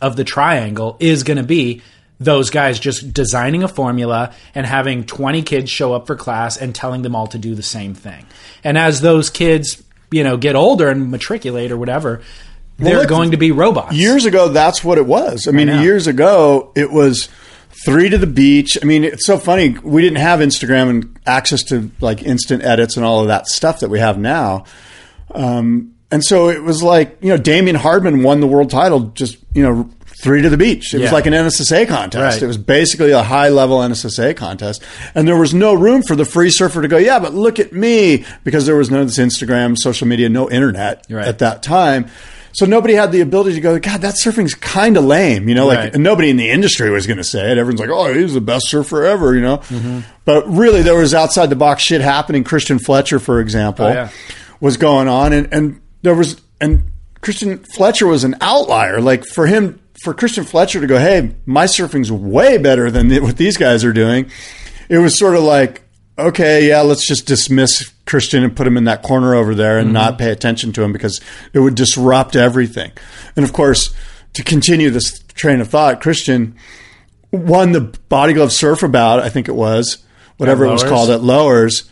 [0.00, 1.82] of the triangle is going to be
[2.20, 6.74] those guys just designing a formula and having 20 kids show up for class and
[6.74, 8.26] telling them all to do the same thing.
[8.64, 12.22] And as those kids, you know, get older and matriculate or whatever,
[12.78, 13.94] they're going to be robots.
[13.94, 15.46] years ago, that's what it was.
[15.48, 15.82] I mean, know.
[15.82, 17.28] years ago, it was
[17.84, 18.78] three to the beach.
[18.80, 19.70] I mean, it's so funny.
[19.82, 23.80] We didn't have Instagram and access to like instant edits and all of that stuff
[23.80, 24.64] that we have now.
[25.34, 29.36] Um, and so it was like, you know, Damien Hardman won the world title just,
[29.52, 29.90] you know,
[30.22, 30.94] three to the beach.
[30.94, 32.36] It was like an NSSA contest.
[32.36, 32.42] Right.
[32.42, 34.82] It was basically a high level NSSA contest.
[35.14, 37.72] And there was no room for the free surfer to go, yeah, but look at
[37.72, 41.28] me, because there was none of this Instagram, social media, no internet Right.
[41.28, 42.08] at that time.
[42.52, 45.66] So nobody had the ability to go, God, that surfing's kind of lame, you know.
[45.66, 45.94] Like Right.
[45.96, 47.58] nobody in the industry was going to say it.
[47.58, 49.58] Everyone's like, "Oh, he's the best surfer ever," you know.
[49.58, 50.00] Mm-hmm.
[50.24, 52.44] But really, there was outside the box shit happening.
[52.44, 54.08] Christian Fletcher, for example, Oh, yeah.
[54.60, 56.84] was going on, and and there was and
[57.20, 59.00] Christian Fletcher was an outlier.
[59.00, 63.36] Like for him, for Christian Fletcher to go, "Hey, my surfing's way better than what
[63.36, 64.30] these guys are doing,"
[64.88, 65.82] it was sort of like,
[66.18, 69.92] okay, yeah, let's just dismiss Christian and put him in that corner over there and
[69.92, 71.20] not pay attention to him because
[71.52, 72.90] it would disrupt everything.
[73.36, 73.94] And of course,
[74.32, 76.56] to continue this train of thought, Christian
[77.30, 79.98] won the body glove surf about, I think it was,
[80.38, 81.88] whatever it was called at lowers,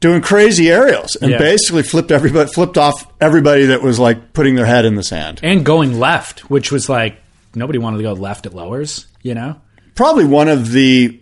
[0.00, 1.38] doing crazy aerials and Yeah.
[1.38, 5.40] basically flipped everybody flipped off everybody that was like putting their head in the sand.
[5.42, 7.20] and going left, which was like
[7.54, 9.60] nobody wanted to go left at lowers, you know?
[9.94, 11.18] Probably one of the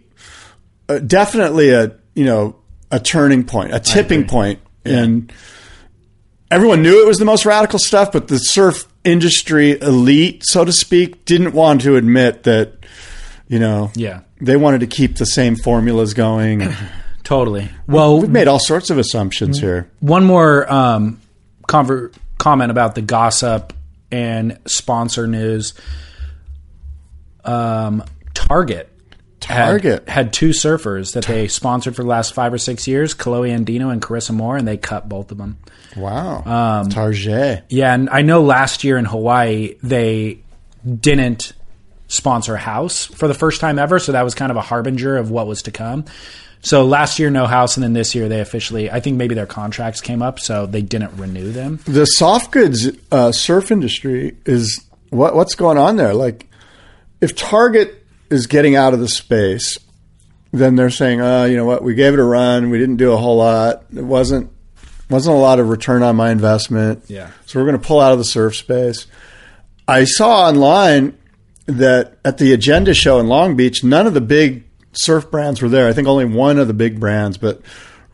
[0.88, 2.56] uh, definitely a, you know,
[2.94, 5.32] a turning point, a tipping point and
[6.50, 10.72] everyone knew it was the most radical stuff, but the surf industry elite, so to
[10.72, 12.74] speak, didn't want to admit that,
[13.48, 14.20] you know, Yeah.
[14.40, 16.68] they wanted to keep the same formulas going.
[17.24, 17.68] Totally.
[17.86, 19.90] Well, We've made all sorts of assumptions here.
[20.00, 21.20] one more um,
[21.66, 23.72] conver- comment about the gossip
[24.12, 25.72] and sponsor news.
[27.44, 28.90] Um, Target.
[29.44, 30.08] Had- Target.
[30.08, 33.92] had, two surfers that they sponsored for the last five or six years, Kalohe Andino
[33.92, 35.58] and Carissa Moore, and they cut both of them.
[35.96, 36.42] Wow.
[36.44, 37.64] Um, Target.
[37.68, 40.40] Yeah, and I know last year in Hawaii they
[40.84, 41.52] didn't
[42.08, 45.30] sponsor House for the first time ever, so that was kind of a harbinger of
[45.30, 46.04] what was to come.
[46.64, 48.90] So last year, no house, and then this year they officially.
[48.90, 51.78] I think maybe their contracts came up, so they didn't renew them.
[51.84, 56.14] The soft goods uh, surf industry is what what's going on there.
[56.14, 56.48] Like,
[57.20, 58.03] if Target
[58.34, 59.78] is getting out of the space,
[60.52, 61.82] then they're saying, "Oh, you know what?
[61.82, 62.70] We gave it a run.
[62.70, 63.84] We didn't do a whole lot.
[63.94, 64.50] It wasn't
[65.10, 67.04] wasn't a lot of return on my investment.
[67.08, 67.30] Yeah.
[67.46, 69.06] So we're going to pull out of the surf space."
[69.86, 71.16] I saw online
[71.66, 75.68] that at the Agenda show in Long Beach, none of the big surf brands were
[75.68, 75.88] there.
[75.88, 77.60] I think only one of the big brands, but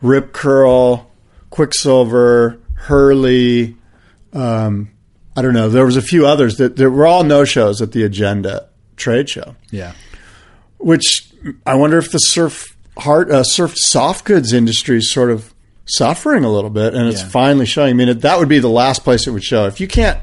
[0.01, 1.09] Rip Curl,
[1.49, 3.77] Quiksilver, Hurley.
[4.33, 4.91] Um,
[5.35, 5.69] I don't know.
[5.69, 8.67] There was a few others that there were all no shows at the Agenda
[8.97, 9.55] trade show.
[9.69, 9.93] Yeah.
[10.81, 11.29] Which
[11.65, 15.53] I wonder if the surf hard uh, surf soft goods industry is sort of
[15.85, 17.27] suffering a little bit, and it's Yeah.
[17.29, 17.89] finally showing.
[17.91, 19.65] I mean, it, that would be the last place it would show.
[19.67, 20.19] If you can't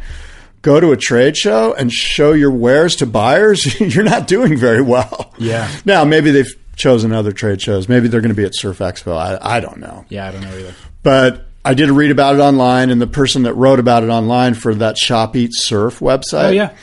[0.63, 4.83] go to a trade show and show your wares to buyers, you're not doing very
[4.83, 5.33] well.
[5.39, 5.71] Yeah.
[5.85, 7.89] Now maybe they've chosen other trade shows.
[7.89, 9.17] Maybe they're going to be at Surf Expo.
[9.17, 10.05] I, I don't know.
[10.09, 10.75] Yeah, I don't know either.
[11.03, 14.55] But I did read about it online, and the person that wrote about it online
[14.55, 16.75] for that Shop Eat Surf website Oh, yeah.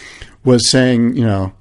[0.43, 1.53] was saying, you know,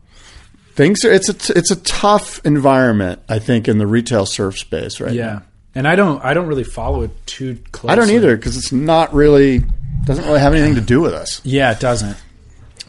[0.75, 3.21] things are it's a it's a tough environment.
[3.29, 5.27] I think in the retail surf space right Yeah.
[5.27, 5.43] now.
[5.77, 6.25] And I don't.
[6.25, 7.91] I don't really follow it too closely.
[7.91, 9.65] I don't either because it's not really
[10.05, 11.41] doesn't really have anything to do with us.
[11.45, 12.17] Yeah, it doesn't.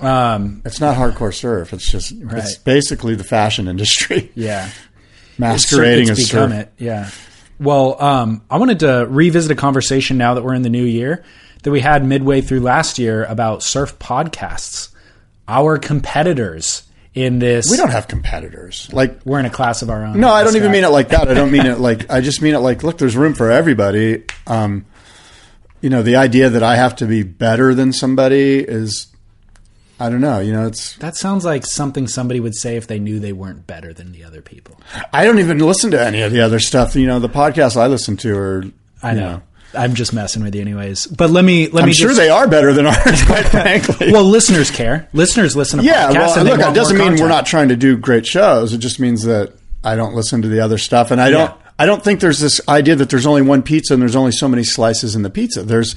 [0.01, 1.73] Um, It's not hardcore surf.
[1.73, 4.69] It's just it's basically the fashion industry yeah.
[5.39, 6.59] masquerading as become surf.
[6.61, 6.73] it.
[6.77, 7.09] Yeah.
[7.59, 11.23] Well, um, I wanted to revisit a conversation now that we're in the new year
[11.63, 14.89] that we had midway through last year about surf podcasts.
[15.47, 16.83] Our competitors
[17.15, 17.71] in this.
[17.71, 18.89] We don't have competitors.
[18.91, 20.19] Like We're in a class of our own.
[20.19, 20.71] No, I don't even Scott.
[20.73, 21.29] mean it like that.
[21.29, 24.23] I don't mean it like I just mean it like look, there's room for everybody.
[24.45, 24.85] Um,
[25.81, 29.07] you know, the idea that I have to be better than somebody is
[29.97, 32.99] I don't know, you know, it's That sounds like something somebody would say if they
[32.99, 34.77] knew they weren't better than the other people.
[35.13, 36.95] I don't even listen to any of the other stuff.
[36.97, 38.63] You know, the podcasts I listen to are
[39.01, 39.41] I you know.
[39.75, 41.07] I'm just messing with you, anyways.
[41.07, 41.93] But let me let I'm me.
[41.93, 44.11] sure just, they are better than ours, quite frankly.
[44.11, 45.09] Well, listeners care.
[45.13, 46.35] Listeners listen to yeah, podcasts.
[46.35, 48.73] well, look, it doesn't mean we're not trying to do great shows.
[48.73, 49.53] It just means that
[49.83, 51.49] I don't listen to the other stuff, and I don't.
[51.49, 51.57] Yeah.
[51.77, 54.47] I don't think there's this idea that there's only one pizza and there's only so
[54.47, 55.61] many slices in the pizza.
[55.61, 55.93] There's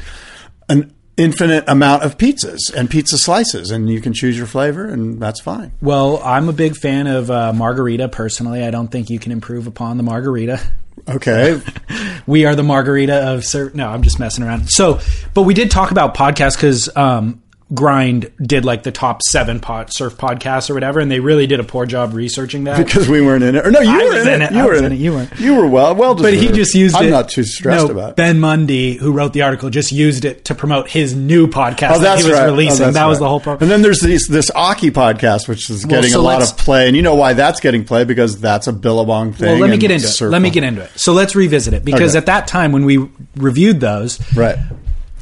[0.69, 5.21] an infinite amount of pizzas and pizza slices, and you can choose your flavor, and
[5.21, 5.73] that's fine.
[5.81, 8.09] Well, I'm a big fan of uh, margarita.
[8.09, 10.61] Personally, I don't think you can improve upon the margarita.
[11.09, 11.61] Okay,
[12.27, 13.89] We are the margarita of sur- no.
[13.89, 14.69] I'm just messing around.
[14.71, 15.01] So,
[15.33, 17.43] but we did talk about podcasts because um,
[17.75, 21.61] Grind did like the top seven pod, surf podcasts or whatever, and they really did
[21.61, 22.79] a poor job researching that.
[22.85, 23.67] because we weren't in it.
[23.67, 24.53] Or no, you I were was in, in it.
[24.53, 24.97] You I were was in it.
[24.97, 25.39] You weren't.
[25.39, 25.95] You were well.
[25.95, 27.11] Well, but he just used I'm it.
[27.11, 28.11] not too stressed no, about.
[28.11, 28.17] it.
[28.17, 31.99] Ben Mundy, who wrote the article, just used it to promote his new podcast Oh,
[31.99, 32.45] that he was right.
[32.45, 32.87] Oh, releasing.
[32.87, 33.25] Oh, that was right.
[33.25, 33.65] the whole problem.
[33.65, 36.87] And then there's these, this Occy podcast, which is getting so a lot of play,
[36.89, 39.47] and you know why that's getting play because that's a Billabong thing.
[39.51, 40.21] Well, let me get into it.
[40.29, 40.91] Let me get into it.
[40.97, 42.19] So let's revisit it because Okay.
[42.19, 43.07] at that time when we
[43.37, 44.57] reviewed those, right.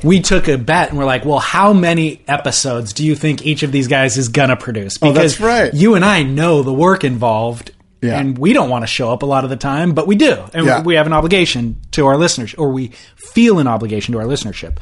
[0.07, 3.62] We took a bet and we're like, well, how many episodes do you think each
[3.62, 4.94] of these guys is gonna produce?
[5.02, 5.72] Oh, that's right.
[5.74, 7.72] You and I know the work involved.
[8.02, 8.18] Yeah.
[8.20, 10.36] And we don't want to show up a lot of the time, but we do.
[10.54, 10.82] And Yeah.
[10.82, 14.76] we have an obligation to our listeners, or we feel an obligation to our listenership.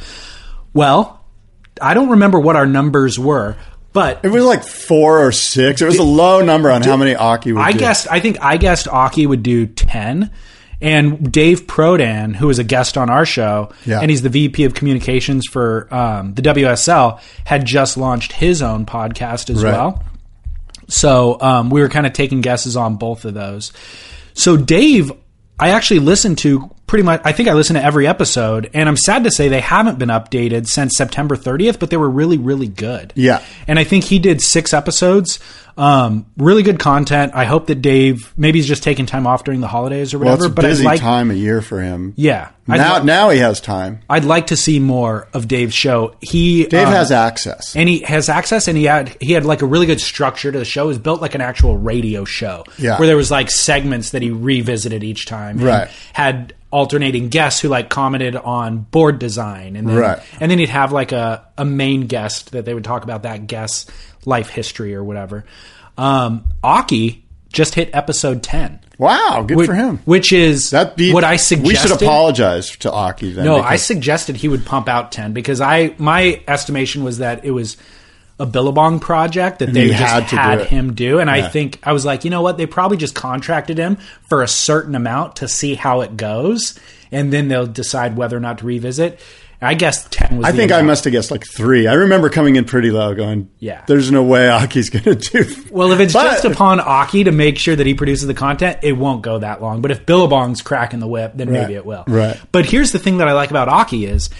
[0.75, 1.25] Well,
[1.81, 3.57] I don't remember what our numbers were,
[3.93, 5.81] but It was like four or six.
[5.81, 7.79] It was a low number on how many Occy would I do.
[7.79, 8.09] guessed.
[8.11, 10.31] I think I guessed Occy would do ten,
[10.85, 14.01] and Dave Prodan, who was a guest on our show, Yeah.
[14.01, 18.85] and he's the VP of communications for um, the WSL, had just launched his own
[18.87, 19.73] podcast as Right.
[19.73, 20.05] well.
[20.89, 23.73] So um, we were kind of taking guesses on both of those.
[24.35, 25.11] So Dave,
[25.59, 27.23] I actually listened to pretty much.
[27.25, 30.11] I think I listened to every episode, and I'm sad to say they haven't been
[30.11, 33.13] updated since September 30th, but they were really, really good.
[33.17, 33.43] Yeah.
[33.67, 35.39] And I think he did six episodes.
[35.77, 37.33] Um, really good content.
[37.35, 40.31] I hope that Dave maybe he's just taking time off during the holidays or Well,
[40.31, 40.45] whatever.
[40.47, 42.13] it's a but busy like, time of year for him.
[42.17, 44.01] yeah, I'd, Now, now he has time.
[44.09, 46.15] I'd like to see more of Dave's show.
[46.21, 47.75] He Dave um, has access.
[47.75, 50.59] and he has access and he had he had like a really good structure to
[50.59, 50.85] the show.
[50.85, 52.65] It was built like an actual radio show.
[52.79, 52.99] Yeah.
[52.99, 55.59] Where there was like segments that he revisited each time.
[55.59, 55.89] and Right.
[56.13, 60.19] Had alternating guests who like commented on board design and then Right.
[60.41, 63.47] and then he'd have like a, a main guest that they would talk about that
[63.47, 63.89] guest's
[64.27, 65.45] life history or whatever.
[65.97, 67.23] Um Occy
[67.53, 68.81] just hit episode ten.
[68.99, 69.99] Wow, good Which, for him.
[70.05, 71.69] Which is That beat, what I suggested.
[71.69, 73.45] We should apologize to Occy then.
[73.45, 77.51] No, I suggested he would pump out ten because I my estimation was that it
[77.51, 77.77] was
[78.39, 81.79] a Billabong project that they just had had, to do him do, and I think
[81.85, 82.57] I was like, you know what?
[82.57, 83.97] They probably just contracted him
[84.29, 86.79] for a certain amount to see how it goes,
[87.13, 89.21] and then they'll decide whether or not to revisit.
[89.63, 90.47] I guess ten was.
[90.47, 90.87] I the think I amount.
[90.89, 91.87] must have guessed like three.
[91.87, 93.83] I remember coming in pretty low, going, Yeah.
[93.87, 97.33] there's no way Occy's going to do." Well, if it's But- just upon Occy to
[97.33, 99.81] make sure that he produces the content, it won't go that long.
[99.81, 102.05] But if Billabong's cracking the whip, then maybe it will.
[102.07, 102.39] Right.
[102.53, 104.31] But here's the thing that I like about Occy is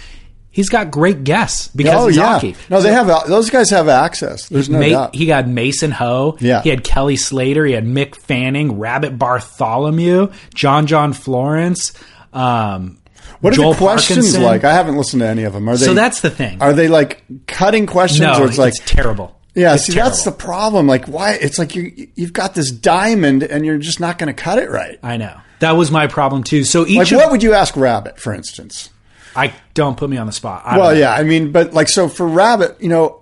[0.51, 2.55] he's got great guests because oh he's yeah, Occy.
[2.69, 4.47] no, they have those guys have access.
[4.47, 5.15] There's no Ma- doubt.
[5.15, 6.37] he got Mason Ho.
[6.39, 6.61] Yeah.
[6.61, 7.65] He had Kelly Slater.
[7.65, 11.91] He had Mick Fanning, Rabbit Bartholomew, John John Florence.
[12.31, 12.99] Um,
[13.41, 14.43] what are Joel the questions Parkinson.
[14.43, 14.63] like?
[14.63, 15.67] I haven't listened to any of them.
[15.69, 15.85] Are they?
[15.85, 16.61] So that's the thing.
[16.61, 19.39] Are they like cutting questions, no, or it's like terrible.
[19.53, 20.85] Yeah, It's see, that's the problem.
[20.85, 21.33] Like, why?
[21.33, 24.69] It's like you you've got this diamond, and you're just not going to cut it
[24.69, 24.99] right.
[25.01, 26.63] I know that was my problem too.
[26.65, 28.89] So each Like, of, what would you ask Rabbit, for instance?
[29.35, 30.63] I don't put me on the spot.
[30.65, 30.99] I Well, know.
[30.99, 33.21] yeah, I mean, but like, so for Rabbit, you know,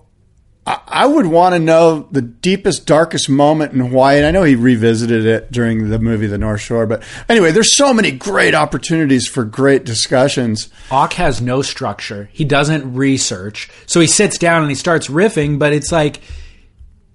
[0.65, 4.17] I, would want to know the deepest, darkest moment in Hawaii.
[4.17, 7.75] And I know he revisited it during the movie The North Shore, but anyway, there's
[7.75, 10.69] so many great opportunities for great discussions.
[10.89, 12.29] Ak has no structure.
[12.31, 13.69] He doesn't research.
[13.87, 16.21] So he sits down and he starts riffing, but it's like,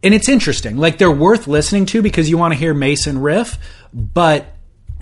[0.03, 0.77] and it's interesting.
[0.77, 3.57] Like they're worth listening to because you want to hear Mason riff,
[3.95, 4.47] but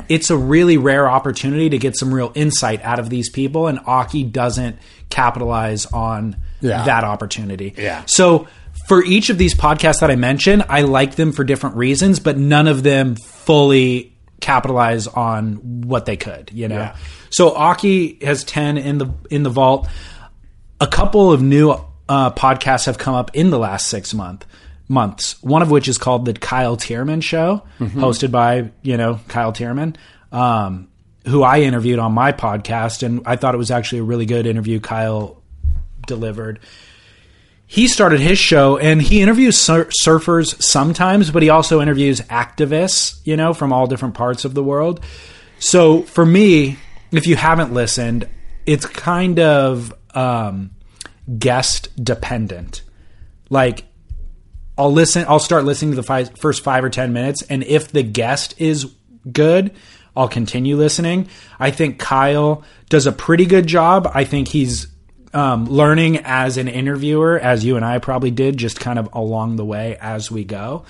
[0.09, 3.79] it's a really rare opportunity to get some real insight out of these people, and
[3.81, 4.79] Occy doesn't
[5.11, 6.85] capitalize on Yeah.
[6.85, 7.75] that opportunity.
[7.77, 8.05] Yeah.
[8.07, 8.49] So
[8.87, 12.37] for each of these podcasts that I mentioned, I like them for different reasons, but
[12.39, 16.77] none of them fully capitalize on what they could, you know.
[16.77, 16.97] Yeah.
[17.31, 19.89] So Occy has 10 in the in the vault.
[20.81, 21.73] A couple of new
[22.09, 24.47] uh, podcasts have come up in the last 6 month
[24.89, 25.43] months.
[25.43, 29.97] One of which is called the Kyle Thiermann show, hosted by, you know, Kyle Thiermann.
[30.33, 30.89] Um
[31.27, 34.47] who I interviewed on my podcast and I thought it was actually a really good
[34.47, 35.43] interview Kyle
[36.07, 36.61] delivered
[37.67, 43.21] he started his show and he interviews sur- surfers sometimes, but he also interviews activists,
[43.25, 45.05] you know, from all different parts of the world.
[45.59, 46.79] So for me,
[47.11, 48.29] if you haven't listened,
[48.67, 50.71] it's kind of um,
[51.39, 52.83] guest dependent.
[53.51, 53.85] Like,
[54.79, 58.03] I'll listen, I'll start listening to the first five or 10 minutes, and if the
[58.03, 58.93] guest is
[59.33, 59.73] good,
[60.15, 61.29] I'll continue listening.
[61.59, 64.11] I think Kyle does a pretty good job.
[64.15, 64.87] I think he's
[65.37, 69.57] um, learning as an interviewer, as you and I probably did, just kind of along
[69.57, 70.87] the way as we go.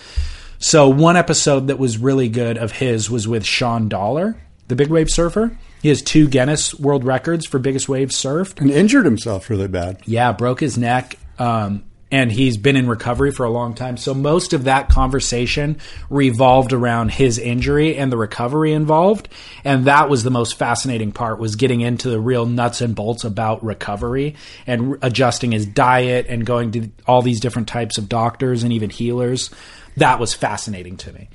[0.59, 4.89] So, one episode that was really good of his was with Shawn Dollar, the big
[4.89, 5.59] wave surfer.
[5.83, 8.61] He has two Guinness World Records for biggest wave surfed.
[8.61, 9.99] And injured himself really bad.
[10.07, 11.19] Yeah, broke his neck.
[11.41, 13.97] Um, and he's been in recovery for a long time.
[13.97, 15.79] So most of that conversation
[16.09, 19.29] revolved around his injury and the recovery involved.
[19.65, 23.25] And that was the most fascinating part was getting into the real nuts and bolts
[23.25, 24.37] about recovery
[24.67, 28.91] and adjusting his diet and going to all these different types of doctors and even
[28.91, 29.51] healers.
[29.97, 31.29] That was fascinating to me.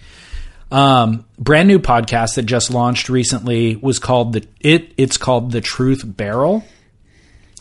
[0.71, 5.59] Um, brand new podcast that just launched recently was called the it it's called the
[5.59, 6.63] Truth Barrel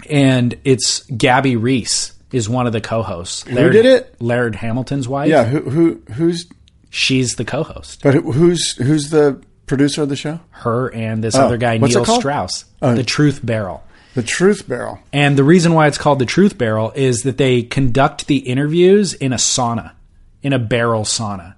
[0.08, 3.42] and it's Gabby Reece is one of the co-hosts.
[3.44, 4.14] Who did it?
[4.20, 5.28] Laird Hamilton's wife.
[5.28, 6.46] Yeah, who who who's
[6.90, 8.00] she's the co-host.
[8.02, 10.40] but who- who's who's the producer of the show?
[10.50, 12.18] Her and this oh, other guy, Oh, what's it Neil?
[12.18, 12.64] Strauss.
[12.82, 12.94] Oh.
[12.94, 13.82] the Truth Barrel.
[14.14, 14.98] The Truth Barrel.
[15.12, 19.14] And the reason why it's called the Truth Barrel is that they conduct the interviews
[19.14, 19.92] in a sauna,
[20.42, 21.54] in a barrel sauna.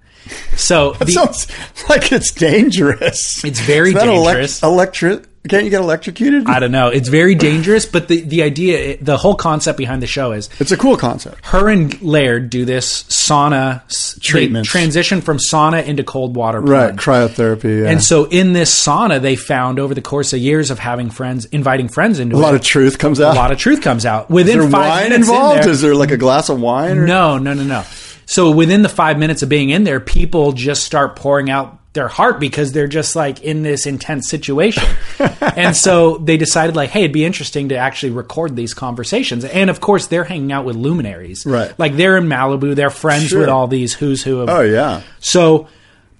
[0.56, 1.46] So That the, sounds
[1.88, 3.42] like it's dangerous.
[3.44, 4.62] It's very Is that elec- dangerous.
[4.62, 5.24] electric?
[5.48, 6.46] Can't you get electrocuted?
[6.46, 6.88] I don't know.
[6.88, 10.70] It's very dangerous, but the the idea, the whole concept behind the show is it's
[10.70, 11.44] a cool concept.
[11.46, 14.68] her and Laird do this sauna s- they Treatments.
[14.68, 17.00] transition from sauna into cold water Right, plunge.
[17.00, 17.82] cryotherapy.
[17.82, 17.90] Yeah.
[17.90, 21.44] And so in this sauna, they found over the course of years of having friends,
[21.46, 23.34] inviting friends into a lot of truth comes out.
[23.34, 25.62] a lot of truth comes out Is within there five wine minutes in involved?
[25.64, 26.98] there- Is there like a glass of wine?
[26.98, 27.06] Or?
[27.06, 27.82] no, no, no, no.
[28.26, 32.08] So within the five minutes of being in there, people just start pouring out their
[32.08, 34.84] heart because they're just like in this intense situation.
[35.56, 39.44] and so they decided like, hey, it'd be interesting to actually record these conversations.
[39.44, 41.44] And of course, they're hanging out with luminaries.
[41.44, 41.78] Right.
[41.78, 43.40] Like they're in Malibu, they're friends Sure.
[43.40, 45.02] with all these who's who of Oh yeah.
[45.18, 45.68] so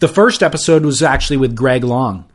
[0.01, 2.27] the first episode was actually with Greg Long.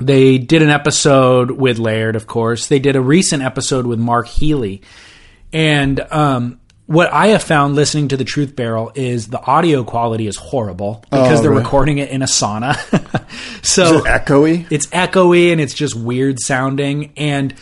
[0.00, 2.66] They did an episode with Laird, of course.
[2.68, 4.82] They did a recent episode with Mark Healey.
[5.52, 10.26] And um, what I have found listening to the Truth Barrel is the audio quality
[10.26, 11.62] is horrible because Oh, they're really?
[11.62, 12.74] recording it in a sauna.
[13.62, 14.66] Is so it echoey?
[14.70, 17.12] it's echoey and it's just weird sounding.
[17.16, 17.54] And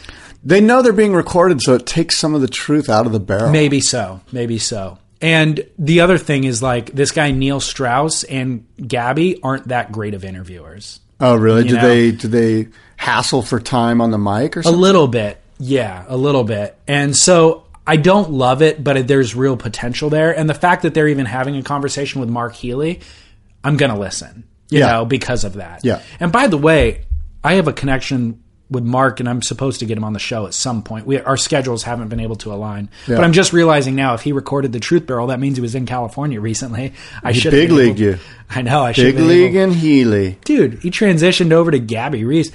[0.44, 3.18] They know they're being recorded, so it takes some of the truth out of the
[3.20, 3.50] barrel.
[3.50, 4.20] Maybe so.
[4.30, 4.98] Maybe so.
[5.20, 10.14] And the other thing is like this guy Neil Strauss and Gabby aren't that great
[10.14, 11.00] of interviewers.
[11.20, 11.62] Oh really?
[11.64, 11.88] You Did know?
[11.88, 14.78] they do they hassle for time on the mic or something?
[14.78, 15.40] A little bit.
[15.58, 16.76] Yeah, a little bit.
[16.86, 20.36] And so I don't love it, but there's real potential there.
[20.36, 23.00] And the fact that they're even having a conversation with Mark Healey,
[23.62, 24.86] I'm going to listen, you Yeah.
[24.92, 25.80] know, because of that.
[25.84, 26.00] Yeah.
[26.18, 27.02] And by the way,
[27.44, 30.44] I have a connection with Mark, and I'm supposed to get him on the show
[30.46, 31.06] at some point.
[31.06, 33.14] We, our schedules haven't been able to align, Yeah.
[33.14, 35.76] but I'm just realizing now if he recorded the Truth Barrel, that means he was
[35.76, 36.92] in California recently.
[37.22, 38.18] I should big league you.
[38.50, 38.82] I know.
[38.82, 40.38] I should Big League and Healey.
[40.44, 40.80] dude.
[40.82, 42.50] He transitioned over to Gabby Reece.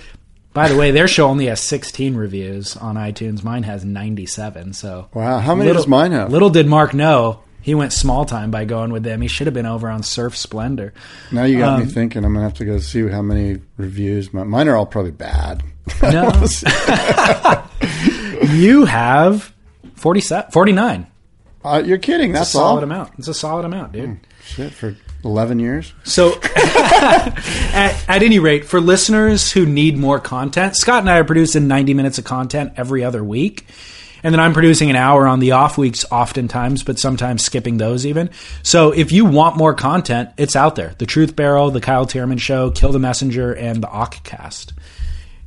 [0.53, 3.43] By the way, their show only has 16 reviews on iTunes.
[3.43, 4.73] Mine has 97.
[4.73, 6.31] So Wow, how many does mine have?
[6.31, 9.21] Little did Mark know he went small time by going with them.
[9.21, 10.93] He should have been over on Surf Splendor.
[11.31, 12.25] Now you got Um, me thinking.
[12.25, 14.33] I'm gonna have to go see how many reviews.
[14.33, 15.63] My, mine are all probably bad.
[16.01, 16.31] No.
[18.51, 19.53] you have
[19.95, 21.07] 47, 49.
[21.63, 22.31] Uh, you're kidding.
[22.31, 22.83] It's That's a solid all.
[22.83, 23.11] amount.
[23.19, 24.17] It's a solid amount, dude.
[24.43, 25.93] Shit for 11 years.
[26.03, 31.23] So, at, at any rate, for listeners who need more content, Scott and I are
[31.23, 33.65] producing 90 minutes of content every other week.
[34.23, 38.05] And then I'm producing an hour on the off weeks, oftentimes, but sometimes skipping those
[38.05, 38.29] even.
[38.61, 40.93] So if you want more content, it's out there.
[40.97, 44.73] The Truth Barrel, the Kyle Thiermann Show, Kill the Messenger, and the Ockcast.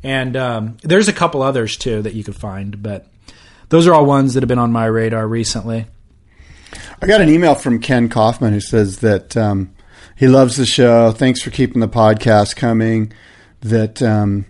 [0.02, 3.06] And um, there's a couple others too that you could find, but
[3.68, 5.86] those are all ones that have been on my radar recently.
[7.02, 9.74] I got an email from Ken Kaufman who says that um,
[10.16, 11.12] he loves the show.
[11.12, 13.12] Thanks for keeping the podcast coming.
[13.60, 14.46] That um,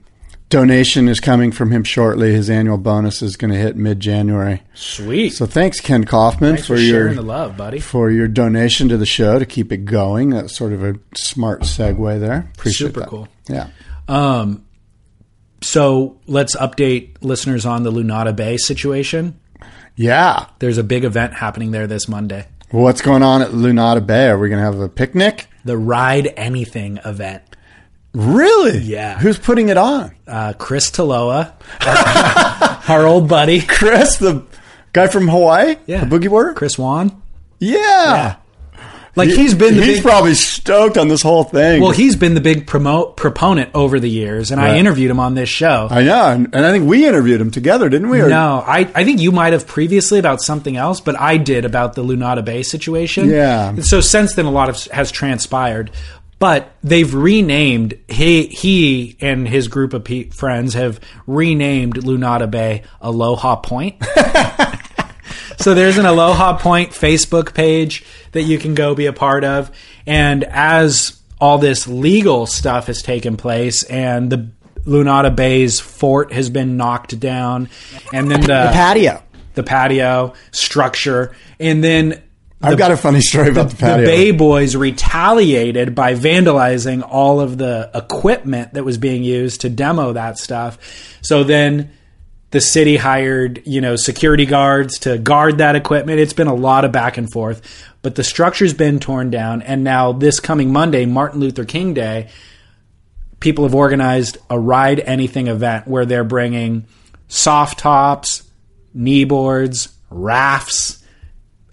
[0.49, 2.33] donation is coming from him shortly.
[2.33, 4.63] His annual bonus is going to hit mid January.
[4.75, 5.31] Sweet.
[5.31, 7.79] So thanks, Ken Kaufman, Thanks for, for your the love, buddy.
[7.81, 10.31] for your donation to the show to keep it going.
[10.31, 12.51] That's sort of a smart segue there.
[12.57, 13.09] Appreciate Super that.
[13.09, 13.29] cool.
[13.49, 13.69] Yeah.
[14.09, 14.65] Um,
[15.63, 19.41] so let's update listeners on the Lunada Bay situation.
[19.97, 20.47] Yeah.
[20.59, 22.47] There's a big event happening there this Monday.
[22.71, 24.29] What's going on at Lunada Bay?
[24.29, 25.47] Are we going to have a picnic?
[25.65, 27.43] The Ride Anything event.
[28.13, 28.79] Really?
[28.79, 29.19] Yeah.
[29.19, 30.15] Who's putting it on?
[30.27, 31.53] Uh, Chris Taloa,
[32.89, 34.45] our, old buddy, Chris, the
[34.93, 35.77] guy from Hawaii?
[35.87, 36.05] Yeah.
[36.05, 36.55] The Boogie Boarder?
[36.55, 37.23] Chris Wan.
[37.59, 38.37] Yeah.
[39.17, 41.81] Like he's been the he's big, probably stoked on this whole thing.
[41.81, 45.35] well, he's been the big promote proponent over the years, and I interviewed him on
[45.35, 45.87] this show.
[45.91, 48.21] I know, and, and I think we interviewed him together, didn't we?
[48.21, 51.65] Or- no, I, I think you might have previously about something else, but I did
[51.65, 53.29] about the Lunada Bay situation.
[53.29, 53.77] Yeah.
[53.83, 55.93] So since then, a lot of has transpired,
[56.41, 60.99] but they've renamed he he and his group of pe- friends have
[61.29, 63.95] renamed Lunada Bay Aloha Point.
[65.65, 69.75] so there's an Aloha Point Facebook page that you can go be a part of,
[70.07, 74.51] and as all this legal stuff has taken place and the
[74.85, 77.71] Lunada Bay's fort has been knocked down,
[78.13, 79.23] and then the, patio.
[79.55, 82.23] the patio structure, and then
[82.61, 84.05] I've got a funny story about the, patio.
[84.05, 89.71] the Bay Boys retaliated by vandalizing all of the equipment that was being used to
[89.71, 91.17] demo that stuff.
[91.23, 91.91] So then
[92.55, 96.21] the city hired, you know, security guards to guard that equipment.
[96.21, 97.61] It's been a lot of back and forth,
[98.01, 102.29] but the structure's been torn down and now this coming Monday, Martin Luther King Day,
[103.41, 106.87] people have organized a ride anything event where they're bringing
[107.27, 108.49] soft tops,
[108.95, 111.05] knee boards, rafts,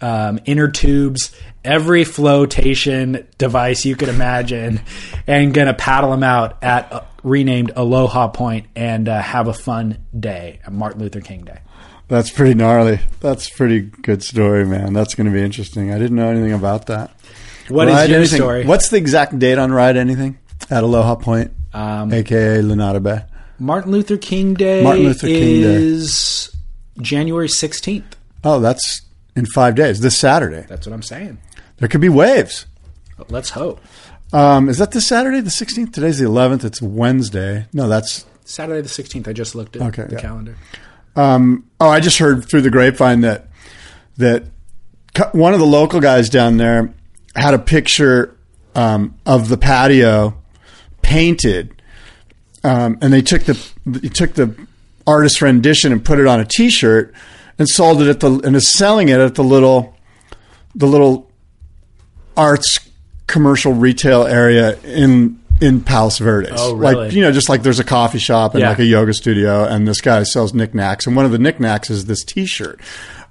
[0.01, 1.31] um, inner tubes,
[1.63, 4.81] every flotation device you could imagine,
[5.27, 10.59] and gonna paddle them out at renamed Aloha Point and uh, have a fun day,
[10.69, 11.59] Martin Luther King Day.
[12.07, 12.99] That's pretty gnarly.
[13.21, 14.93] That's a pretty good story, man.
[14.93, 15.93] That's going to be interesting.
[15.93, 17.11] I didn't know anything about that.
[17.69, 18.37] What is Ride your anything.
[18.37, 18.65] story?
[18.65, 20.37] What's the exact date on Ride Anything
[20.69, 23.23] at Aloha Point, Um, aka Lunada Bay?
[23.59, 25.73] Martin Luther King Day Martin Luther King Day.
[25.73, 26.53] is
[26.99, 28.03] January 16th.
[28.43, 29.03] Oh, that's
[29.35, 30.01] in five days.
[30.01, 30.65] This Saturday.
[30.67, 31.37] That's what I'm saying.
[31.77, 32.65] There could be waves.
[33.29, 33.79] Let's hope.
[34.33, 35.93] Um, is that this Saturday, the 16th?
[35.93, 36.63] Today's the 11th.
[36.63, 37.67] It's Wednesday.
[37.73, 38.25] No, that's.
[38.45, 39.27] Saturday the 16th.
[39.27, 40.21] I just looked at Okay, the yeah.
[40.21, 40.57] calendar.
[41.15, 43.47] Um, oh, I just heard through the grapevine that
[44.17, 44.45] that
[45.33, 46.93] one of the local guys down there
[47.35, 48.37] had a picture
[48.75, 50.37] um, of the patio
[51.01, 51.81] painted,
[52.63, 54.55] um, and they took the they took the
[55.05, 57.13] artist rendition and put it on a T-shirt
[57.59, 59.97] and sold it at the and is selling it at the little
[60.75, 61.29] the little
[62.37, 62.79] arts
[63.31, 66.51] commercial retail area in in Palos Verdes.
[66.55, 66.95] Oh, really?
[66.95, 68.69] Like you know, just like there's a coffee shop and Yeah.
[68.69, 72.05] like a yoga studio, and this guy sells knickknacks, and one of the knickknacks is
[72.05, 72.79] this T-shirt,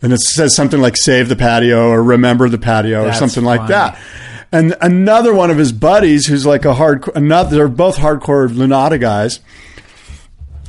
[0.00, 3.44] and it says something like "Save the Patio" or "Remember the Patio" or That's something
[3.44, 3.98] like that.
[4.52, 9.00] And another one of his buddies, who's like a hardcore, another, they're both hardcore Lunada
[9.00, 9.38] guys.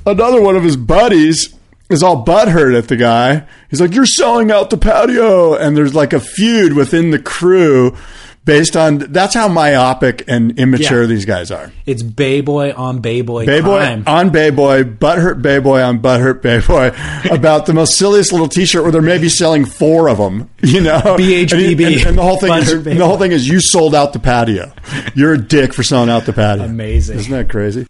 [0.05, 1.53] Another one of his buddies
[1.89, 3.43] is all butthurt at the guy.
[3.69, 7.95] He's like, "You're selling out the patio," and there's like a feud within the crew
[8.43, 11.07] based on that's how myopic and immature Yeah.
[11.07, 11.71] these guys are.
[11.85, 15.99] It's Bay Boy on Bay Boy Bay boy on Bay Boy, butthurt Bay Boy on
[16.01, 16.91] butthurt Bay Boy
[17.35, 20.49] about the most silliest little T-shirt where they're maybe selling four of them.
[20.61, 23.17] You know, BHBB, and, and, and the whole thing is Butthurt Bay and the whole
[23.17, 24.71] thing is you sold out the patio.
[25.15, 26.65] You're a dick for selling out the patio.
[26.65, 27.19] Amazing.
[27.19, 27.87] isn't that crazy?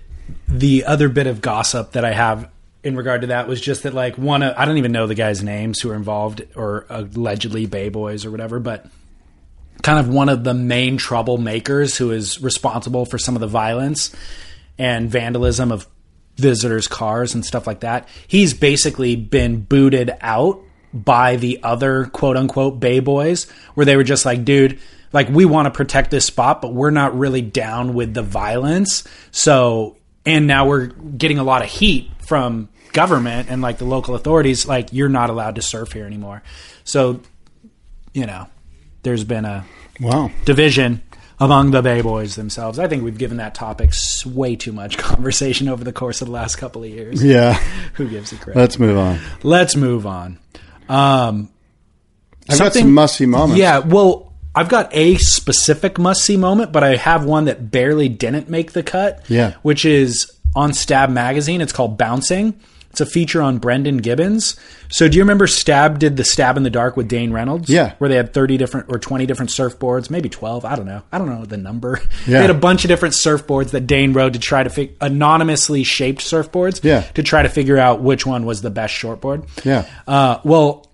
[0.48, 2.50] the other bit of gossip that I have
[2.84, 5.16] in regard to that was just that like one of I don't even know the
[5.16, 8.86] guys' names who are involved or allegedly Bay Boys or whatever, but
[9.82, 14.16] kind of one of the main troublemakers who is responsible for some of the violence
[14.78, 15.88] and vandalism of
[16.38, 18.08] visitors' cars and stuff like that.
[18.28, 20.60] He's basically been booted out
[20.94, 24.80] by the other quote unquote Bay Boys, where they were just like, dude,
[25.14, 29.04] like we want to protect this spot, but we're not really down with the violence.
[29.32, 34.16] So, and now we're getting a lot of heat from government and like the local
[34.16, 36.44] authorities, like you're not allowed to surf here anymore.
[36.84, 37.22] So,
[38.14, 38.48] you know,
[39.04, 39.66] there's been a
[40.00, 40.32] Wow.
[40.46, 41.02] division
[41.40, 42.78] among the Bay Boys themselves.
[42.80, 43.94] I think we've given that topic
[44.26, 47.24] way too much conversation over the course of the last couple of years.
[47.24, 47.54] Yeah.
[47.94, 48.56] Who gives a crap?
[48.56, 49.20] Let's move on.
[49.44, 50.38] Let's move on.
[50.90, 51.50] Um,
[52.50, 53.60] I've got some must see moments.
[53.60, 58.10] yeah, well, I've got a specific must see moment, but I have one that barely
[58.10, 59.24] didn't make the cut.
[59.30, 59.54] Yeah.
[59.62, 61.62] Which is on Stab Magazine.
[61.62, 62.60] It's called Bouncing.
[62.92, 64.58] It's a feature on Brendan Gibbons.
[64.90, 67.70] So, do you remember Stab did the Stab in the Dark with Dane Reynolds?
[67.70, 67.96] Yeah.
[68.00, 70.66] Where they had 30 different or 20 different surfboards, maybe 12.
[70.66, 71.02] I don't know.
[71.12, 72.02] I don't know the number.
[72.28, 72.40] Yeah.
[72.42, 75.84] They had a bunch of different surfboards that Dane rode to try to fig- anonymously
[75.84, 76.84] shaped surfboards.
[76.84, 77.02] Yeah.
[77.14, 79.48] To try to figure out which one was the best shortboard.
[79.64, 79.88] Yeah.
[80.06, 80.92] Uh, well,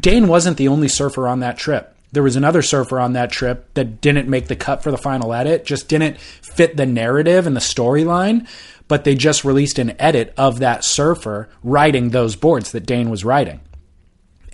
[0.00, 1.94] Dane wasn't the only surfer on that trip.
[2.12, 5.32] There was another surfer on that trip that didn't make the cut for the final
[5.32, 8.46] edit, just didn't fit the narrative and the storyline.
[8.92, 13.24] But they just released an edit of that surfer riding those boards that Dane was
[13.24, 13.62] riding.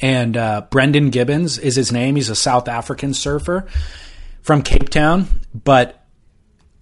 [0.01, 2.15] And uh, Brendan Gibbons is his name.
[2.15, 3.67] He's a South African surfer
[4.41, 5.27] from Cape Town.
[5.53, 6.07] But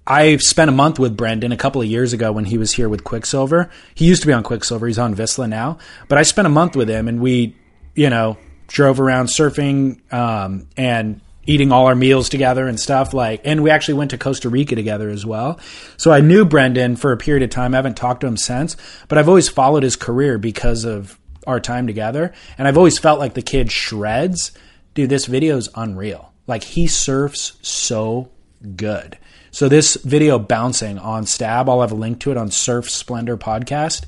[0.06, 2.90] I spent a month with Brendan a couple of years ago when he was here
[2.90, 3.70] with Quiksilver.
[3.94, 4.86] He used to be on Quiksilver.
[4.86, 5.78] He's on Vissla now.
[6.08, 7.56] But I spent a month with him and we,
[7.94, 8.36] you know,
[8.66, 13.70] drove around surfing um, and eating all our meals together and stuff like and we
[13.70, 15.58] actually went to Costa Rica together as well.
[15.96, 17.74] So I knew Brendan for a period of time.
[17.74, 18.76] I haven't talked to him since,
[19.08, 23.20] but I've always followed his career because of our time together and I've always felt
[23.20, 24.52] like the kid shreds.
[24.94, 26.32] Dude, this video is unreal.
[26.46, 28.30] Like he surfs so
[28.76, 29.18] good.
[29.50, 33.38] So this video bouncing on Stab, I'll have a link to it on Surf Splendor
[33.38, 34.04] podcast.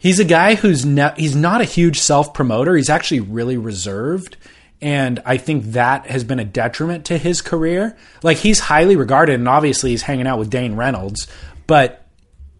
[0.00, 2.76] He's a guy who's ne- he's not a huge self promoter.
[2.76, 4.36] He's actually really reserved,
[4.84, 7.96] and I think that has been a detriment to his career.
[8.22, 11.26] Like he's highly regarded, and obviously he's hanging out with Dane Reynolds,
[11.66, 12.06] but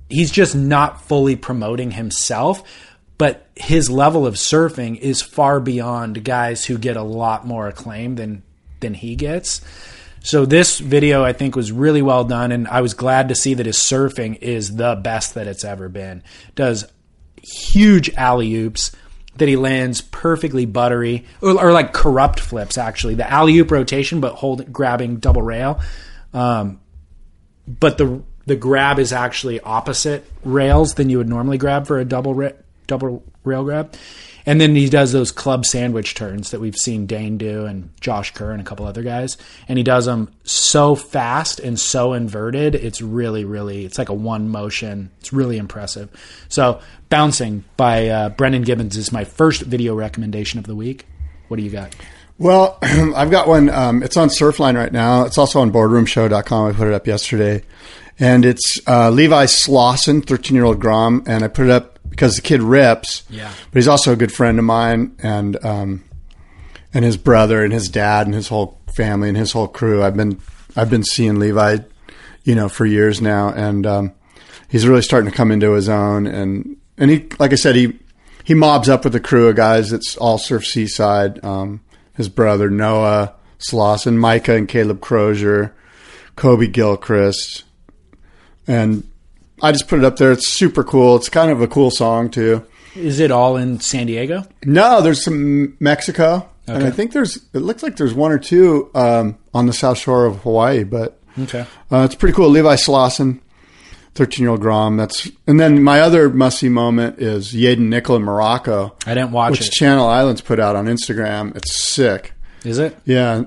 [0.09, 2.63] he's just not fully promoting himself.
[3.19, 8.15] But his level of surfing is far beyond guys who get a lot more acclaim
[8.15, 8.43] than
[8.81, 9.61] than he gets.
[10.21, 13.53] So this video I think was really well done, and I was glad to see
[13.53, 16.23] that his surfing is the best that it's ever been.
[16.55, 16.87] Does
[17.43, 18.93] huge alley oops
[19.37, 23.15] that he lands perfectly buttery, or, or like kerrupt flips actually.
[23.15, 25.81] The alley oop rotation, but hold grabbing double rail.
[26.33, 26.81] Um,
[27.67, 32.05] but the the grab is actually opposite rails than you would normally grab for a
[32.05, 32.51] double ra-
[32.87, 33.95] double rail grab.
[34.47, 38.33] And then he does those club sandwich turns that we've seen Dane do and Josh
[38.35, 39.39] Kerr and a couple other guys.
[39.69, 42.75] And he does them so fast and so inverted.
[42.75, 45.11] It's really, really, it's like a one motion.
[45.21, 46.11] It's really impressive.
[46.49, 46.81] So,
[47.15, 51.07] Bouncing by uh, Brendan Gibbons is my first video recommendation of the week.
[51.47, 51.95] What do you got?
[52.39, 53.71] Well, I've got one.
[53.71, 55.25] Um, it's on Surfline right now.
[55.25, 56.67] It's also on boardroomshow.com.
[56.67, 57.63] I put it up yesterday.
[58.19, 61.23] And it's uh, Levi Slawson, 13 year old Grom.
[61.27, 63.25] And I put it up because the kid rips.
[63.29, 63.53] Yeah.
[63.71, 66.05] But he's also a good friend of mine and um,
[66.93, 70.03] and his brother and his dad and his whole family and his whole crew.
[70.03, 70.41] I've been
[70.77, 71.79] I've been seeing Levi,
[72.45, 73.51] you know, for years now.
[73.51, 74.13] And um,
[74.69, 76.27] he's really starting to come into his own.
[76.27, 77.99] And, and he, like I said, he,
[78.45, 81.45] he mobs up with a crew of guys that's all surf seaside.
[81.45, 81.81] Um,
[82.15, 85.75] his brother Noah Slawson, Micah and Caleb Crozier,
[86.37, 87.65] Kobe Gilchrist,
[88.67, 89.09] and
[89.63, 90.33] I just put it up there.
[90.33, 91.17] It's super cool.
[91.17, 92.65] It's kind of a cool song too.
[92.95, 94.45] Is it all in San Diego?
[94.65, 97.37] No, there's some Mexico, and I think there's.
[97.53, 101.19] It looks like there's one or two um, on the south shore of Hawaii, but
[101.39, 101.67] Okay.
[101.91, 102.49] uh, it's pretty cool.
[102.51, 103.41] Levi Slawson,
[104.15, 104.97] 13 year old Grom.
[104.97, 109.33] That's and then my other must see moment is Yadin Nicol in Morocco, I didn't
[109.33, 109.73] watch which it.
[109.73, 111.57] Channel Islands put out on Instagram.
[111.57, 112.33] It's sick.
[112.65, 112.97] Is it?
[113.05, 113.43] Yeah,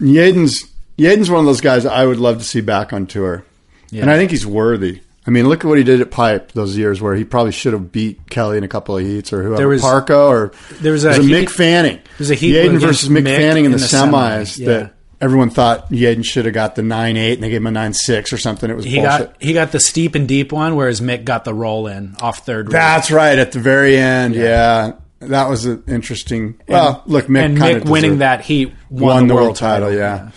[0.00, 0.64] Yadin's
[0.98, 3.44] Yadin's one of those guys I would love to see back on tour,
[3.90, 4.02] Yeah.
[4.02, 5.00] and I think he's worthy.
[5.26, 7.72] I mean, look at what he did at Pipe those years where he probably should
[7.72, 9.56] have beat Kelly in a couple of heats or whoever.
[9.56, 11.96] There was- Parko or there was a it heat- Mick Fanning.
[11.96, 14.10] There was a heat Yadin versus Mick, Mick Fanning in, in the, the semis
[14.42, 14.66] semis, yeah.
[14.68, 17.70] that everyone thought Yadin should have got the nine eight and they gave him a
[17.72, 18.70] nine six or something.
[18.70, 19.32] It was He bullshit.
[19.32, 22.46] got he got the steep and deep one, whereas Mick got the roll in off
[22.46, 22.68] third.
[22.70, 24.34] That's right at the very end.
[24.36, 26.60] Yeah, that was an interesting.
[26.68, 29.56] Well, look, Mick and kind Mick of winning that heat won, won, the, the world
[29.56, 29.92] title.
[29.92, 30.30] yeah.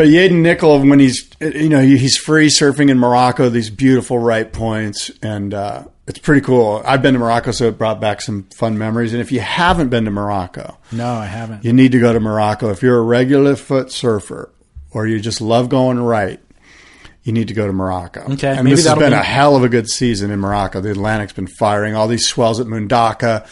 [0.00, 4.50] But Yadin Nicol, when he's you know he's free surfing in Morocco, these beautiful right
[4.50, 6.80] points, and uh, it's pretty cool.
[6.86, 9.12] I've been to Morocco, so it brought back some fun memories.
[9.12, 11.66] And if you haven't been to Morocco, No, I haven't.
[11.66, 12.70] you need to go to Morocco.
[12.70, 14.50] If you're a regular foot surfer
[14.90, 16.40] or you just love going right,
[17.22, 18.22] you need to go to Morocco.
[18.32, 20.80] Okay, and this has been be- a hell of a good season in Morocco.
[20.80, 21.94] The Atlantic's been firing.
[21.94, 23.46] All these swells at Mundaka,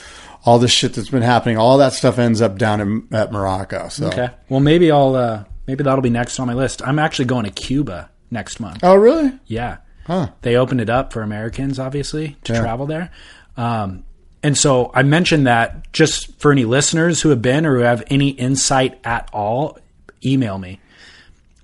[0.47, 3.91] all this shit that's been happening, all that stuff ends up down in, at Morocco.
[3.91, 4.31] So, Okay.
[4.49, 5.15] Well, maybe I'll.
[5.15, 6.83] Uh, maybe that'll be next on my list.
[6.85, 8.81] I'm actually going to Cuba next month.
[8.83, 9.33] oh really?
[9.47, 9.77] Yeah.
[10.07, 10.31] Huh.
[10.43, 12.61] They opened it up for Americans, obviously, to Yeah.
[12.63, 13.11] travel there.
[13.57, 14.05] Um,
[14.43, 18.03] and so I mentioned that just for any listeners who have been or who have
[18.09, 19.79] any insight at all,
[20.25, 20.81] email me.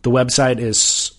[0.03, 1.13] The website is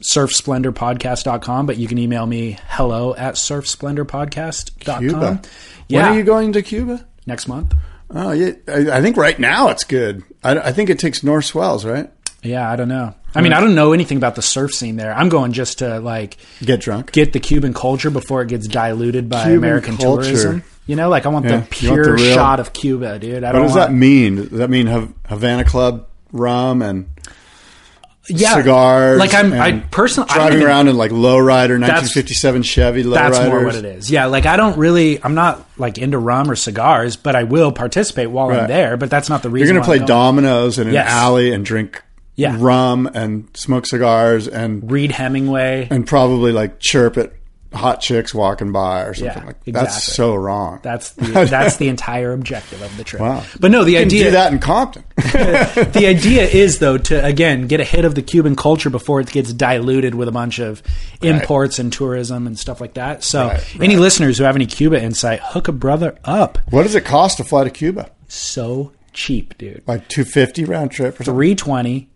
[0.53, 4.99] surfsplendorpodcast.com, but you can email me hello at surfsplendorpodcast.com.
[4.99, 5.41] Cuba.
[5.87, 6.03] Yeah.
[6.03, 7.05] When are you going to Cuba?
[7.25, 7.73] Next month.
[8.11, 10.23] Oh yeah, I, I think right now it's good.
[10.43, 12.11] I, I think it takes north swells, right?
[12.45, 13.13] Yeah, I don't know.
[13.33, 15.13] I mean, I don't know anything about the surf scene there.
[15.13, 17.11] I'm going just to like Get drunk.
[17.11, 20.23] get the Cuban culture before it gets diluted by Cuban American culture.
[20.23, 20.63] tourism.
[20.87, 23.43] You know, like I want Yeah, the want pure the real- shot of Cuba, dude.
[23.43, 24.35] I what don't does want, that mean?
[24.35, 27.07] Does that mean Hav- Havana Club rum and
[28.29, 29.19] yeah, cigars?
[29.19, 33.13] Like I'm, I and personally I driving around in like lowrider 1957 Chevy lowriders.
[33.13, 34.09] That's more what it is.
[34.09, 37.71] Yeah, like I don't really, I'm not like into rum or cigars, but I will
[37.71, 38.67] participate while I'm Right.
[38.67, 38.95] there.
[38.97, 39.67] But that's not the reason.
[39.67, 40.43] You're going to why play I'm going.
[40.45, 41.09] dominoes in an Yes.
[41.09, 42.01] alley and drink
[42.35, 42.57] Yeah.
[42.59, 45.87] rum and smoke cigars and Read Hemingway.
[45.89, 47.31] and probably like chirp at
[47.73, 49.73] hot chicks walking by or something Yeah, like that.
[49.73, 50.79] That's so wrong.
[50.81, 53.21] That's the, that's the entire objective of the trip.
[53.21, 53.43] wow.
[53.59, 55.03] But no, the you idea do that in Compton.
[55.17, 59.51] the idea is though to again get ahead of the Cuban culture before it gets
[59.51, 60.81] diluted with a bunch of
[61.21, 63.23] imports and tourism and stuff like that.
[63.23, 66.57] So Right, any listeners who have any Cuba insight, hook a brother up.
[66.69, 68.09] what does it cost to fly to Cuba?
[68.29, 69.83] So cheap, dude.
[69.85, 71.33] Like 250 round trip or something?
[71.33, 72.09] Three twenty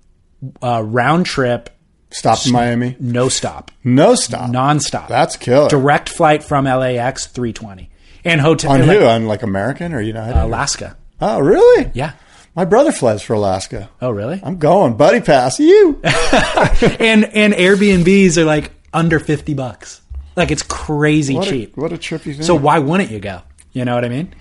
[0.62, 1.70] uh, round trip,
[2.12, 2.96] Stop in Miami?
[3.00, 4.50] no stop, No stop.
[4.50, 5.08] nonstop.
[5.08, 5.70] That's killer.
[5.70, 7.90] direct flight from LAX, three twenty,
[8.26, 9.06] and hotel On like, who?
[9.06, 10.40] On like American or United?
[10.42, 10.98] Alaska.
[11.22, 11.92] oh, really?
[11.94, 12.14] Yeah.
[12.56, 13.90] My brother flies for Alaska.
[14.02, 14.42] Oh, really?
[14.44, 14.98] I'm going.
[14.98, 15.60] Buddy pass.
[15.60, 16.00] You.
[16.04, 20.02] and and Airbnbs are like under fifty bucks.
[20.36, 21.78] Like it's crazy What a, cheap.
[21.78, 22.46] what a trip you think.
[22.46, 23.42] So why wouldn't you go?
[23.72, 24.34] You know what I mean?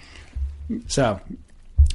[0.86, 1.20] So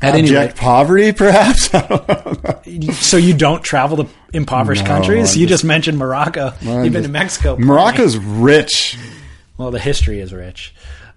[0.04, 1.70] at any Abject rate, poverty, perhaps?
[3.08, 5.34] so you don't travel to impoverished No, countries?
[5.36, 6.54] I'm You just mentioned Morocco.
[6.62, 7.58] I'm You've been just- to Mexico.
[7.58, 8.98] Morocco's rich.
[9.58, 10.74] Well, the history is rich.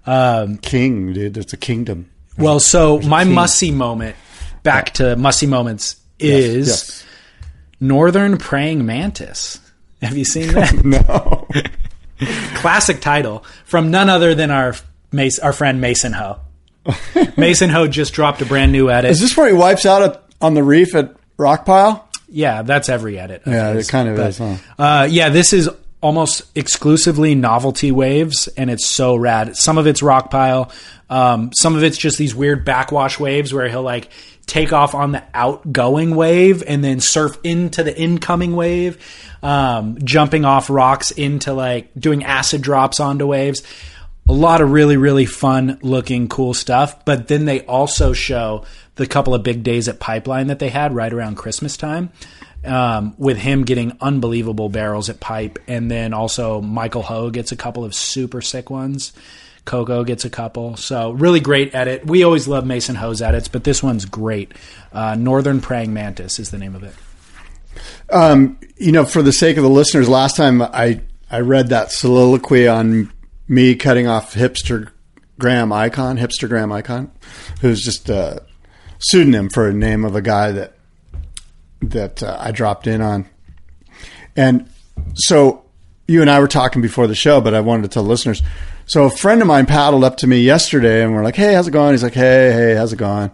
[0.07, 1.37] Um, King, dude.
[1.37, 2.11] It's a kingdom.
[2.39, 4.15] well, so my mussy moment,
[4.63, 7.07] back to mussy moments, is Yes.
[7.81, 9.59] Northern Praying Mantis.
[10.03, 10.73] Have you seen that?
[10.85, 11.49] No.
[12.57, 14.75] Classic title from none other than our
[15.13, 16.39] Mace, our friend Mason Ho.
[17.37, 19.11] Mason Ho just dropped a brand new edit.
[19.11, 22.03] Is this where he wipes out at, on the reef at Rockpile?
[22.29, 23.43] Yeah, that's every edit.
[23.47, 23.89] Yeah, his.
[23.89, 24.57] it kind of But, is, huh?
[24.79, 25.69] Uh, yeah, this is
[26.01, 29.57] almost exclusively novelty waves, and it's so rad.
[29.57, 30.71] Some of it's rock pile,
[31.09, 34.11] um, some of it's just these weird backwash waves where he'll like
[34.47, 38.99] take off on the outgoing wave and then surf into the incoming wave,
[39.43, 43.63] um, jumping off rocks into like doing acid drops onto waves.
[44.29, 47.05] A lot of really, really fun looking, cool stuff.
[47.05, 48.65] But then they also show
[48.97, 52.11] the couple of big days at Pipeline that they had right around Christmas time
[52.67, 57.57] um, with him getting unbelievable barrels at pipe, and then also Michael Ho gets a
[57.57, 59.13] couple of super sick ones.
[59.65, 62.07] Coco gets a couple, so really great edit.
[62.07, 64.53] We always love Mason Ho's edits, but this one's great.
[64.93, 66.95] Uh, Northern Praying Mantis is the name of it.
[68.09, 71.01] Um, you know, for the sake of the listeners, last time I,
[71.31, 73.13] I read that soliloquy on
[73.49, 74.91] me cutting off hipster
[75.39, 77.11] Graham Icon, hipster Graham Icon,
[77.61, 78.43] who's just a
[78.99, 80.73] pseudonym for a name of a guy that
[81.83, 83.29] that uh, I dropped in on.
[84.35, 84.69] And
[85.15, 85.65] so
[86.09, 88.43] you and I were talking before the show, but I wanted to tell listeners.
[88.87, 91.69] So a friend of mine paddled up to me yesterday and we're like, Hey, how's
[91.69, 91.93] it going?
[91.93, 93.31] He's like, Hey, hey, how's it going?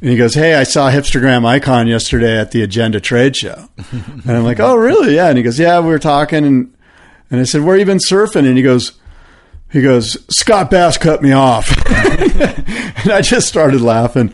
[0.00, 3.68] And he goes, Hey, I saw Hipstergram Icon yesterday at the Agenda Trade Show.
[3.92, 5.16] and I'm like, Oh, really?
[5.16, 5.28] Yeah.
[5.28, 6.44] And he goes, Yeah, we were talking.
[6.44, 6.74] And,
[7.30, 8.46] and I said, Where you been surfing?
[8.46, 8.97] And he goes,
[9.70, 11.70] he goes, Scott Bass cut me off.
[11.88, 14.32] and I just started laughing.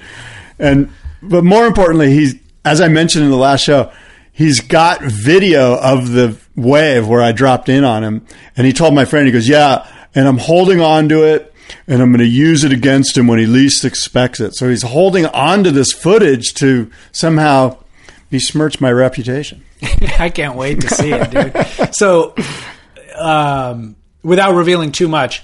[0.58, 0.90] And,
[1.22, 3.92] but more importantly, he's, as I mentioned in the last show,
[4.32, 8.26] he's got video of the wave where I dropped in on him.
[8.56, 11.52] And he told my friend, he goes, yeah, and I'm holding on to it
[11.86, 14.54] and I'm going to use it against him when he least expects it.
[14.54, 17.78] So he's holding on to this footage to somehow
[18.30, 19.64] besmirch my reputation.
[20.18, 21.94] I can't wait to see it, dude.
[21.94, 22.34] So,
[23.16, 25.42] um, without revealing too much,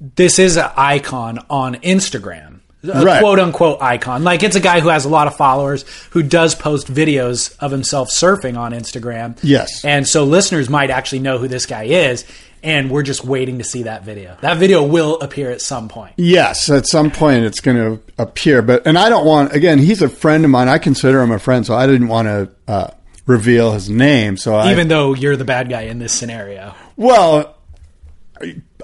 [0.00, 2.60] this is an icon on Instagram.
[2.84, 3.20] a Right.
[3.20, 4.22] quote unquote icon.
[4.22, 7.72] Like it's a guy who has a lot of followers who does post videos of
[7.72, 9.36] himself surfing on Instagram.
[9.42, 9.84] Yes.
[9.84, 12.24] And so listeners might actually know who this guy is.
[12.62, 14.36] And we're just waiting to see that video.
[14.40, 16.14] That video will appear at some point.
[16.16, 18.62] Yes, at some point it's going to appear.
[18.62, 19.78] But and I don't want again.
[19.78, 20.68] He's a friend of mine.
[20.68, 22.90] I consider him a friend, so I didn't want to uh,
[23.26, 24.36] reveal his name.
[24.36, 26.74] So I, Even though you're the bad guy in this scenario.
[26.98, 27.56] Well,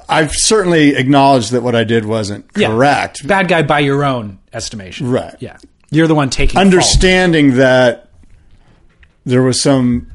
[0.08, 2.68] I've certainly acknowledged that what I did wasn't Yeah.
[2.68, 3.26] correct.
[3.26, 5.10] Bad guy by your own estimation.
[5.10, 5.34] Right.
[5.40, 5.58] Yeah.
[5.90, 6.64] You're the one taking fault.
[6.64, 8.08] Understanding that
[9.26, 10.10] there was some,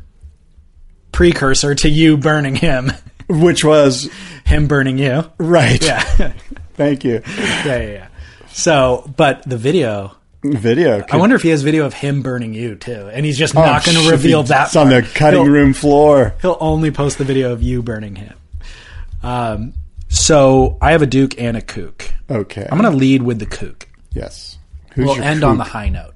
[1.11, 2.91] precursor to you burning him.
[3.29, 4.09] which was
[4.45, 5.23] him burning you.
[5.37, 5.83] right.
[5.83, 6.01] Yeah.
[6.75, 7.21] Thank you.
[7.37, 8.07] yeah, yeah, yeah.
[8.51, 11.03] So, but the video, Video.
[11.11, 13.83] I wonder if he has video of him burning you too, and he's just not
[13.83, 14.61] going to reveal that.
[14.61, 16.33] Oh, It's on the cutting He'll- room floor.
[16.41, 18.33] He'll only post the video of you burning him.
[19.21, 19.73] Um,
[20.07, 22.13] so I have a Duke and a Kook.
[22.29, 22.65] Okay.
[22.71, 23.87] I'm going to lead with the Kook.
[24.13, 24.57] Yes.
[24.93, 26.13] Who's We'll end on the high note.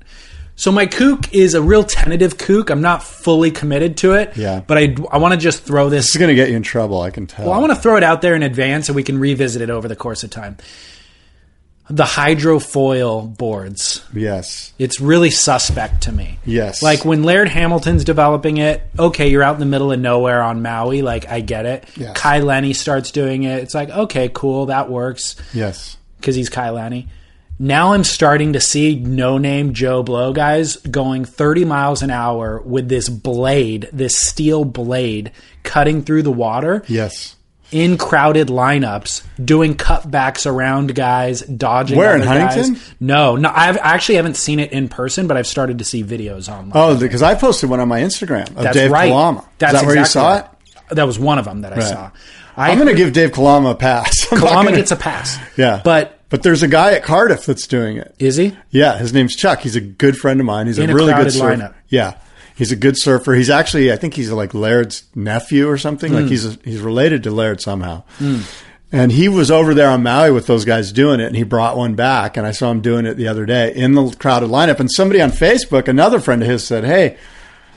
[0.56, 2.70] So my kook is a real tentative kook.
[2.70, 4.38] I'm not fully committed to it.
[4.38, 4.62] Yeah.
[4.66, 6.06] But I, I want to just throw this.
[6.06, 7.02] It's going to get you in trouble.
[7.02, 7.45] I can tell.
[7.45, 9.70] Well, I want to throw it out there in advance so we can revisit it
[9.72, 10.58] over the course of time.
[11.90, 14.04] The hydrofoil boards.
[14.14, 14.74] yes.
[14.80, 16.40] It's really suspect to me.
[16.46, 16.82] Yes.
[16.82, 20.62] Like when Laird Hamilton's developing it, okay, you're out in the middle of nowhere on
[20.62, 21.86] Maui, like I get it.
[21.98, 22.16] Yes.
[22.16, 23.62] Kai Lenny starts doing it.
[23.64, 25.98] It's like, okay, cool, that works Yes.
[26.20, 27.08] because he's Kai Lenny.
[27.60, 32.62] Now I'm starting to see no name Joe Blow guys going 30 miles an hour
[32.66, 35.32] with this blade, this steel blade
[35.64, 37.36] cutting through the water Yes.
[37.74, 41.98] In crowded lineups, doing cutbacks around guys, dodging.
[41.98, 42.56] Where, in other guys.
[42.56, 42.95] Huntington?
[43.00, 43.52] No, no.
[43.54, 46.72] I've, I actually haven't seen it in person, but I've started to see videos online.
[46.76, 49.10] Oh, because I posted one on my Instagram of That's Dave right.
[49.10, 49.48] Kalama.
[49.58, 50.45] That's Is that where you saw it?
[50.91, 52.12] That was one of them that I saw.
[52.56, 54.28] I I'm going to give Dave Kalama a pass.
[54.32, 55.38] I'm Kalama gonna- gets a pass.
[55.58, 55.82] Yeah.
[55.84, 58.16] but but there's a guy at Cardiff that's doing it.
[58.20, 58.58] is he?
[58.72, 59.60] Yeah, his name's Chuck.
[59.60, 60.66] He's a good friend of mine.
[60.68, 61.56] He's a a really good surfer.
[61.56, 61.74] lineup.
[61.90, 62.18] Yeah.
[62.56, 63.34] He's a good surfer.
[63.34, 66.12] He's actually, I think he's like Laird's nephew or something.
[66.12, 66.20] Hmm.
[66.20, 68.04] Like he's a, he's related to Laird somehow.
[68.92, 71.76] And he was over there on Maui with those guys doing it, and he brought
[71.76, 72.38] one back.
[72.38, 74.80] And I saw him doing it the other day in the crowded lineup.
[74.80, 77.18] And somebody on Facebook, another friend of his, said, "Hey,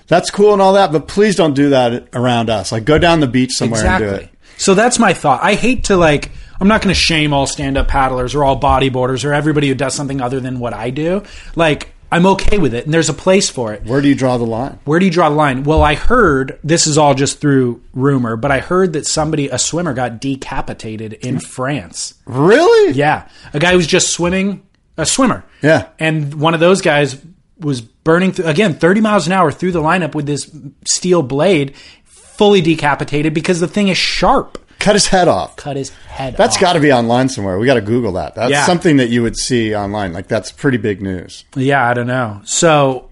[0.08, 2.70] that's cool and all that, but please don't do that around us.
[2.70, 5.42] Like go down the beach somewhere and do it." So that's my thought.
[5.42, 6.32] I hate to like.
[6.60, 9.94] I'm not going to shame all stand-up paddlers or all bodyboarders or everybody who does
[9.94, 11.22] something other than what I do.
[11.54, 13.84] Like I'm okay with it, and there's a place for it.
[13.84, 14.78] Where do you draw the line?
[14.84, 15.64] Where do you draw the line?
[15.64, 19.58] Well, I heard this is all just through rumor, but I heard that somebody, a
[19.58, 22.14] swimmer, got decapitated in France.
[22.24, 22.92] Really?
[22.94, 24.64] Yeah, a guy was just swimming,
[24.96, 25.44] a swimmer.
[25.62, 25.88] Yeah.
[25.98, 27.20] and one of those guys
[27.58, 30.54] was burning through again 30 miles an hour through the lineup with this
[30.86, 31.74] steel blade,
[32.04, 34.58] fully decapitated because the thing is sharp.
[34.86, 35.56] Cut his head off.
[35.56, 36.36] Cut his head.
[36.36, 36.60] That's off.
[36.60, 37.58] got to be online somewhere.
[37.58, 38.36] We got to Google that.
[38.36, 38.64] That's Yeah.
[38.66, 40.12] something that you would see online.
[40.12, 41.44] Like that's pretty big news.
[41.56, 42.40] Yeah, I don't know.
[42.44, 43.10] So,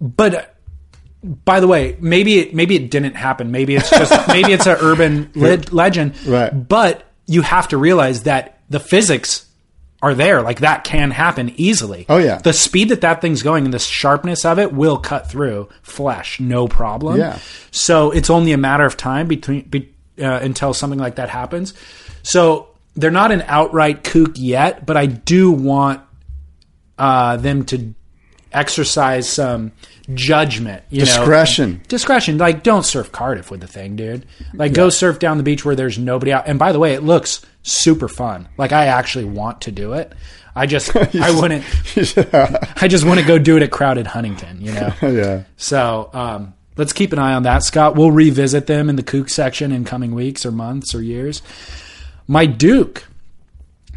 [0.00, 0.42] but uh,
[1.22, 3.50] by the way, maybe it maybe it didn't happen.
[3.50, 6.14] Maybe it's just maybe it's an urban le- legend.
[6.26, 6.50] Right.
[6.50, 9.46] But you have to realize that the physics
[10.02, 10.42] are there.
[10.42, 12.04] Like that can happen easily.
[12.10, 12.36] Oh, yeah.
[12.36, 16.38] The speed that that thing's going and the sharpness of it will cut through flesh,
[16.38, 17.16] no problem.
[17.18, 17.38] Yeah.
[17.70, 21.74] So it's only a matter of time between be, uh, until something like that happens.
[22.22, 26.00] So they're not an outright kook yet, but I do want
[26.98, 27.94] uh, them to
[28.52, 29.72] exercise some
[30.14, 31.82] judgment, you know, Discretion.
[31.88, 32.38] discretion.
[32.38, 34.26] Like, don't surf Cardiff with the thing, dude.
[34.52, 36.46] Like, go surf down the beach where there's nobody out.
[36.46, 38.48] And by the way, it looks super fun.
[38.56, 40.12] Like, I actually want to do it.
[40.54, 41.64] I just, I wouldn't.
[41.96, 44.92] I just want to go do it at crowded Huntington, you know.
[45.02, 45.42] yeah.
[45.56, 47.94] So um, let's keep an eye on that, Scott.
[47.96, 51.42] We'll revisit them in the kook section in coming weeks or months or years.
[52.26, 53.04] My Duke,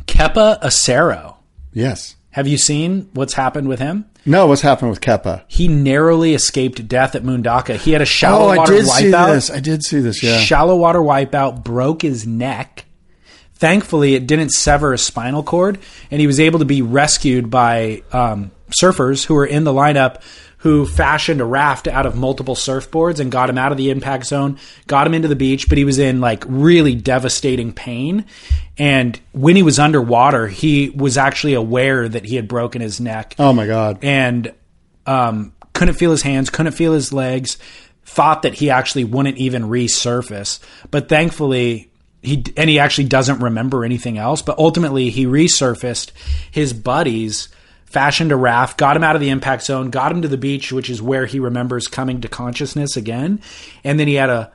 [0.05, 1.35] Kepa Acero.
[1.73, 2.15] Yes.
[2.31, 4.05] Have you seen what's happened with him?
[4.25, 5.43] No, what's happened with Kepa?
[5.47, 7.77] He narrowly escaped death at Mundaka.
[7.77, 9.27] He had a shallow Oh, I water did see wipeout.
[9.33, 9.49] this.
[9.49, 10.21] I did see this.
[10.21, 10.37] Yeah.
[10.37, 12.85] Shallow water wipeout broke his neck.
[13.55, 15.79] Thankfully, it didn't sever his spinal cord,
[16.11, 20.21] and he was able to be rescued by um, surfers who were in the lineup
[20.61, 24.25] who fashioned a raft out of multiple surfboards and got him out of the impact
[24.25, 24.57] zone,
[24.87, 28.25] got him into the beach, but he was in like really devastating pain.
[28.77, 33.35] And when he was underwater, he was actually aware that he had broken his neck
[33.37, 33.99] Oh my God.
[34.01, 34.51] and
[35.05, 37.57] um, couldn't feel his hands, couldn't feel his legs,
[38.03, 40.59] thought that he actually wouldn't even resurface.
[40.89, 41.91] But thankfully,
[42.23, 44.41] he and he actually doesn't remember anything else.
[44.41, 46.11] But ultimately, he resurfaced.
[46.49, 47.49] His buddies
[47.87, 50.71] fashioned a raft, got him out of the impact zone, got him to the beach,
[50.71, 53.41] which is where he remembers coming to consciousness again.
[53.83, 54.51] And then he had a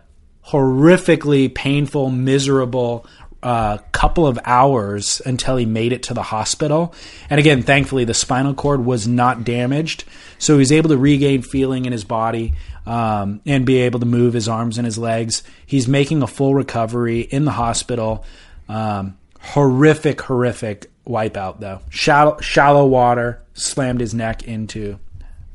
[0.46, 3.06] horrifically painful, miserable
[3.42, 6.94] a couple of hours until he made it to the hospital.
[7.28, 10.04] And again, thankfully, the spinal cord was not damaged,
[10.38, 12.54] so he was able to regain feeling in his body
[12.86, 15.42] um, and be able to move his arms and his legs.
[15.66, 18.24] He's making a full recovery in the hospital.
[18.68, 21.80] Um, horrific, horrific wipeout though.
[21.90, 24.98] Shallow, shallow water slammed his neck into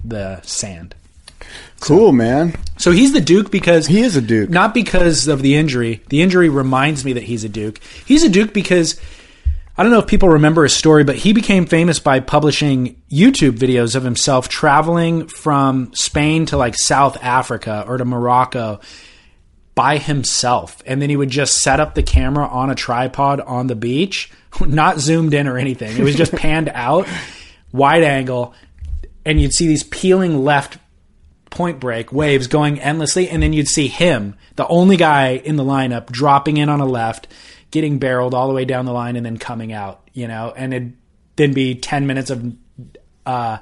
[0.04, 0.96] the sand.
[1.80, 2.56] Cool, man.
[2.78, 4.50] So he's the Duke because He is a Duke.
[4.50, 6.02] not because of the injury.
[6.10, 7.80] The injury reminds me that he's a Duke.
[8.06, 9.00] He's a Duke because
[9.78, 13.58] I don't know if people remember his story, but he became famous by publishing YouTube
[13.60, 18.80] videos of himself traveling from Spain to like South Africa or to Morocco
[19.78, 20.82] by himself.
[20.88, 24.32] And then he would just set up the camera on a tripod on the beach,
[24.66, 25.95] not zoomed in or anything.
[25.95, 27.08] It was just panned out,
[27.72, 28.56] wide angle,
[29.24, 30.80] and you'd see these peeling left
[31.52, 35.64] point break waves going endlessly, and then you'd see him, the only guy in the
[35.64, 37.28] lineup, dropping in on a left,
[37.70, 40.10] getting barreled all the way down the line, and then coming out.
[40.12, 40.98] You know, and it'd
[41.36, 42.52] then be ten minutes of
[43.28, 43.60] uh,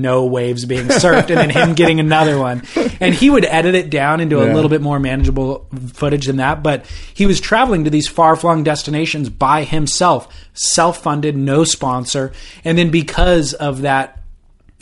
[0.00, 2.62] no waves being surfed, and then him getting another one.
[3.00, 6.62] And he would edit it down into a little bit more manageable footage than that.
[6.62, 12.32] But he was traveling to these far flung destinations by himself, self funded, no sponsor,
[12.64, 14.22] and then because of that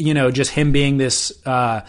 [0.00, 1.82] you know, just him being this uh,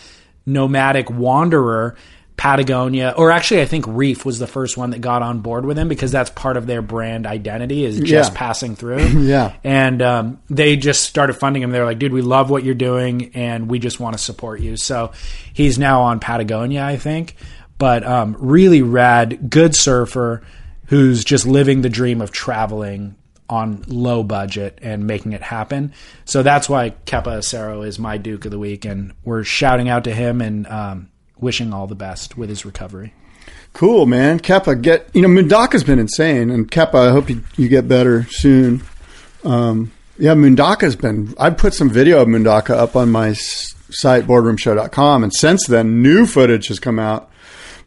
[0.45, 1.95] nomadic wanderer,
[2.41, 5.77] Patagonia, or actually, I think Reef was the first one that got on board with
[5.77, 8.35] him because that's part of their brand identity is just Yeah.
[8.35, 8.97] passing through.
[9.21, 9.53] Yeah.
[9.63, 11.69] And um, they just started funding him.
[11.69, 14.75] They're like, dude, we love what you're doing and we just want to support you.
[14.75, 15.11] So
[15.53, 17.35] he's now on Patagonia, I think.
[17.77, 20.41] But um, really rad, good surfer
[20.87, 23.17] who's just living the dream of traveling
[23.49, 25.93] on low budget and making it happen.
[26.25, 28.83] So that's why Kepa Acero is my Duke of the Week.
[28.83, 31.10] And we're shouting out to him and um,
[31.41, 33.13] wishing all the best with his recovery.
[33.73, 34.39] Cool, man.
[34.39, 38.23] Kepa, get you know Mundaka's been insane, and Kepa, I hope you, you get better
[38.29, 38.83] soon.
[39.43, 41.33] Um, yeah, Mundaka's been.
[41.39, 46.25] I put some video of Mundaka up on my site boardroomshow.com, and since then, new
[46.25, 47.29] footage has come out.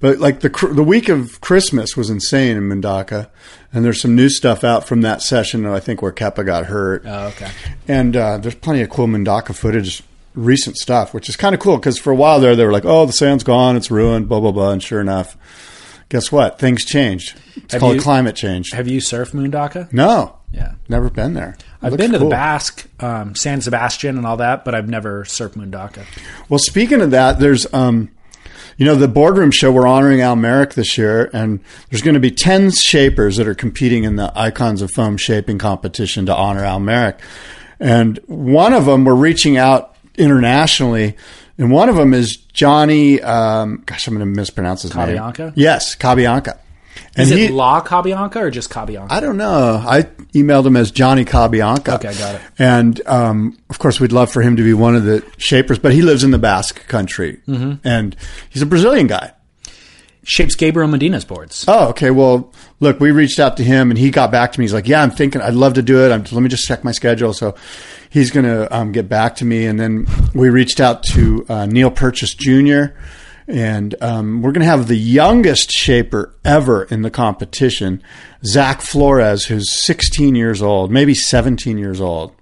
[0.01, 3.29] But like the the week of Christmas was insane in Mundaka,
[3.73, 5.67] and there's some new stuff out from that session.
[5.67, 7.05] I think where Kepa got hurt.
[7.07, 7.51] Oh, okay.
[7.89, 10.03] And uh, there's plenty of cool Mundaka footage,
[10.35, 12.85] recent stuff, which is kind of cool because for a while there, they were like,
[12.85, 14.71] oh, the sand's gone, it's ruined, blah, blah, blah.
[14.71, 15.37] And sure enough,
[16.09, 16.59] guess what?
[16.59, 17.37] Things changed.
[17.57, 18.71] It's Have called you- climate change.
[18.73, 19.93] Have you surfed Mundaka?
[19.93, 20.37] no.
[20.53, 20.75] Yeah.
[20.89, 21.57] Never been there.
[21.59, 22.29] It I've been to cool.
[22.29, 26.05] the Basque, um, San Sebastian, and all that, but I've never surfed Mundaka.
[26.49, 28.09] Well, speaking of that, there's, um,
[28.77, 31.59] you know, the boardroom show, we're honoring Al Merrick this year, and
[31.91, 35.59] there's going to be 10 shapers that are competing in the Icons of Foam shaping
[35.59, 37.19] competition to honor Al Merrick.
[37.81, 41.17] And one of them, we're reaching out internationally,
[41.59, 45.17] and one of them is Johnny, um, gosh, I'm going to mispronounce his name.
[45.17, 45.39] Cabianca?
[45.39, 45.53] name.
[45.57, 46.59] Yes, Cabianca.
[47.17, 49.09] And Is it he, La Cabianca or just Cabianca?
[49.11, 49.83] I don't know.
[49.85, 51.95] I emailed him as Johnny Cabianca.
[51.97, 52.41] Okay, got it.
[52.59, 55.93] And um, of course, we'd love for him to be one of the shapers, but
[55.93, 57.87] he lives in the Basque country, Mm-hmm.
[57.87, 58.17] and
[58.51, 59.33] he's a Brazilian guy.
[60.25, 61.65] Shapes Gabriel Medina's boards.
[61.69, 62.11] Oh, okay.
[62.11, 64.65] Well, look, we reached out to him, and he got back to me.
[64.65, 66.11] He's like, "Yeah, I'm thinking I'd love to do it.
[66.11, 67.55] I'm, let me just check my schedule." So
[68.11, 71.67] he's going to um, get back to me, and then we reached out to uh,
[71.67, 72.97] Neil Purchase Jr.
[73.47, 78.03] And um, we're going to have the youngest shaper ever in the competition,
[78.43, 82.33] Zach Flores, who's 16 years old, maybe 17 years old.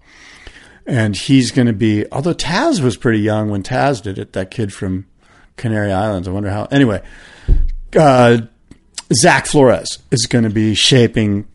[0.87, 4.53] And he's going to be, although Taz was pretty young when Taz did it, that
[4.53, 5.07] kid from
[5.57, 6.29] Canary Islands.
[6.29, 6.67] I wonder how.
[6.67, 7.03] Anyway,
[7.97, 8.39] uh,
[9.15, 11.47] Zach Flores is going to be shaping,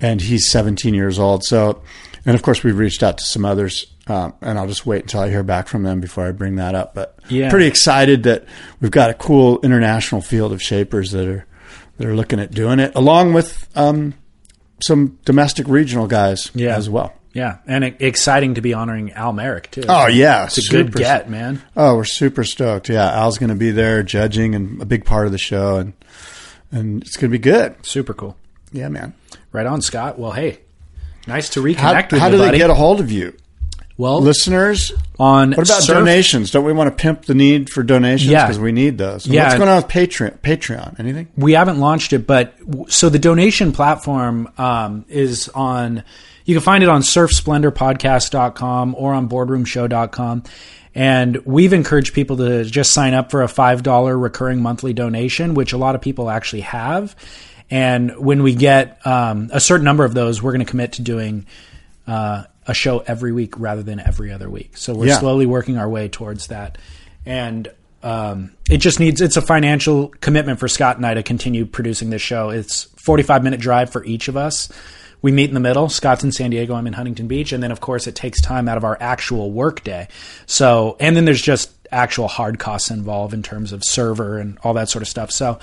[0.00, 1.44] and he's 17 years old.
[1.44, 1.82] So,
[2.24, 5.20] and of course, we've reached out to some others, um, and I'll just wait until
[5.20, 6.94] I hear back from them before I bring that up.
[6.94, 7.50] But Yeah.
[7.50, 8.44] pretty excited that
[8.80, 11.46] we've got a cool international field of shapers that are
[11.98, 14.12] that are looking at doing it, along with um,
[14.82, 16.76] some domestic regional guys Yeah.
[16.76, 17.14] as well.
[17.36, 19.84] Yeah, and exciting to be honoring Al Merrick too.
[19.86, 21.60] Oh yeah, it's a good get, man.
[21.76, 22.88] Oh, we're super stoked.
[22.88, 25.92] Yeah, Al's going to be there judging and a big part of the show, and
[26.72, 27.74] and it's going to be good.
[27.84, 28.38] Super cool.
[28.72, 29.12] Yeah, man.
[29.52, 30.18] Right on, Scott.
[30.18, 30.60] Well, hey,
[31.26, 33.36] nice to reconnect How, with how you, do they get a hold of you,
[33.98, 34.94] well, listeners?
[35.18, 36.50] on What about Surf- donations?
[36.50, 38.30] Don't we want to pimp the need for donations?
[38.30, 38.46] Yeah.
[38.46, 39.26] because we need those.
[39.26, 39.44] Yeah.
[39.44, 40.38] What's going on with Patreon?
[40.38, 40.98] Patreon?
[40.98, 41.28] Anything?
[41.36, 42.54] we haven't launched it, but
[42.88, 46.02] so the donation platform um, is on.
[46.46, 50.44] You can find it on surfsplendorpodcast.com or on boardroomshow.com.
[50.94, 55.72] And we've encouraged people to just sign up for a $5 recurring monthly donation, which
[55.74, 57.14] a lot of people actually have.
[57.70, 61.02] And when we get um, a certain number of those, we're going to commit to
[61.02, 61.46] doing
[62.06, 64.76] uh, a show every week rather than every other week.
[64.76, 65.18] So we're Yeah.
[65.18, 66.78] slowly working our way towards that.
[67.26, 67.68] And
[68.02, 72.10] um, it just needs it's a financial commitment for Scott and I to continue producing
[72.10, 72.50] this show.
[72.50, 74.70] It's 45 minute drive for each of us.
[75.26, 75.88] We meet in the middle.
[75.88, 76.76] Scott's in San Diego.
[76.76, 79.50] I'm in Huntington Beach, and then of course it takes time out of our actual
[79.50, 80.06] work day.
[80.46, 84.72] So, and then there's just actual hard costs involved in terms of server and all
[84.74, 85.32] that sort of stuff.
[85.32, 85.58] So,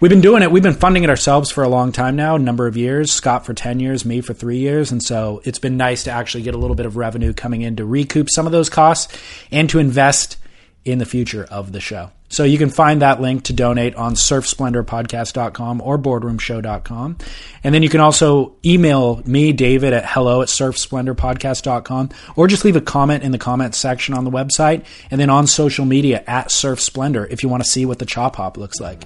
[0.00, 0.50] we've been doing it.
[0.50, 3.12] We've been funding it ourselves for a long time now, a number of years.
[3.12, 4.90] Scott for 10 years, me for three years.
[4.90, 7.76] And so it's been nice to actually get a little bit of revenue coming in
[7.76, 9.14] to recoup some of those costs
[9.50, 10.38] and to invest
[10.86, 12.10] in the future of the show.
[12.34, 17.18] So you can find that link to donate on surfsplendorpodcast.com or boardroomshow.com.
[17.62, 22.74] And then you can also email me, David, at hello at surfsplendorpodcast.com or just leave
[22.74, 26.50] a comment in the comments section on the website and then on social media at
[26.50, 29.04] Surf Splendor if you want to see what the chop hop looks like.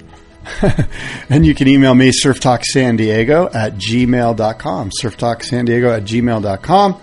[1.28, 4.90] and you can email me, surftalksandiego at gmail.com.
[5.02, 7.00] Surftalksandiego at gmail.com.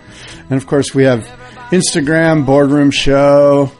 [0.50, 1.22] And of course, we have
[1.70, 3.72] Instagram, Boardroom Show,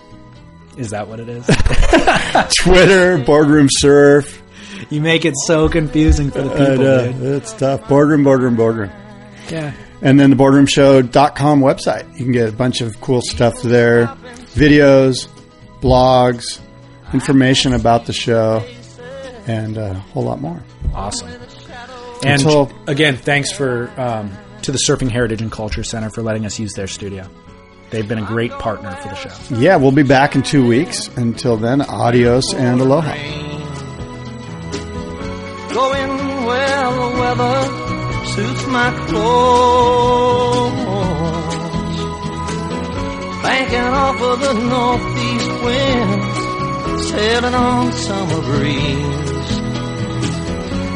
[0.77, 1.45] Is that what it is?
[2.61, 4.41] Twitter, Boardroom Surf.
[4.89, 7.22] you make it so confusing for the people, uh, dude.
[7.38, 7.88] it's tough.
[7.88, 8.91] Boardroom, Boardroom, Boardroom.
[9.49, 9.73] Yeah.
[10.02, 12.11] And then the boardroomshow.com website.
[12.18, 14.07] You can get a bunch of cool stuff there
[14.56, 15.27] videos,
[15.81, 16.60] blogs,
[17.14, 18.64] information about the show,
[19.47, 20.61] and uh, a whole lot more.
[20.93, 21.30] Awesome.
[22.23, 24.31] And Until- again, thanks for um,
[24.64, 27.30] to the Surfing Heritage and Culture Center for letting us use their studio.
[27.91, 29.56] They've been a great partner for the show.
[29.56, 31.07] Yeah, we'll be back in two weeks.
[31.16, 33.14] Until then, adios and aloha.
[35.74, 37.57] Going well, the weather
[38.34, 40.74] suits my clothes.
[43.44, 49.52] Banking off of the northeast winds, sailing on summer breeze.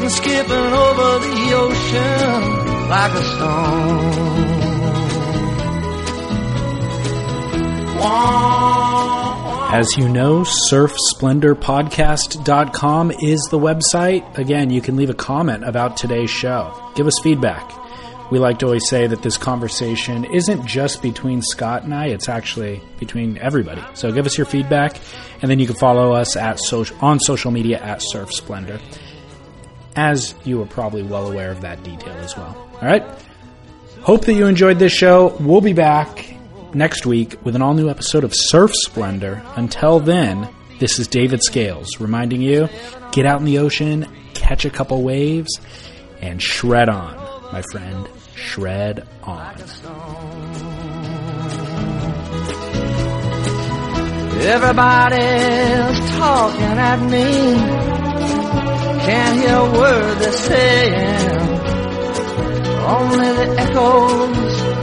[0.02, 4.49] And skipping over the ocean like a stone.
[9.72, 14.36] As you know, surfsplendorpodcast.com is the website.
[14.36, 16.74] Again, you can leave a comment about today's show.
[16.96, 17.72] Give us feedback.
[18.30, 22.28] We like to always say that this conversation isn't just between Scott and I, it's
[22.28, 23.82] actually between everybody.
[23.94, 24.96] So give us your feedback,
[25.42, 28.80] and then you can follow us at social, on social media at Surf Splendor.
[29.96, 32.56] As you are probably well aware of that detail as well.
[32.74, 33.02] All right?
[34.02, 35.36] Hope that you enjoyed this show.
[35.40, 36.36] We'll be back
[36.74, 39.42] next week with an all new episode of Surf Splendor.
[39.56, 40.48] Until then,
[40.78, 42.68] this is David Scales reminding you
[43.12, 45.60] get out in the ocean, catch a couple waves,
[46.20, 47.16] and shred on,
[47.52, 48.08] my friend.
[48.34, 49.54] Shred on.
[54.40, 57.54] Everybody's talking at me.
[59.04, 61.40] Can't hear a word they're saying.
[62.80, 64.69] Only the echoes